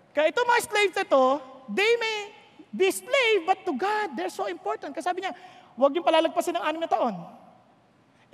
[0.09, 1.23] Kaya ito mga slaves na ito,
[1.69, 2.33] they may
[2.75, 4.91] be slave, but to God, they're so important.
[4.91, 5.31] Kasi sabi niya,
[5.79, 7.15] huwag niyong palalagpasin ng anim na taon.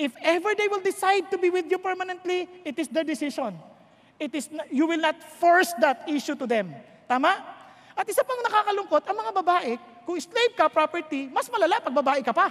[0.01, 3.53] If ever they will decide to be with you permanently, it is their decision.
[4.17, 6.73] It is, you will not force that issue to them.
[7.05, 7.37] Tama?
[7.93, 9.71] At isa pang nakakalungkot, ang mga babae,
[10.05, 12.49] kung slave ka, property, mas malala pag babae ka pa.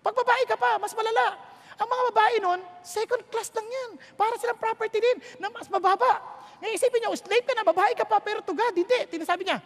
[0.00, 1.36] Pag babae ka pa, mas malala.
[1.76, 3.90] Ang mga babae nun, second class lang yan.
[4.16, 6.24] Para silang property din, na mas mababa.
[6.62, 8.96] Ngayon isipin niyo, slave ka na, babae ka pa, pero to God, hindi.
[9.12, 9.60] Tinasabi niya,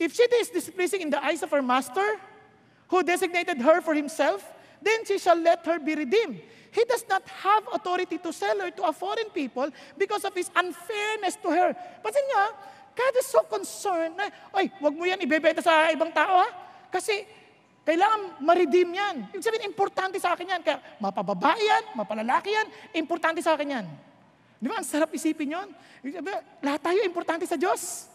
[0.00, 2.16] If she is displeasing in the eyes of her master,
[2.90, 4.42] who designated her for himself,
[4.82, 6.42] then she shall let her be redeemed.
[6.72, 10.50] He does not have authority to sell her to a foreign people because of his
[10.54, 11.70] unfairness to her.
[12.02, 12.48] Pansin niyo, ha?
[12.94, 16.48] God is so concerned na, ay, wag mo yan ibebenta sa ibang tao, ha?
[16.90, 17.26] Kasi
[17.86, 19.30] kailangan ma-redeem yan.
[19.34, 20.60] Ibig sabihin, importante sa akin yan.
[20.62, 22.66] Kaya mapababae yan, mapalalaki yan,
[22.98, 23.86] importante sa akin yan.
[24.60, 24.78] Di ba?
[24.78, 25.68] Ang sarap isipin yon.
[26.62, 28.10] Lahat tayo importante sa Diyos.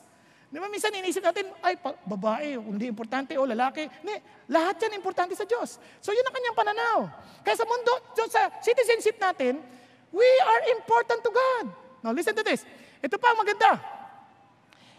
[0.50, 3.90] Di ba minsan iniisip natin, ay, pa- babae, hindi importante, o lalaki.
[4.02, 4.16] Hindi,
[4.50, 5.82] lahat yan importante sa Diyos.
[6.00, 7.00] So yun ang kanyang pananaw.
[7.42, 7.92] Kaya sa mundo,
[8.30, 9.60] sa citizenship natin,
[10.14, 11.66] we are important to God.
[12.06, 12.64] Now listen to this.
[13.02, 13.82] Ito pa ang maganda.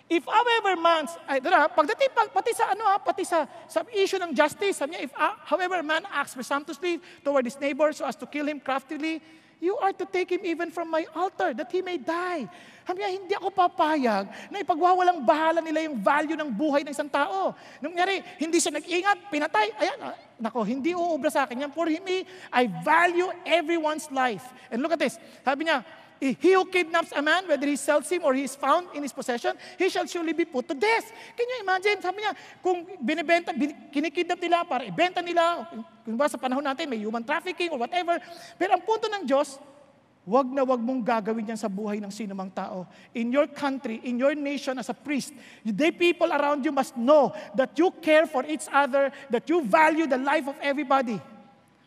[0.07, 4.23] If however man, ay, dara, pagdating, pag, pati sa ano ha, pati sa, sa issue
[4.23, 8.15] ng justice, sabi niya, if ah, however man acts presumptuously toward his neighbor so as
[8.15, 9.19] to kill him craftily,
[9.61, 12.45] you are to take him even from my altar, that he may die.
[12.87, 17.11] Sabi niya, hindi ako papayag na ipagwawalang bahala nila yung value ng buhay ng isang
[17.11, 17.57] tao.
[17.83, 19.67] Nung nangyari, hindi siya nag-ingat, pinatay.
[19.81, 21.73] Ayan, ah, nako, hindi uubra sa akin yan.
[21.75, 24.45] For me, I value everyone's life.
[24.71, 25.19] And look at this.
[25.43, 25.83] Sabi niya,
[26.17, 29.13] He who kidnaps a man, whether he sells him or he is found in his
[29.13, 31.13] possession, he shall surely be put to death.
[31.37, 32.01] Can you imagine?
[32.01, 32.33] Sabi niya,
[32.65, 35.69] kung binibenta, bin, kinikidnap nila para ibenta nila,
[36.05, 38.17] kung ba sa panahon natin may human trafficking or whatever.
[38.57, 39.61] Pero ang punto ng Diyos,
[40.25, 42.89] wag na wag mong gagawin yan sa buhay ng sinumang tao.
[43.13, 47.31] In your country, in your nation as a priest, the people around you must know
[47.53, 51.21] that you care for each other, that you value the life of everybody.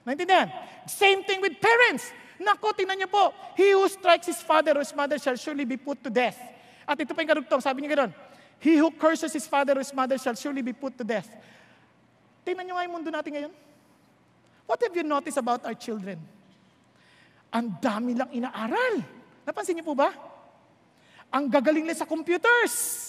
[0.06, 0.54] Naintindihan?
[0.88, 2.14] Same thing with parents.
[2.40, 3.36] Nako, tingnan niyo po.
[3.60, 6.40] He who strikes his father or his mother shall surely be put to death.
[6.88, 8.16] At ito pa yung karugtong, sabi niya ganoon,
[8.60, 11.28] He who curses his father or his mother shall surely be put to death.
[12.44, 13.54] Tingnan niyo nga yung mundo natin ngayon.
[14.68, 16.20] What have you noticed about our children?
[17.56, 19.04] Ang dami lang inaaral.
[19.48, 20.12] Napansin niyo po ba?
[21.32, 23.08] Ang gagaling nila sa computers.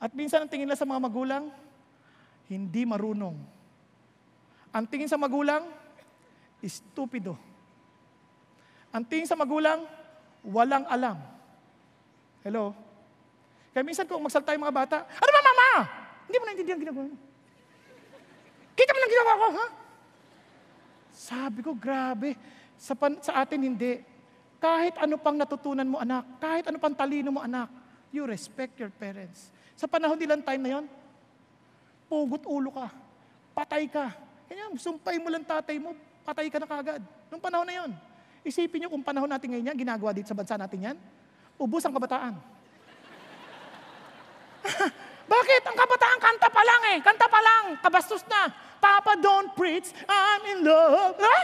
[0.00, 1.52] At minsan ang tingin nila sa mga magulang,
[2.48, 3.36] hindi marunong.
[4.70, 5.66] Ang tingin sa magulang,
[6.62, 7.49] stupido.
[8.90, 9.86] Ang tingin sa magulang,
[10.42, 11.16] walang alam.
[12.42, 12.74] Hello?
[13.70, 15.68] Kaya minsan kung magsalta yung mga bata, ano ba mama?
[16.26, 17.16] Hindi mo naintindihan ginagawa mo.
[18.74, 19.66] Kita mo lang ginawa ko, ha?
[21.14, 22.34] Sabi ko, grabe.
[22.80, 24.02] Sa, pan- sa atin hindi.
[24.58, 27.70] Kahit ano pang natutunan mo anak, kahit ano pang talino mo anak,
[28.10, 29.54] you respect your parents.
[29.78, 30.84] Sa panahon nilang time na yon,
[32.10, 32.88] pugot ulo ka,
[33.54, 34.12] patay ka.
[34.50, 35.94] Kaya sumpay mo lang tatay mo,
[36.26, 37.00] patay ka na kagad.
[37.30, 37.90] Nung panahon na yon.
[38.40, 40.96] Isipin niyo kung panahon natin ngayon yan, ginagawa dito sa bansa natin yan,
[41.60, 42.34] ubus ang kabataan.
[45.30, 45.62] Bakit?
[45.62, 46.98] Ang kabataan, kanta pa lang eh.
[46.98, 47.64] Kanta pa lang.
[47.78, 48.50] Kabastos na.
[48.82, 49.92] Papa, don't preach.
[50.10, 51.14] I'm in love.
[51.20, 51.38] Ha?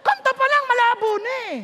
[0.00, 1.58] Kanta pa lang, malabo na eh.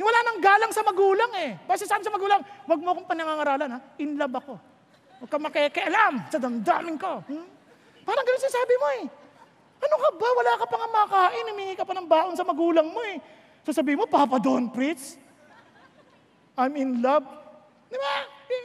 [0.00, 1.60] Wala nang galang sa magulang eh.
[1.68, 3.78] Basta sabi sa magulang, wag mo akong panangangaralan ha.
[4.00, 4.54] In love ako.
[5.20, 7.20] Huwag ka makikialam sa damdamin ko.
[7.28, 7.46] Hmm?
[8.08, 9.04] Parang ganun sinasabi mo eh.
[9.84, 10.28] Ano ka ba?
[10.40, 11.44] Wala ka pa nga makain.
[11.52, 13.20] Humingi ka pa ng baon sa magulang mo eh.
[13.64, 15.16] Sasabihin mo, Papa, don't preach.
[16.56, 17.24] I'm in love.
[17.88, 18.12] Di ba?
[18.48, 18.64] Eh,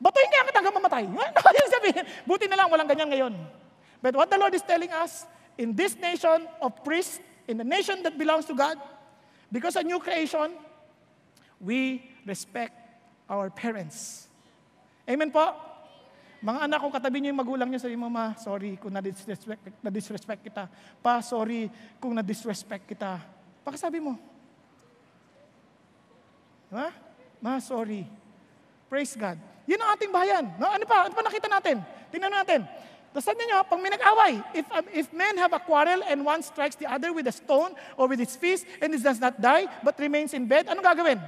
[0.00, 1.04] Batuin kaya kita hanggang mamatay.
[1.12, 2.04] Ano sabihin?
[2.24, 3.34] Buti na lang, walang ganyan ngayon.
[4.00, 5.28] But what the Lord is telling us,
[5.60, 8.80] in this nation of priests, in the nation that belongs to God,
[9.52, 10.56] because a new creation,
[11.60, 12.72] we respect
[13.28, 14.24] our parents.
[15.04, 15.52] Amen po?
[16.40, 20.40] Mga anak, kung katabi niyo yung magulang niyo, sabi mo, Ma, sorry kung na-disrespect, na-disrespect
[20.40, 20.64] kita.
[21.04, 21.68] Pa, sorry
[22.00, 23.20] kung na-disrespect kita.
[23.64, 24.16] Pakasabi mo.
[26.70, 26.88] Diba?
[27.42, 28.06] Ma, sorry.
[28.86, 29.38] Praise God.
[29.66, 30.44] Yun ang ating bayan.
[30.58, 30.70] No?
[30.70, 31.06] Ano pa?
[31.06, 31.82] Ano pa nakita natin?
[32.10, 32.66] Tingnan natin.
[33.10, 36.46] Tapos sabi niyo, pag may nag-away, if, um, if men have a quarrel and one
[36.46, 39.66] strikes the other with a stone or with his fist and he does not die
[39.82, 41.18] but remains in bed, anong gagawin?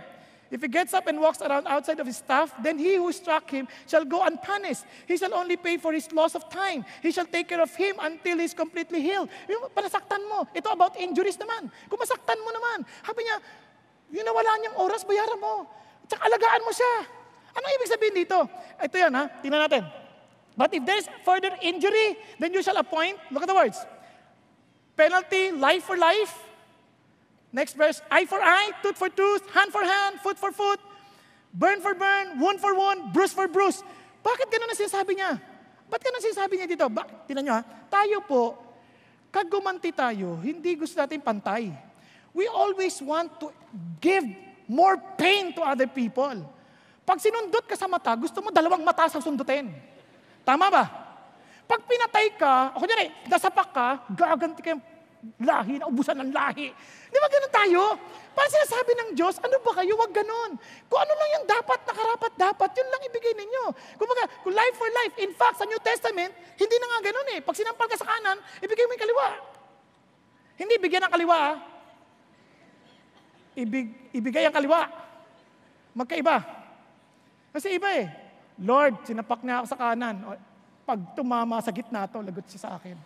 [0.52, 3.48] If he gets up and walks around outside of his staff, then he who struck
[3.48, 4.84] him shall go unpunished.
[5.08, 6.84] He shall only pay for his loss of time.
[7.00, 9.32] He shall take care of him until he's completely healed.
[9.48, 10.44] Yung panasaktan mo.
[10.52, 11.72] Ito about injuries naman.
[11.88, 13.36] Kung masaktan mo naman, sabi niya,
[14.12, 15.64] yun na wala niyang oras, bayaran mo.
[16.04, 16.94] Tsaka alagaan mo siya.
[17.56, 18.38] Ano ibig sabihin dito?
[18.76, 19.88] Ito yan ha, tingnan natin.
[20.52, 23.80] But if there is further injury, then you shall appoint, look at the words,
[25.00, 26.51] penalty, life for life,
[27.52, 30.80] Next verse, eye for eye, tooth for tooth, hand for hand, foot for foot,
[31.52, 33.84] burn for burn, wound for wound, bruise for bruise.
[34.24, 35.36] Bakit ganun ang sinasabi niya?
[35.92, 36.88] Ba't ganun sinasabi niya dito?
[36.88, 38.56] Ba, tinan nyo ha, tayo po,
[39.28, 41.68] kag gumanti tayo, hindi gusto natin pantay.
[42.32, 43.52] We always want to
[44.00, 44.24] give
[44.64, 46.40] more pain to other people.
[47.04, 49.68] Pag sinundot ka sa mata, gusto mo dalawang mata sa sundutin.
[50.40, 50.84] Tama ba?
[51.68, 54.80] Pag pinatay ka, o kunyari, nasapak ka, gaganti ka
[55.38, 56.74] lahi, naubusan ng lahi.
[57.12, 57.82] Di ba ganun tayo?
[58.32, 59.94] Para sinasabi ng Diyos, ano ba kayo?
[59.94, 60.58] Huwag ganun.
[60.88, 63.64] Kung ano lang yung dapat, nakarapat dapat, yun lang ibigay ninyo.
[64.00, 67.28] Kung baga, kung life for life, in fact, sa New Testament, hindi na nga ganun
[67.36, 67.38] eh.
[67.44, 69.26] Pag sinampal ka sa kanan, ibigay mo yung kaliwa.
[70.58, 71.38] Hindi bigyan ng kaliwa.
[71.38, 71.54] Ah.
[73.52, 74.88] Ibig, ibigay ang kaliwa.
[75.92, 76.40] Magkaiba.
[77.52, 78.08] Kasi iba eh.
[78.56, 80.16] Lord, sinapak niya ako sa kanan.
[80.88, 82.96] Pag tumama sa gitna to, lagot siya sa akin.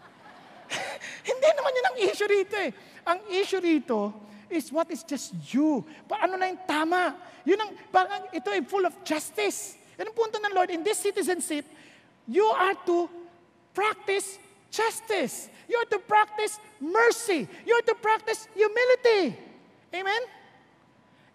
[1.29, 2.71] Hindi naman yun ang issue rito eh.
[3.09, 4.13] Ang issue rito
[4.53, 5.81] is what is just you.
[6.05, 7.17] Paano na yung tama?
[7.49, 9.81] Yun ang, parang ito ay full of justice.
[9.97, 10.69] Yan ang punto ng Lord.
[10.69, 11.65] In this citizenship,
[12.29, 13.09] you are to
[13.73, 14.37] practice
[14.69, 15.49] justice.
[15.65, 17.49] You are to practice mercy.
[17.65, 19.35] You are to practice humility.
[19.97, 20.23] Amen?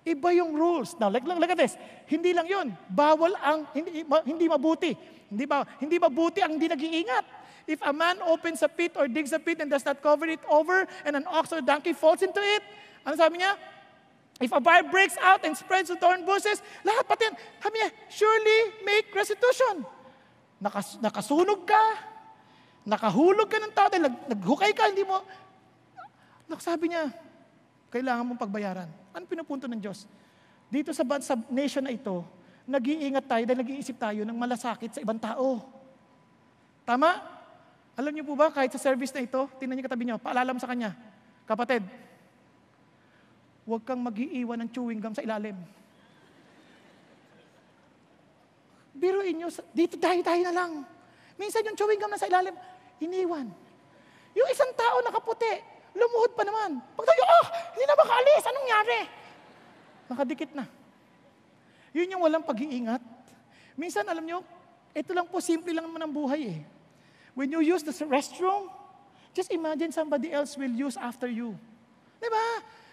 [0.05, 0.93] Iba yung rules.
[1.01, 1.73] Now, look, look at this.
[2.05, 2.67] Hindi lang yun.
[2.89, 4.93] Bawal ang, hindi, hindi mabuti.
[5.31, 7.40] Hindi ba, hindi mabuti ang hindi nag-iingat.
[7.71, 10.43] If a man opens a pit or digs a pit and does not cover it
[10.51, 12.59] over, and an ox or donkey falls into it,
[13.07, 13.55] ano sabi niya?
[14.43, 17.35] If a fire breaks out and spreads to thorn bushes, lahat pati yan.
[17.63, 19.87] Sabi niya, surely make restitution.
[20.59, 21.83] Nakas, nakasunog ka,
[22.83, 25.23] nakahulog ka ng tao, nag, naghukay ka, hindi mo,
[26.59, 27.07] sabi niya,
[27.87, 28.89] kailangan mong pagbayaran.
[29.15, 30.03] Ano pinupunto ng Diyos?
[30.67, 32.19] Dito sa, sa nation na ito,
[32.67, 35.63] nag-iingat tayo dahil nag-iisip tayo ng malasakit sa ibang tao.
[36.83, 37.39] Tama?
[38.01, 40.57] Alam niyo po ba, kahit sa service na ito, tingnan niyo katabi niyo, paalala mo
[40.57, 40.97] sa kanya,
[41.45, 41.85] kapatid,
[43.61, 45.53] huwag kang mag-iiwan ng chewing gum sa ilalim.
[48.97, 50.81] Biruin niyo, dito tayo-tayo na lang.
[51.37, 52.57] Minsan yung chewing gum na sa ilalim,
[53.05, 53.45] iniwan.
[54.33, 55.61] Yung isang tao nakaputi,
[55.93, 56.81] lumuhod pa naman.
[56.97, 57.45] Pag tayo, oh,
[57.77, 58.99] hindi na makaalis, anong nangyari?
[60.09, 60.65] Nakadikit na.
[61.93, 63.05] Yun yung walang pag-iingat.
[63.77, 64.41] Minsan, alam niyo,
[64.89, 66.80] ito lang po, simple lang naman ang buhay eh.
[67.35, 68.67] When you use the restroom,
[69.31, 71.55] just imagine somebody else will use after you.
[72.19, 72.45] Di ba?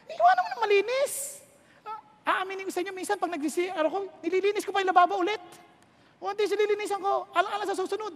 [0.08, 1.42] Iwanan mo na malinis.
[1.82, 1.98] Ah,
[2.40, 5.42] aaminin ko sa inyo, minsan pag nagsisi, ano ko, nililinis ko pa yung lababo ulit.
[6.18, 8.14] Unti sililinisan ko, alang-alang sa susunod.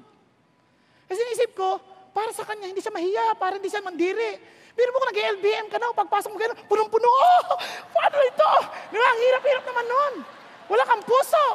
[1.06, 1.78] Kasi inisip ko,
[2.12, 4.38] para sa kanya, hindi siya mahiya, para hindi siya mandiri.
[4.72, 7.44] Pero mo kung nag-LBM ka na, pagpasok mo gano'n, punong-puno, oh,
[7.92, 8.50] paano ito?
[8.88, 9.06] Di ba?
[9.06, 10.14] Ang hirap-hirap naman nun.
[10.72, 11.46] Wala kang puso.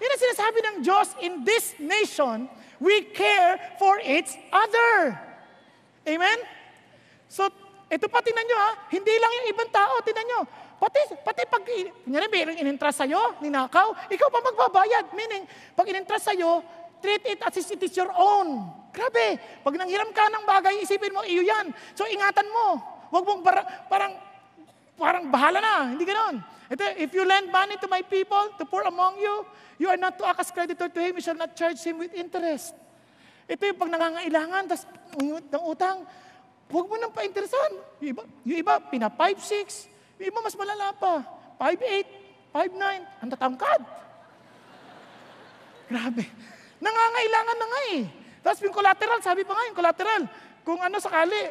[0.00, 2.48] Yan ang sinasabi ng Diyos in this nation,
[2.82, 5.14] we care for each other.
[6.02, 6.38] Amen?
[7.30, 7.46] So,
[7.86, 10.40] ito pa, tingnan nyo ha, hindi lang yung ibang tao, tingnan nyo.
[10.82, 15.14] Pati, pati pag, kunyari, mayroong inintrust sa'yo, ninakaw, ikaw pa magbabayad.
[15.14, 15.46] Meaning,
[15.78, 16.58] pag inintrust sa'yo,
[16.98, 18.66] treat it as if it is your own.
[18.90, 21.70] Grabe, pag nanghiram ka ng bagay, isipin mo, iyo yan.
[21.94, 22.82] So, ingatan mo.
[23.14, 24.18] Huwag mong bara, parang,
[24.98, 25.74] parang bahala na.
[25.94, 26.42] Hindi ganoon.
[26.72, 29.44] If you lend money to my people, to poor among you,
[29.82, 32.14] You are not to act as creditor to him, you shall not charge him with
[32.14, 32.70] interest.
[33.50, 34.86] Ito yung pag nangangailangan, tapos
[35.18, 36.06] ng utang,
[36.70, 37.82] huwag mo nang pa-interesan.
[37.98, 39.90] Yung iba, yung iba pina 5'6",
[40.22, 41.26] yung iba mas malala pa,
[41.58, 42.06] 5'8",
[42.54, 43.80] 5'9", ang tatangkad.
[45.90, 46.24] Grabe.
[46.78, 48.02] Nangangailangan na nga eh.
[48.38, 50.22] Tapos yung collateral, sabi pa nga yung collateral,
[50.62, 51.42] kung ano sakali,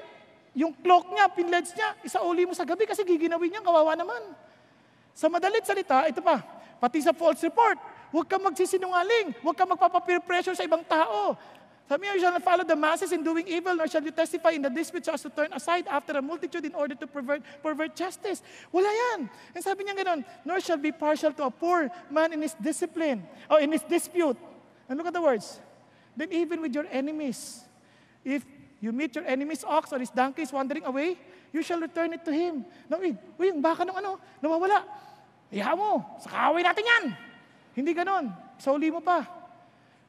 [0.56, 4.24] yung cloak niya, pinleds niya, isauli mo sa gabi kasi giginawin niya, kawawa naman.
[5.14, 6.40] Sa madalit salita, ito pa,
[6.80, 7.78] pati sa false report,
[8.12, 9.40] Huwag kang magsisinungaling.
[9.40, 11.40] Huwag kang magpapapeer pressure sa ibang tao.
[11.88, 14.56] Sabi niya, you shall not follow the masses in doing evil, nor shall you testify
[14.56, 17.44] in the dispute so as to turn aside after a multitude in order to pervert,
[17.64, 18.44] pervert justice.
[18.72, 19.28] Wala yan.
[19.56, 23.28] And sabi niya ganoon, nor shall be partial to a poor man in his discipline,
[23.52, 24.40] or in his dispute.
[24.88, 25.60] And look at the words.
[26.16, 27.64] Then even with your enemies,
[28.24, 28.44] if
[28.80, 31.20] you meet your enemy's ox or his donkey is wandering away,
[31.52, 32.64] you shall return it to him.
[32.88, 34.84] Now, uy, yung baka ng ano, nawawala.
[35.52, 37.04] Iha mo, sa kaaway natin yan.
[37.76, 38.32] Hindi ganon.
[38.56, 39.24] Sauli mo pa.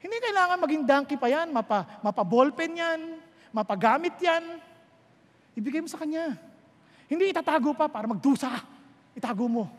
[0.03, 3.01] Hindi kailangan maging donkey pa yan, mapa, mapa-ballpen yan,
[3.55, 4.59] mapagamit yan.
[5.55, 6.35] Ibigay mo sa kanya.
[7.07, 8.51] Hindi itatago pa para magdusa.
[9.15, 9.71] Itago mo.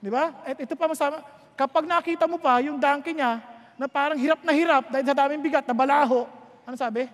[0.00, 0.32] Di ba?
[0.46, 1.20] At ito pa masama,
[1.58, 3.42] kapag nakita mo pa yung donkey niya
[3.76, 6.24] na parang hirap na hirap dahil sa daming bigat na balaho,
[6.64, 7.10] ano sabi?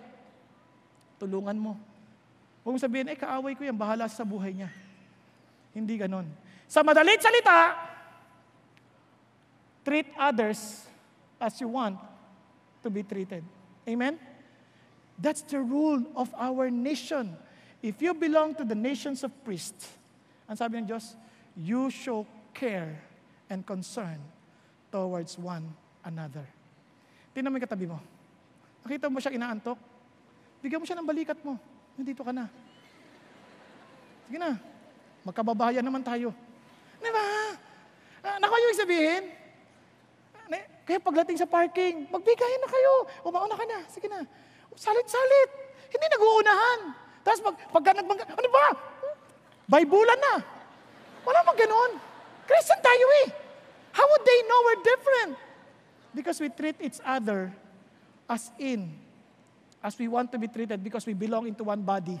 [1.19, 1.75] Tulungan mo.
[2.65, 4.73] Huwag sabihin, eh kaaway ko yan, bahala sa buhay niya.
[5.69, 6.25] Hindi ganon.
[6.65, 7.77] Sa madalit salita,
[9.85, 10.89] treat others
[11.37, 12.01] as you want
[12.81, 13.45] to be treated.
[13.85, 14.17] Amen?
[15.21, 17.37] That's the rule of our nation.
[17.85, 19.93] If you belong to the nations of priests,
[20.49, 21.13] ang sabi ng Diyos,
[21.53, 22.97] you show care
[23.45, 24.17] and concern
[24.89, 25.69] towards one
[26.01, 26.49] another.
[27.37, 28.01] Tingnan mo yung katabi mo.
[28.81, 29.77] Nakita mo siya inaantok?
[30.65, 31.61] Bigyan mo siya ng balikat mo.
[31.95, 32.45] Nandito ka na.
[34.27, 34.59] Sige na.
[35.25, 36.35] Magkababayan naman tayo.
[37.01, 37.25] Di ba?
[38.25, 39.23] Ah, naku, yung sabihin,
[40.85, 42.93] kaya pagdating sa parking, magbigayan na kayo.
[43.25, 43.79] Umauna ka na.
[43.89, 44.21] Sige na.
[44.77, 45.49] Salit-salit.
[45.89, 46.79] Hindi nag-uunahan.
[47.25, 48.65] Tapos pag, pagka nagbangga, ano ba?
[49.65, 50.35] Baybulan na.
[51.25, 51.97] Wala mag ganon.
[52.45, 53.27] Christian tayo eh.
[53.97, 55.31] How would they know we're different?
[56.13, 57.49] Because we treat each other
[58.29, 58.93] as in,
[59.85, 62.17] as we want to be treated because we belong into one body.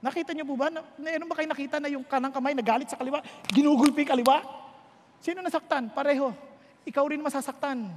[0.00, 0.72] Nakita niyo po ba?
[0.72, 3.20] Na, ano ba kayo nakita na yung kanang kamay nagalit sa kaliwa,
[3.52, 4.40] ginugulpi kaliwa?
[5.20, 5.92] Sino nasaktan?
[5.92, 6.32] Pareho.
[6.88, 7.92] Ikaw rin masasaktan.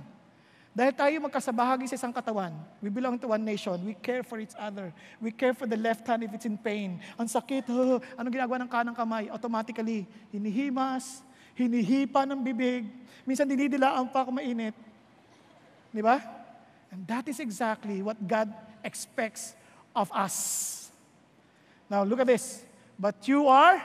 [0.72, 2.54] Dahil tayo magkasabahagi sa isang katawan,
[2.86, 4.94] we belong to one nation, we care for each other.
[5.18, 7.02] We care for the left hand if it's in pain.
[7.18, 9.26] Ang sakit, huh, anong ginagawa ng kanang kamay?
[9.34, 11.26] Automatically, hinihimas,
[11.58, 12.86] hinihipa ng bibig,
[13.26, 14.78] minsan dinidilaan pa kung mainit.
[15.90, 16.22] Di ba?
[16.94, 19.56] And that is exactly what God expects
[19.96, 20.92] of us.
[21.90, 22.64] Now, look at this.
[23.00, 23.82] But you are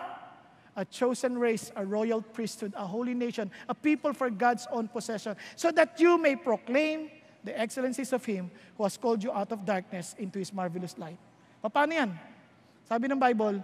[0.77, 5.37] a chosen race, a royal priesthood, a holy nation, a people for God's own possession,
[5.55, 7.11] so that you may proclaim
[7.45, 11.19] the excellencies of Him who has called you out of darkness into His marvelous light.
[11.63, 12.19] Paano yan?
[12.89, 13.63] Sabi ng Bible,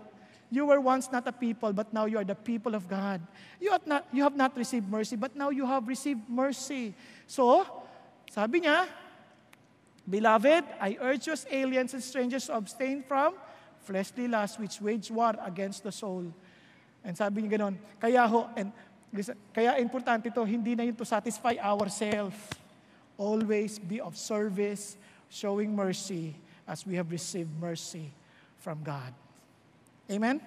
[0.51, 3.21] you were once not a people, but now you are the people of God.
[3.61, 6.95] You have not, you have not received mercy, but now you have received mercy.
[7.27, 7.65] So,
[8.31, 8.89] sabi niya,
[10.09, 13.35] Beloved, I urge you as aliens and strangers to abstain from
[13.85, 16.25] fleshly lusts which wage war against the soul.
[17.05, 18.73] And sabi niya ganoon, kaya ho, and
[19.53, 22.37] kaya importante to, hindi na yun to satisfy ourselves.
[23.17, 24.97] Always be of service,
[25.29, 26.37] showing mercy
[26.69, 28.13] as we have received mercy
[28.61, 29.13] from God.
[30.11, 30.41] Amen?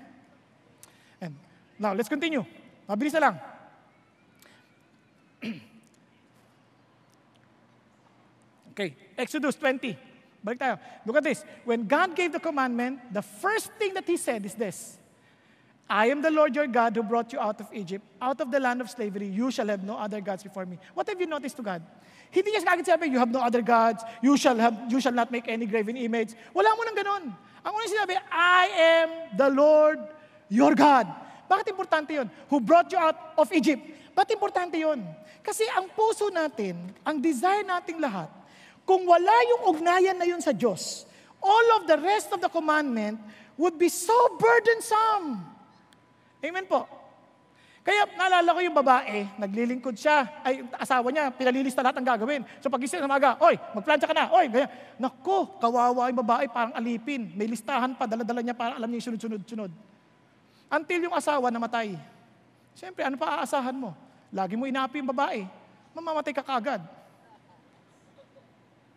[1.20, 1.36] And
[1.78, 2.46] now, let's continue.
[2.90, 3.36] Mabilis na lang.
[8.82, 9.94] okay, Exodus 20.
[10.42, 10.76] Balik tayo.
[11.06, 11.46] Look at this.
[11.64, 14.98] When God gave the commandment, the first thing that He said is this.
[15.92, 18.60] I am the Lord your God who brought you out of Egypt, out of the
[18.64, 19.28] land of slavery.
[19.28, 20.80] You shall have no other gods before me.
[20.96, 21.84] What have you noticed to God?
[22.32, 25.36] Hindi niya kagad sabi, you have no other gods, you shall, have, you shall not
[25.36, 26.32] make any graven image.
[26.56, 27.24] Wala mo nang ganon.
[27.60, 30.00] Ang unang sinabi, I am the Lord
[30.48, 31.12] your God.
[31.52, 32.32] Bakit importante yon?
[32.48, 33.84] Who brought you out of Egypt.
[34.16, 35.04] Bakit importante yon?
[35.44, 38.32] Kasi ang puso natin, ang desire nating lahat,
[38.86, 41.06] kung wala yung ugnayan na yun sa Diyos,
[41.42, 43.18] all of the rest of the commandment
[43.58, 45.42] would be so burdensome.
[46.42, 46.90] Amen po.
[47.82, 52.42] Kaya naalala ko yung babae, naglilingkod siya, ay asawa niya, pinalilista lahat ng gagawin.
[52.62, 54.70] So pagising ng maga, oy, magplansya ka na, oy, ganyan.
[55.02, 57.34] Naku, kawawa yung babae, parang alipin.
[57.34, 59.74] May listahan pa, dala-dala niya para alam niya yung sunod-sunod-sunod.
[60.70, 61.98] Until yung asawa namatay.
[62.78, 63.98] Siyempre, ano pa aasahan mo?
[64.30, 65.50] Lagi mo inapi yung babae,
[65.98, 66.86] mamamatay ka kagad.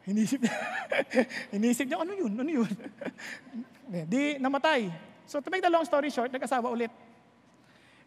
[0.05, 0.57] Hinisip niya,
[1.57, 2.71] hinisip niya, ano yun, ano yun?
[4.13, 4.93] Di, namatay.
[5.25, 6.93] So to make the long story short, nag-asawa ulit.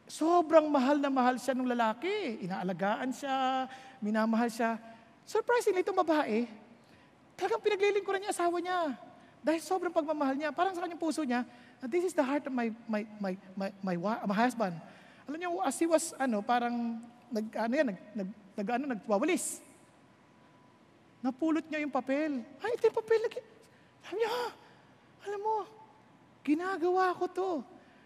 [0.08, 2.45] Sobrang mahal na mahal siya ng lalaki.
[2.45, 3.66] Inaalagaan siya,
[4.00, 4.78] minamahal siya.
[5.28, 6.48] Surprisingly, itong babae,
[7.36, 8.95] talagang pinaglilingkuran niya asawa niya.
[9.43, 11.43] Dahil sobrang pagmamahal niya, parang sa kanyang puso niya,
[11.91, 14.78] this is the heart of my, my, my, my, my, my husband.
[15.28, 19.60] Alam niyo, as he was, ano, parang, nag, ano yan, nag, nag, nag, ano, nagwawalis.
[21.22, 22.45] Napulot niya yung papel.
[22.61, 23.22] Ay, ito yung papel.
[24.05, 24.32] Sabi niya,
[25.28, 25.57] alam mo,
[26.45, 27.51] ginagawa ko to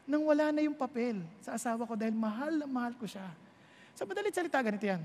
[0.10, 3.28] nang wala na yung papel sa asawa ko dahil mahal na mahal ko siya.
[3.94, 5.04] Sa madalit salita, ganito yan.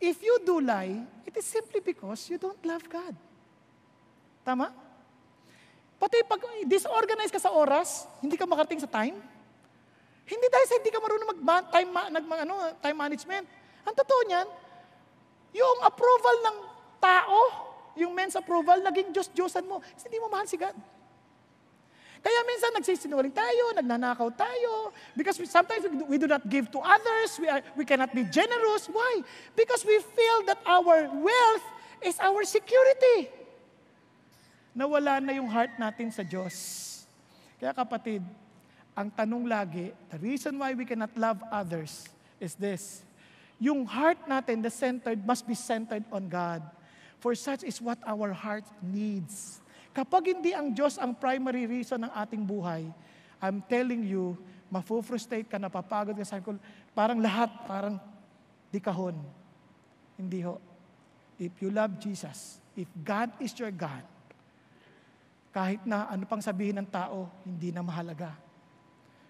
[0.00, 3.12] If you do lie, it is simply because you don't love God.
[4.42, 4.72] Tama?
[6.00, 9.20] Pati pag disorganized ka sa oras, hindi ka makarating sa time,
[10.24, 13.44] hindi dahil sa hindi ka marunong mag time, nag, ano, time management.
[13.84, 14.48] Ang totoo niyan,
[15.52, 16.56] yung approval ng
[17.00, 17.38] tao,
[17.96, 19.80] yung men's approval, naging Diyos-Diyosan mo.
[19.80, 20.76] Kasi hindi mo mahal si God.
[22.20, 26.68] Kaya minsan nagsisinungaling tayo, nagnanakaw tayo, because we, sometimes we do, we do not give
[26.68, 28.92] to others, we, are, we cannot be generous.
[28.92, 29.24] Why?
[29.56, 31.66] Because we feel that our wealth
[32.04, 33.32] is our security.
[34.76, 36.54] Nawala na yung heart natin sa Diyos.
[37.56, 38.20] Kaya kapatid,
[38.92, 42.04] ang tanong lagi, the reason why we cannot love others
[42.36, 43.00] is this.
[43.56, 46.60] Yung heart natin, the centered, must be centered on God.
[47.20, 49.60] For such is what our heart needs.
[49.92, 52.88] Kapag hindi ang Diyos ang primary reason ng ating buhay,
[53.40, 54.40] I'm telling you,
[54.72, 56.56] mafufrustrate ka, napapagod ka, sabi ko,
[56.96, 58.00] parang lahat, parang
[58.72, 59.18] di kahon.
[60.16, 60.56] Hindi ho.
[61.36, 64.04] If you love Jesus, if God is your God,
[65.50, 68.32] kahit na ano pang sabihin ng tao, hindi na mahalaga.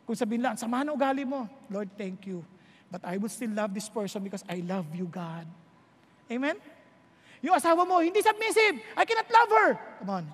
[0.05, 2.45] Kung sabihin lang, sama na ugali mo, Lord, thank you.
[2.91, 5.47] But I will still love this person because I love you, God.
[6.27, 6.59] Amen?
[7.41, 8.85] Yung asawa mo, hindi submissive.
[8.97, 9.71] I cannot love her.
[10.05, 10.25] Come on.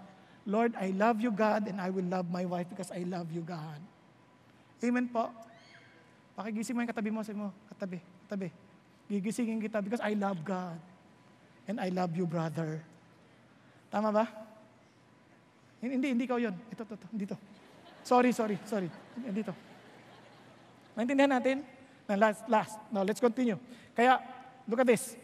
[0.47, 3.43] Lord, I love you, God, and I will love my wife because I love you,
[3.43, 3.83] God.
[4.79, 5.31] Amen po.
[6.39, 8.49] Pakigising mo yung katabi mo, sabi mo, katabi, katabi.
[9.11, 10.79] Gigisingin kita because I love God.
[11.67, 12.83] And I love you, brother.
[13.91, 14.27] Tama ba?
[15.83, 16.55] Hindi, hindi ikaw yun.
[16.71, 17.07] Ito, ito, ito.
[17.11, 17.37] Dito.
[18.07, 18.87] Sorry, sorry, sorry.
[19.35, 19.51] Dito.
[20.95, 21.67] Naintindihan natin?
[22.07, 22.75] Na last, last.
[22.95, 23.59] Now, let's continue.
[23.99, 24.23] Kaya,
[24.71, 25.19] look at this.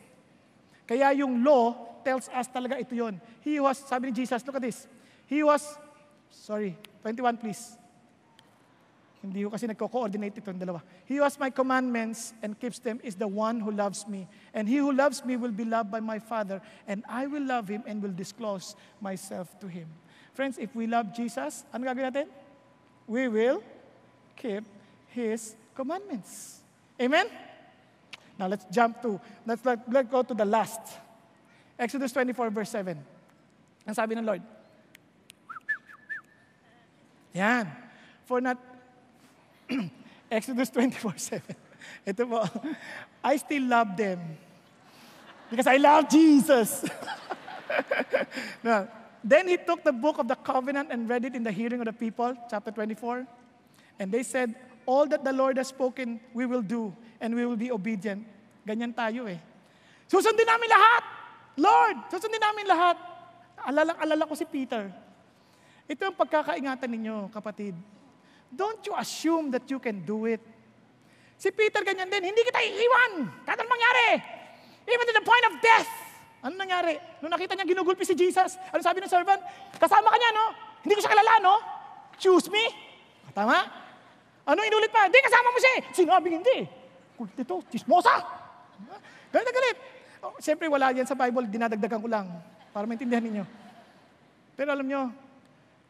[0.86, 3.20] Kaya yung law tells us talaga ito yon.
[3.40, 4.86] He was, sabi ni Jesus, look at this.
[5.26, 5.62] He was,
[6.30, 7.78] sorry, 21 please.
[9.22, 10.82] Hindi ko kasi nagko-coordinate itong dalawa.
[11.06, 14.26] He was my commandments and keeps them is the one who loves me.
[14.50, 16.58] And he who loves me will be loved by my Father,
[16.90, 19.86] and I will love him and will disclose myself to him.
[20.34, 22.26] Friends, if we love Jesus, ano gagawin natin?
[23.06, 23.62] We will
[24.34, 24.66] keep
[25.14, 26.58] his commandments.
[26.98, 27.30] Amen?
[28.42, 30.80] Now let's jump to, let's, let, let's go to the last.
[31.78, 32.98] Exodus 24 verse 7.
[33.86, 34.42] Ang sabi ng Lord,
[37.30, 37.70] yan.
[38.26, 38.58] For not,
[40.30, 41.54] Exodus 24, 7.
[42.10, 42.42] Ito po,
[43.22, 44.18] I still love them.
[45.46, 46.82] Because I love Jesus.
[48.66, 48.90] now,
[49.22, 51.86] then he took the book of the covenant and read it in the hearing of
[51.86, 53.22] the people, chapter 24.
[54.02, 56.90] And they said, all that the Lord has spoken, we will do,
[57.20, 58.26] and we will be obedient.
[58.62, 59.38] Ganyan tayo eh.
[60.06, 61.02] Susundin namin lahat!
[61.58, 62.96] Lord, susundin namin lahat.
[63.62, 64.88] Alalang-alala ko si Peter.
[65.86, 67.76] Ito ang pagkakaingatan ninyo, kapatid.
[68.52, 70.40] Don't you assume that you can do it.
[71.36, 73.26] Si Peter ganyan din, hindi kita iiwan.
[73.42, 74.08] Kahit anong mangyari.
[74.86, 75.90] Even to the point of death.
[76.42, 76.98] Ano nangyari?
[77.22, 79.42] Nung nakita niya ginugulpi si Jesus, ano sabi ng servant?
[79.78, 80.46] Kasama ka niya, no?
[80.82, 81.54] Hindi ko siya kilala, no?
[82.18, 82.64] Choose me?
[83.30, 83.62] Tama?
[84.42, 85.06] Ano inulit pa?
[85.06, 85.72] Hindi, kasama mo siya.
[85.94, 86.58] Sinabing hindi.
[87.14, 88.41] Kulit ito, chismosa.
[89.32, 89.78] Galit na galit.
[90.22, 92.30] Oh, Siyempre, wala yan sa Bible, dinadagdagan ko lang
[92.70, 93.44] para maintindihan ninyo.
[94.54, 95.10] Pero alam nyo,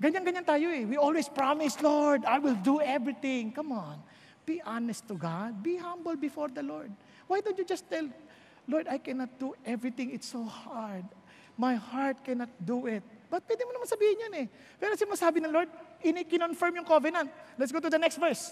[0.02, 0.82] Ganyan-ganyan tayo eh.
[0.82, 3.54] We always promise, Lord, I will do everything.
[3.54, 4.02] Come on.
[4.42, 5.62] Be honest to God.
[5.62, 6.90] Be humble before the Lord.
[7.30, 8.10] Why don't you just tell,
[8.66, 10.10] Lord, I cannot do everything.
[10.10, 11.06] It's so hard.
[11.54, 13.06] My heart cannot do it.
[13.30, 14.46] But pwede mo naman sabihin yan eh.
[14.82, 15.70] Pero si masabi ng Lord,
[16.02, 17.30] in-confirm yung covenant.
[17.54, 18.50] Let's go to the next verse.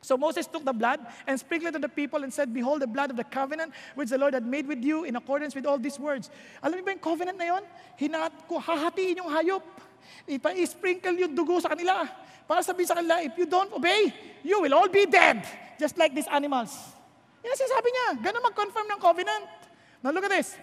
[0.00, 2.88] So Moses took the blood and sprinkled it on the people and said, Behold the
[2.88, 5.76] blood of the covenant which the Lord had made with you in accordance with all
[5.76, 6.32] these words.
[6.64, 7.62] Alam niyo ba yung covenant na yon?
[8.00, 9.64] Hinat ko, hahatiin yung hayop.
[10.24, 12.08] Ipa-sprinkle yung dugo sa kanila.
[12.48, 14.08] Para sabihin sa kanila, if you don't obey,
[14.40, 15.44] you will all be dead.
[15.76, 16.72] Just like these animals.
[17.44, 18.06] Yan sinasabi niya.
[18.24, 19.44] Ganun mag-confirm ng covenant.
[20.00, 20.56] Now look at this.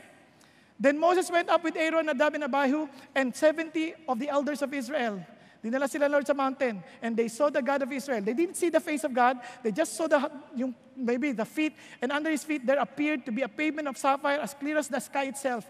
[0.77, 4.73] Then Moses went up with Aaron, Nadab, and Abihu, and 70 of the elders of
[4.73, 5.21] Israel.
[5.67, 8.21] Dinala sila Lord sa mountain, and they saw the God of Israel.
[8.21, 11.75] They didn't see the face of God, they just saw the, yung, maybe the feet,
[12.01, 14.87] and under his feet there appeared to be a pavement of sapphire as clear as
[14.87, 15.67] the sky itself.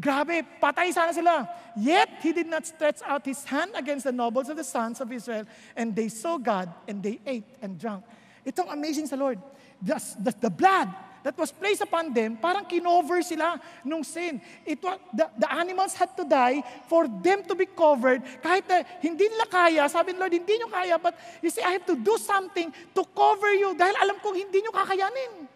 [0.00, 1.48] Grabe, patay sana sila.
[1.76, 5.12] Yet, he did not stretch out his hand against the nobles of the sons of
[5.12, 5.44] Israel.
[5.76, 8.02] And they saw God, and they ate and drank.
[8.46, 9.38] Itong amazing sa Lord.
[9.82, 10.88] The, the, the blood
[11.24, 14.38] that was placed upon them, parang kinover sila nung sin.
[14.68, 18.20] It was, the, the animals had to die for them to be covered.
[18.44, 21.80] Kahit na hindi nila kaya, sabi ng Lord, hindi nyo kaya, but you see, I
[21.80, 25.48] have to do something to cover you dahil alam kong hindi nyo kakayanin.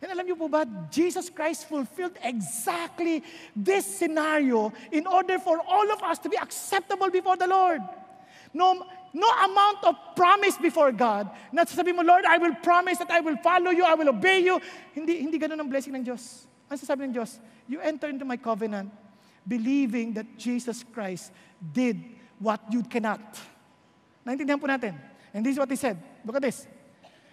[0.00, 3.20] And alam niyo po ba, Jesus Christ fulfilled exactly
[3.52, 7.84] this scenario in order for all of us to be acceptable before the Lord.
[8.56, 8.80] No,
[9.12, 13.20] no amount of promise before God na sasabihin mo, Lord, I will promise that I
[13.20, 14.60] will follow you, I will obey you.
[14.94, 16.46] Hindi, hindi ganun ang blessing ng Diyos.
[16.70, 17.42] Ano sasabi ng Diyos?
[17.66, 18.94] You enter into my covenant
[19.46, 21.98] believing that Jesus Christ did
[22.38, 23.20] what you cannot.
[24.22, 24.94] Naintindihan po natin.
[25.34, 25.98] And this is what He said.
[26.22, 26.66] Look at this.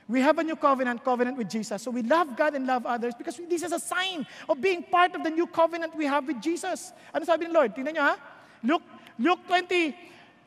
[0.07, 1.83] We have a new covenant, covenant with Jesus.
[1.83, 5.13] So we love God and love others because this is a sign of being part
[5.15, 6.95] of the new covenant we have with Jesus.
[7.11, 7.75] Ano sabi ng Lord?
[7.75, 8.15] Tingnan nyo ha?
[8.63, 8.87] Luke,
[9.19, 9.91] Luke 20,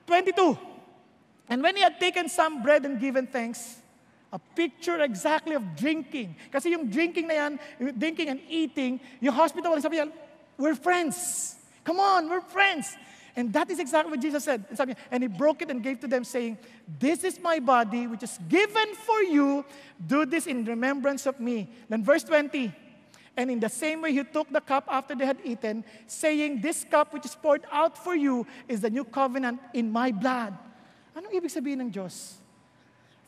[0.08, 0.69] 22.
[1.50, 3.82] And when he had taken some bread and given thanks,
[4.32, 6.36] a picture exactly of drinking.
[6.52, 7.60] Kasi yung drinking na yan,
[7.98, 10.00] drinking and eating, yung hospital, sabi
[10.56, 11.56] we're friends.
[11.82, 12.94] Come on, we're friends.
[13.34, 14.64] And that is exactly what Jesus said.
[15.10, 16.58] And he broke it and gave to them, saying,
[16.98, 19.64] This is my body, which is given for you.
[20.06, 21.70] Do this in remembrance of me.
[21.88, 22.72] Then verse 20.
[23.36, 26.84] And in the same way, he took the cup after they had eaten, saying, This
[26.84, 30.54] cup which is poured out for you is the new covenant in my blood.
[31.20, 32.40] Anong ibig sabihin ng Diyos?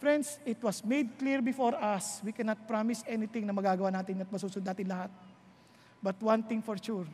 [0.00, 2.24] Friends, it was made clear before us.
[2.24, 5.12] We cannot promise anything na magagawa natin at masusunod natin lahat.
[6.00, 7.04] But one thing for sure,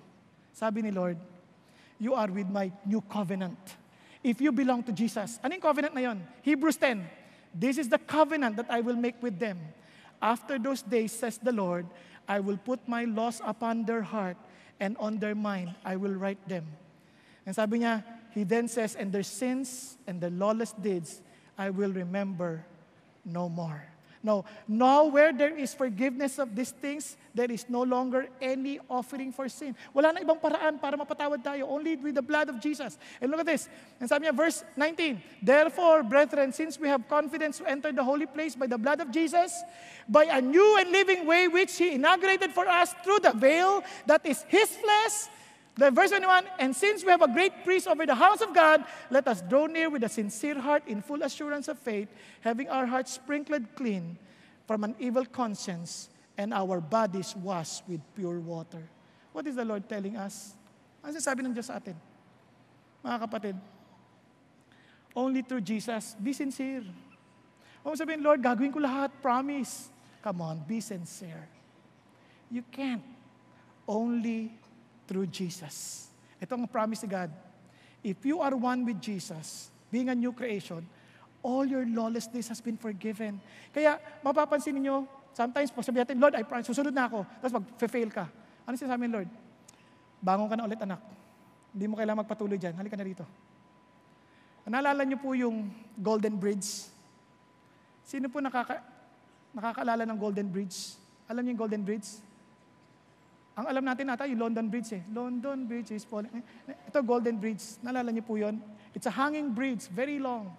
[0.55, 1.19] sabi ni Lord,
[1.99, 3.59] you are with my new covenant.
[4.23, 6.23] If you belong to Jesus, anong covenant na yon?
[6.47, 7.03] Hebrews 10,
[7.59, 9.59] This is the covenant that I will make with them.
[10.23, 11.87] After those days, says the Lord,
[12.29, 14.37] I will put my laws upon their heart
[14.79, 16.67] and on their mind I will write them.
[17.47, 21.23] And sabi niya, he then says, and their sins and their lawless deeds
[21.59, 22.65] I will remember
[23.25, 23.83] no more.
[24.23, 29.31] No, now where there is forgiveness of these things, there is no longer any offering
[29.31, 29.77] for sin.
[29.95, 32.99] Wala na ibang paraan para mapatawad tayo, only with the blood of Jesus.
[33.23, 33.69] And look at this.
[34.01, 38.27] And sabi niya, verse 19, Therefore, brethren, since we have confidence to enter the holy
[38.27, 39.55] place by the blood of Jesus,
[40.09, 44.27] by a new and living way which He inaugurated for us through the veil that
[44.27, 45.31] is His flesh,
[45.79, 48.83] the verse 21, and since we have a great priest over the house of God,
[49.11, 52.11] let us draw near with a sincere heart in full assurance of faith,
[52.43, 54.19] having our hearts sprinkled clean
[54.67, 58.83] from an evil conscience and our bodies washed with pure water.
[59.33, 60.59] What is the Lord telling us?
[60.99, 61.95] Ano sabi ng Diyos sa atin?
[63.07, 63.57] Mga kapatid,
[65.15, 66.83] only through Jesus, be sincere.
[67.87, 69.95] Huwag sabihin, Lord, gagawin ko lahat, promise.
[70.27, 71.47] Come on, be sincere.
[72.51, 73.07] You can't.
[73.87, 74.53] Only
[75.09, 76.07] through Jesus.
[76.37, 77.33] Ito ang promise ni God.
[78.05, 80.85] If you are one with Jesus, being a new creation,
[81.41, 83.41] all your lawlessness has been forgiven.
[83.73, 87.25] Kaya mapapansin niyo, sometimes po sabi natin, Lord, I promise, susunod na ako.
[87.41, 88.29] Tapos mag-fail ka.
[88.69, 89.31] Ano sinasabi ng Lord?
[90.21, 91.01] Bangon ka na ulit anak.
[91.73, 92.77] Hindi mo kailangan magpatuloy dyan.
[92.77, 93.25] Halika na dito.
[94.69, 96.93] Naalala niyo po yung Golden Bridge?
[98.05, 98.85] Sino po nakaka,
[99.57, 101.01] nakakaalala ng Golden Bridge?
[101.25, 102.28] Alam niyo yung Golden Bridge?
[103.59, 105.03] Ang alam natin nata, yung London Bridge eh.
[105.11, 106.31] London Bridge is falling.
[106.87, 107.83] Ito, Golden Bridge.
[107.83, 108.63] Nalala niyo po yon?
[108.95, 110.55] It's a hanging bridge, very long.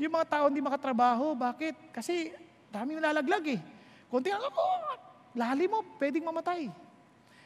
[0.00, 1.76] Yung mga tao hindi makatrabaho, bakit?
[1.92, 2.32] Kasi
[2.72, 3.60] daming nalalaglag eh.
[4.08, 4.64] Kunti lang ako,
[5.36, 6.72] lalim mo, pwedeng mamatay.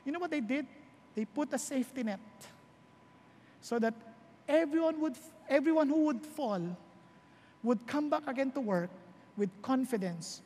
[0.07, 0.67] You know what they did?
[1.19, 2.23] They put a safety net.
[3.59, 3.95] So that
[4.47, 5.19] everyone would,
[5.51, 6.63] everyone who would fall
[7.63, 8.91] would come back again to work
[9.37, 10.43] with confidence,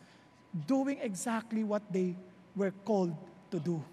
[0.65, 2.17] doing exactly what they
[2.57, 3.13] were called
[3.53, 3.85] to do.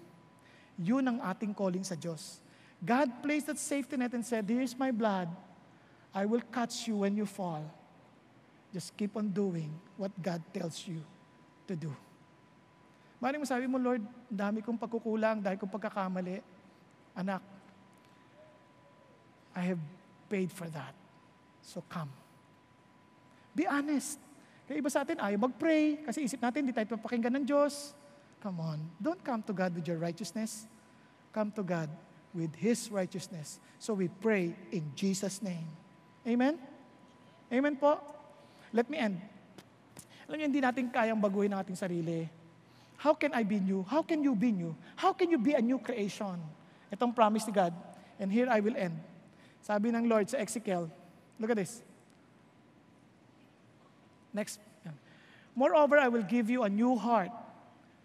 [0.82, 2.42] Yun ang ating calling sa Diyos.
[2.82, 5.30] God placed that safety net and said, Here's my blood.
[6.10, 7.62] I will catch you when you fall.
[8.74, 11.00] Just keep on doing what God tells you
[11.70, 11.94] to do.
[13.22, 16.42] Maring mo sabi mo, Lord, dami kong pagkukulang, dahil kong pagkakamali.
[17.14, 17.38] Anak,
[19.54, 19.82] I have
[20.26, 20.90] paid for that.
[21.62, 22.10] So come.
[23.54, 24.18] Be honest.
[24.66, 27.94] Kaya iba sa atin, ayaw mag-pray kasi isip natin, di tayo papakinggan ng Diyos.
[28.42, 28.82] Come on.
[28.98, 30.66] Don't come to God with your righteousness.
[31.30, 31.86] Come to God
[32.34, 33.62] with His righteousness.
[33.78, 35.70] So we pray in Jesus' name.
[36.26, 36.58] Amen?
[37.52, 38.02] Amen po?
[38.74, 39.22] Let me end.
[40.26, 42.26] Alam niyo, hindi natin kayang baguhin ang ating sarili.
[42.98, 43.86] How can I be new?
[43.86, 44.74] How can you be new?
[44.98, 46.42] How can you be a new creation?
[46.90, 47.74] Itong promise ni God.
[48.18, 48.98] And here I will end.
[49.62, 50.90] Sabi ng Lord sa Ezekiel,
[51.38, 51.82] look at this.
[54.34, 54.58] Next.
[55.54, 57.30] Moreover, I will give you a new heart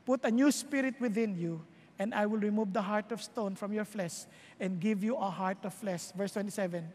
[0.07, 1.59] Put a new spirit within you,
[1.99, 4.23] and I will remove the heart of stone from your flesh
[4.57, 6.15] and give you a heart of flesh.
[6.15, 6.88] Verse 27.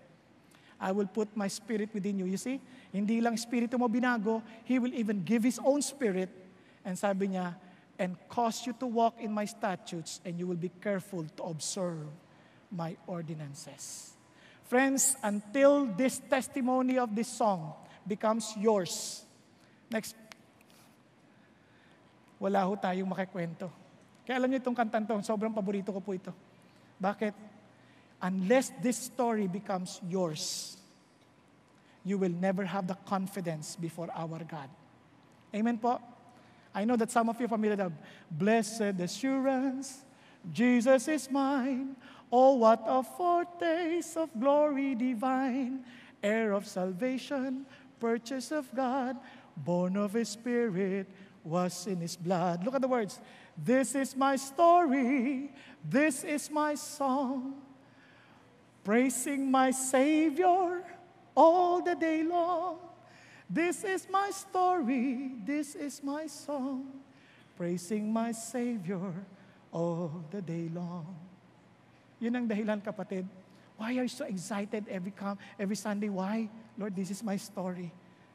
[0.80, 2.24] I will put my spirit within you.
[2.24, 2.59] You see,
[2.90, 6.32] hindi lang spirito mo binago, He will even give His own spirit.
[6.86, 7.55] And sabi niya,
[7.98, 12.09] and cause you to walk in my statutes, and you will be careful to observe
[12.72, 14.16] my ordinances.
[14.64, 17.74] Friends, until this testimony of this song
[18.09, 19.22] becomes yours,
[19.93, 20.16] next
[22.43, 23.70] wala ho tayong makikwento.
[24.27, 26.35] Kaya alam niyo itong kantan to, sobrang paborito ko po ito.
[26.98, 27.31] Bakit?
[28.19, 30.74] Unless this story becomes yours,
[32.02, 34.66] you will never have the confidence before our God.
[35.55, 36.02] Amen po?
[36.74, 37.94] I know that some of you are familiar with
[38.27, 40.02] Blessed assurance,
[40.51, 41.94] Jesus is mine.
[42.32, 45.85] Oh, what a foretaste of glory divine,
[46.23, 47.66] heir of salvation,
[48.01, 49.20] purchase of God,
[49.55, 51.06] born of His Spirit,
[51.44, 52.64] was in his blood.
[52.64, 53.20] Look at the words.
[53.56, 55.51] This is my story.
[55.85, 57.60] This is my song.
[58.85, 60.82] Praising my Savior
[61.35, 62.78] all the day long.
[63.52, 66.89] This is my story, this is my song,
[67.52, 69.12] praising my Savior
[69.69, 71.05] all the day long.
[72.16, 73.28] Yun ang dahilan, kapatid.
[73.77, 76.09] Why are you so excited every, come, every Sunday?
[76.09, 76.48] Why?
[76.81, 77.93] Lord, this is my story.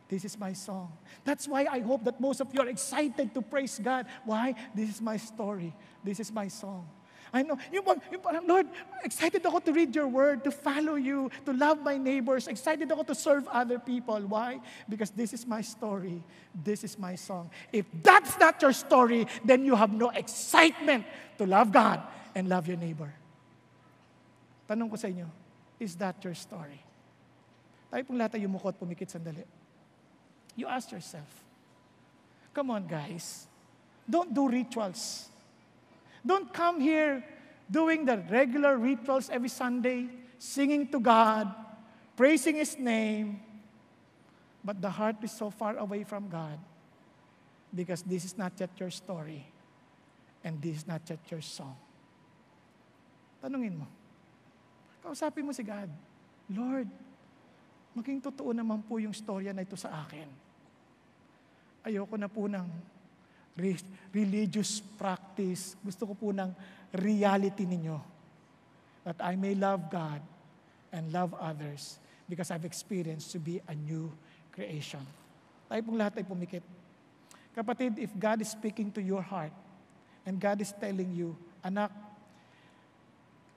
[0.08, 0.92] This is my song.
[1.26, 4.06] That's why I hope that most of you are excited to praise God.
[4.24, 4.56] Why?
[4.74, 5.76] This is my story.
[6.04, 6.88] This is my song.
[7.34, 8.68] I know, yung, yung Lord,
[9.04, 12.48] excited ako to read your word, to follow you, to love my neighbors.
[12.48, 14.20] Excited ako to serve other people.
[14.22, 14.62] Why?
[14.88, 16.24] Because this is my story.
[16.56, 17.52] This is my song.
[17.74, 21.04] If that's not your story, then you have no excitement
[21.38, 22.02] to love God
[22.34, 23.12] and love your neighbor.
[24.68, 25.28] Tanong ko sa inyo,
[25.80, 26.80] is that your story?
[27.92, 29.57] Tayo pong lahat ay yumukot, pumikit sandali.
[30.58, 31.30] You ask yourself,
[32.52, 33.46] come on guys,
[34.10, 35.30] don't do rituals.
[36.26, 37.24] Don't come here
[37.70, 40.10] doing the regular rituals every Sunday,
[40.42, 41.54] singing to God,
[42.18, 43.40] praising His name,
[44.66, 46.58] but the heart is so far away from God
[47.70, 49.46] because this is not yet your story
[50.44, 51.78] and this is not yet your song.
[53.44, 53.88] Tanungin mo.
[55.06, 55.88] Kausapin mo si God,
[56.50, 56.90] Lord,
[57.94, 60.47] maging totoo naman po yung storya na ito sa akin.
[61.88, 62.68] Ayoko na po ng
[64.12, 65.80] religious practice.
[65.80, 66.52] Gusto ko po ng
[66.92, 67.96] reality ninyo.
[69.08, 70.20] That I may love God
[70.92, 71.96] and love others
[72.28, 74.12] because I've experienced to be a new
[74.52, 75.02] creation.
[75.72, 76.64] Tayo pong lahat ay pumikit.
[77.56, 79.56] Kapatid, if God is speaking to your heart
[80.28, 81.90] and God is telling you, anak,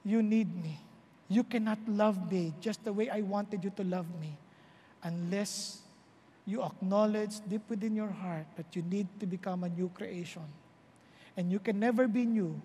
[0.06, 0.78] you need me.
[1.26, 4.34] You cannot love me just the way I wanted you to love me
[5.02, 5.82] unless
[6.50, 10.42] you acknowledge deep within your heart that you need to become a new creation.
[11.36, 12.60] And you can never be new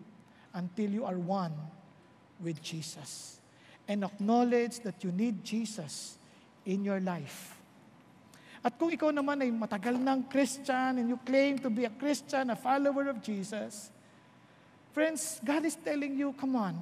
[0.53, 1.53] until you are one
[2.41, 3.37] with Jesus.
[3.87, 6.17] And acknowledge that you need Jesus
[6.65, 7.53] in your life.
[8.65, 12.49] At kung ikaw naman ay matagal ng Christian and you claim to be a Christian,
[12.49, 13.93] a follower of Jesus,
[14.89, 16.73] friends, God is telling you, come on,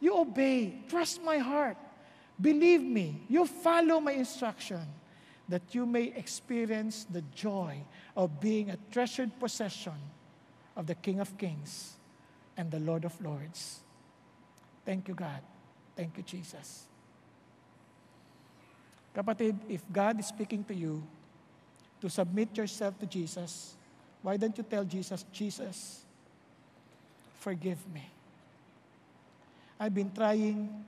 [0.00, 1.76] you obey, trust my heart,
[2.40, 4.88] believe me, you follow my instruction
[5.48, 7.78] that you may experience the joy
[8.16, 9.94] of being a treasured possession
[10.76, 11.94] of the King of Kings
[12.56, 13.80] and the Lord of Lords.
[14.84, 15.40] Thank you, God.
[15.96, 16.86] Thank you, Jesus.
[19.14, 21.02] Kapatid, if God is speaking to you
[22.00, 23.74] to submit yourself to Jesus,
[24.20, 26.04] why don't you tell Jesus, Jesus,
[27.40, 28.04] forgive me.
[29.80, 30.84] I've been trying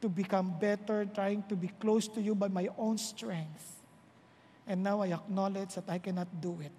[0.00, 3.76] to become better, trying to be close to you by my own strength.
[4.66, 6.72] And now I acknowledge that I cannot do it.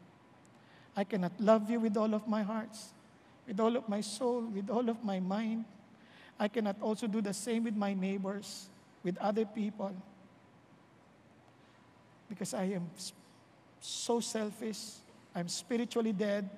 [0.96, 2.90] I cannot love you with all of my hearts,
[3.48, 5.66] with all of my soul, with all of my mind.
[6.40, 8.68] I cannot also do the same with my neighbors,
[9.04, 9.96] with other people.
[12.30, 12.90] Because I am
[13.80, 15.00] so selfish,
[15.34, 16.50] I'm spiritually dead,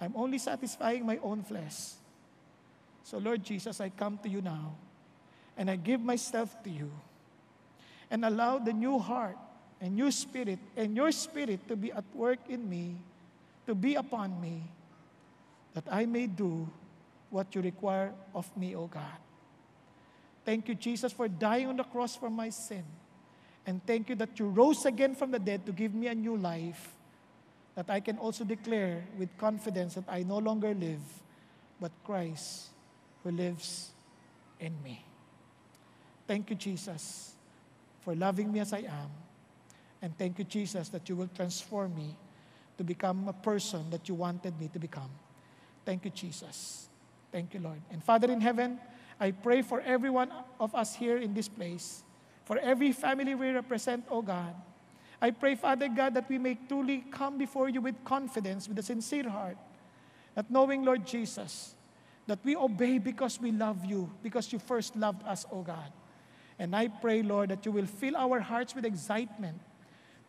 [0.00, 1.94] I'm only satisfying my own flesh.
[3.04, 4.74] So, Lord Jesus, I come to you now
[5.56, 6.90] and I give myself to you.
[8.10, 9.36] And allow the new heart
[9.80, 12.96] and new spirit and your spirit to be at work in me,
[13.66, 14.62] to be upon me,
[15.74, 16.68] that I may do
[17.30, 19.18] what you require of me, O God.
[20.44, 22.84] Thank you, Jesus, for dying on the cross for my sin.
[23.66, 26.36] And thank you that you rose again from the dead to give me a new
[26.36, 26.92] life,
[27.74, 31.00] that I can also declare with confidence that I no longer live,
[31.80, 32.68] but Christ
[33.22, 33.90] who lives
[34.60, 35.02] in me.
[36.26, 37.34] Thank you, Jesus,
[38.00, 39.10] for loving me as I am.
[40.00, 42.16] And thank you, Jesus, that you will transform me
[42.76, 45.10] to become a person that you wanted me to become.
[45.84, 46.88] Thank you, Jesus.
[47.30, 47.80] Thank you, Lord.
[47.90, 48.78] And Father in heaven,
[49.20, 52.02] I pray for every one of us here in this place,
[52.44, 54.54] for every family we represent, O God.
[55.20, 58.82] I pray, Father God, that we may truly come before you with confidence, with a
[58.82, 59.56] sincere heart,
[60.34, 61.74] that knowing, Lord Jesus,
[62.26, 65.92] that we obey because we love you, because you first loved us, O God.
[66.58, 69.60] And I pray, Lord, that you will fill our hearts with excitement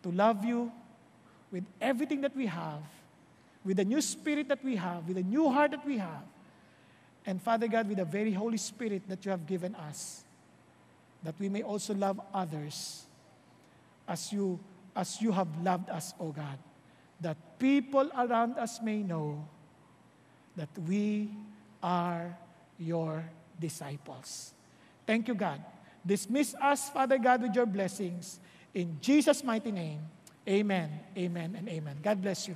[0.04, 0.72] to love you
[1.52, 2.82] with everything that we have,
[3.64, 6.24] with the new spirit that we have, with the new heart that we have.
[7.26, 10.24] And Father God, with the very Holy Spirit that you have given us,
[11.24, 13.04] that we may also love others
[14.08, 14.60] as you,
[14.96, 16.58] as you have loved us, O God.
[17.22, 19.48] That people around us may know
[20.56, 21.30] that we
[21.82, 22.38] are
[22.78, 23.24] your
[23.60, 24.54] disciples.
[25.08, 25.64] Thank you, God.
[26.06, 28.40] Dismiss us, Father God, with your blessings.
[28.74, 30.02] In Jesus' mighty name,
[30.48, 31.98] amen, amen, and amen.
[32.04, 32.56] God bless you.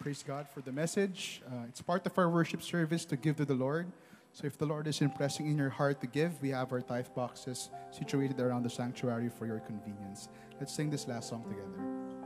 [0.00, 1.42] Praise God for the message.
[1.46, 3.86] Uh, it's part of our worship service to give to the Lord.
[4.32, 7.06] So if the Lord is impressing in your heart to give, we have our tithe
[7.14, 10.28] boxes situated around the sanctuary for your convenience.
[10.58, 12.23] Let's sing this last song together.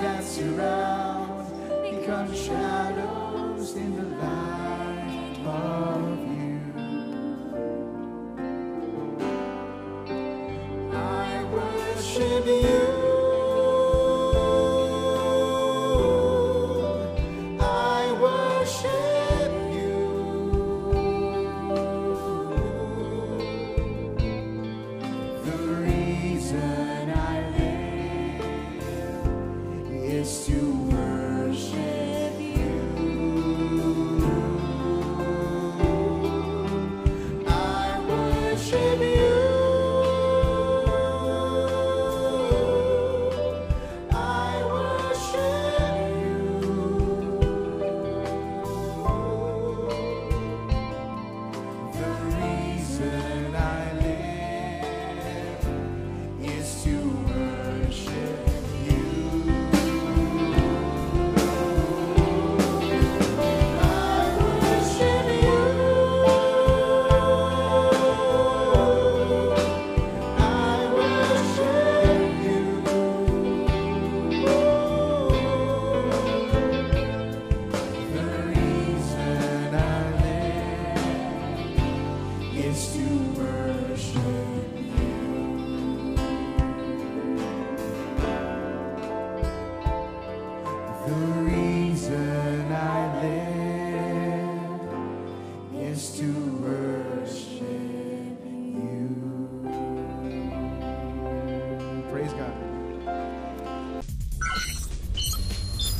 [0.00, 1.50] That surround
[1.82, 6.35] become shadows in the light of you.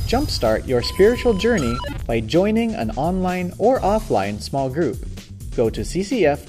[0.06, 1.76] Jumpstart your spiritual journey
[2.06, 5.04] by joining an online or offline small group.
[5.56, 6.42] Go to ccf.org.ph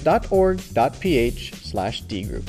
[1.54, 2.48] slash dgroup.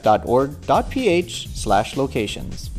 [1.48, 2.70] slash locations.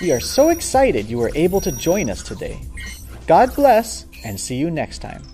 [0.00, 2.60] We are so excited you were able to join us today.
[3.26, 5.24] God bless and see you next time.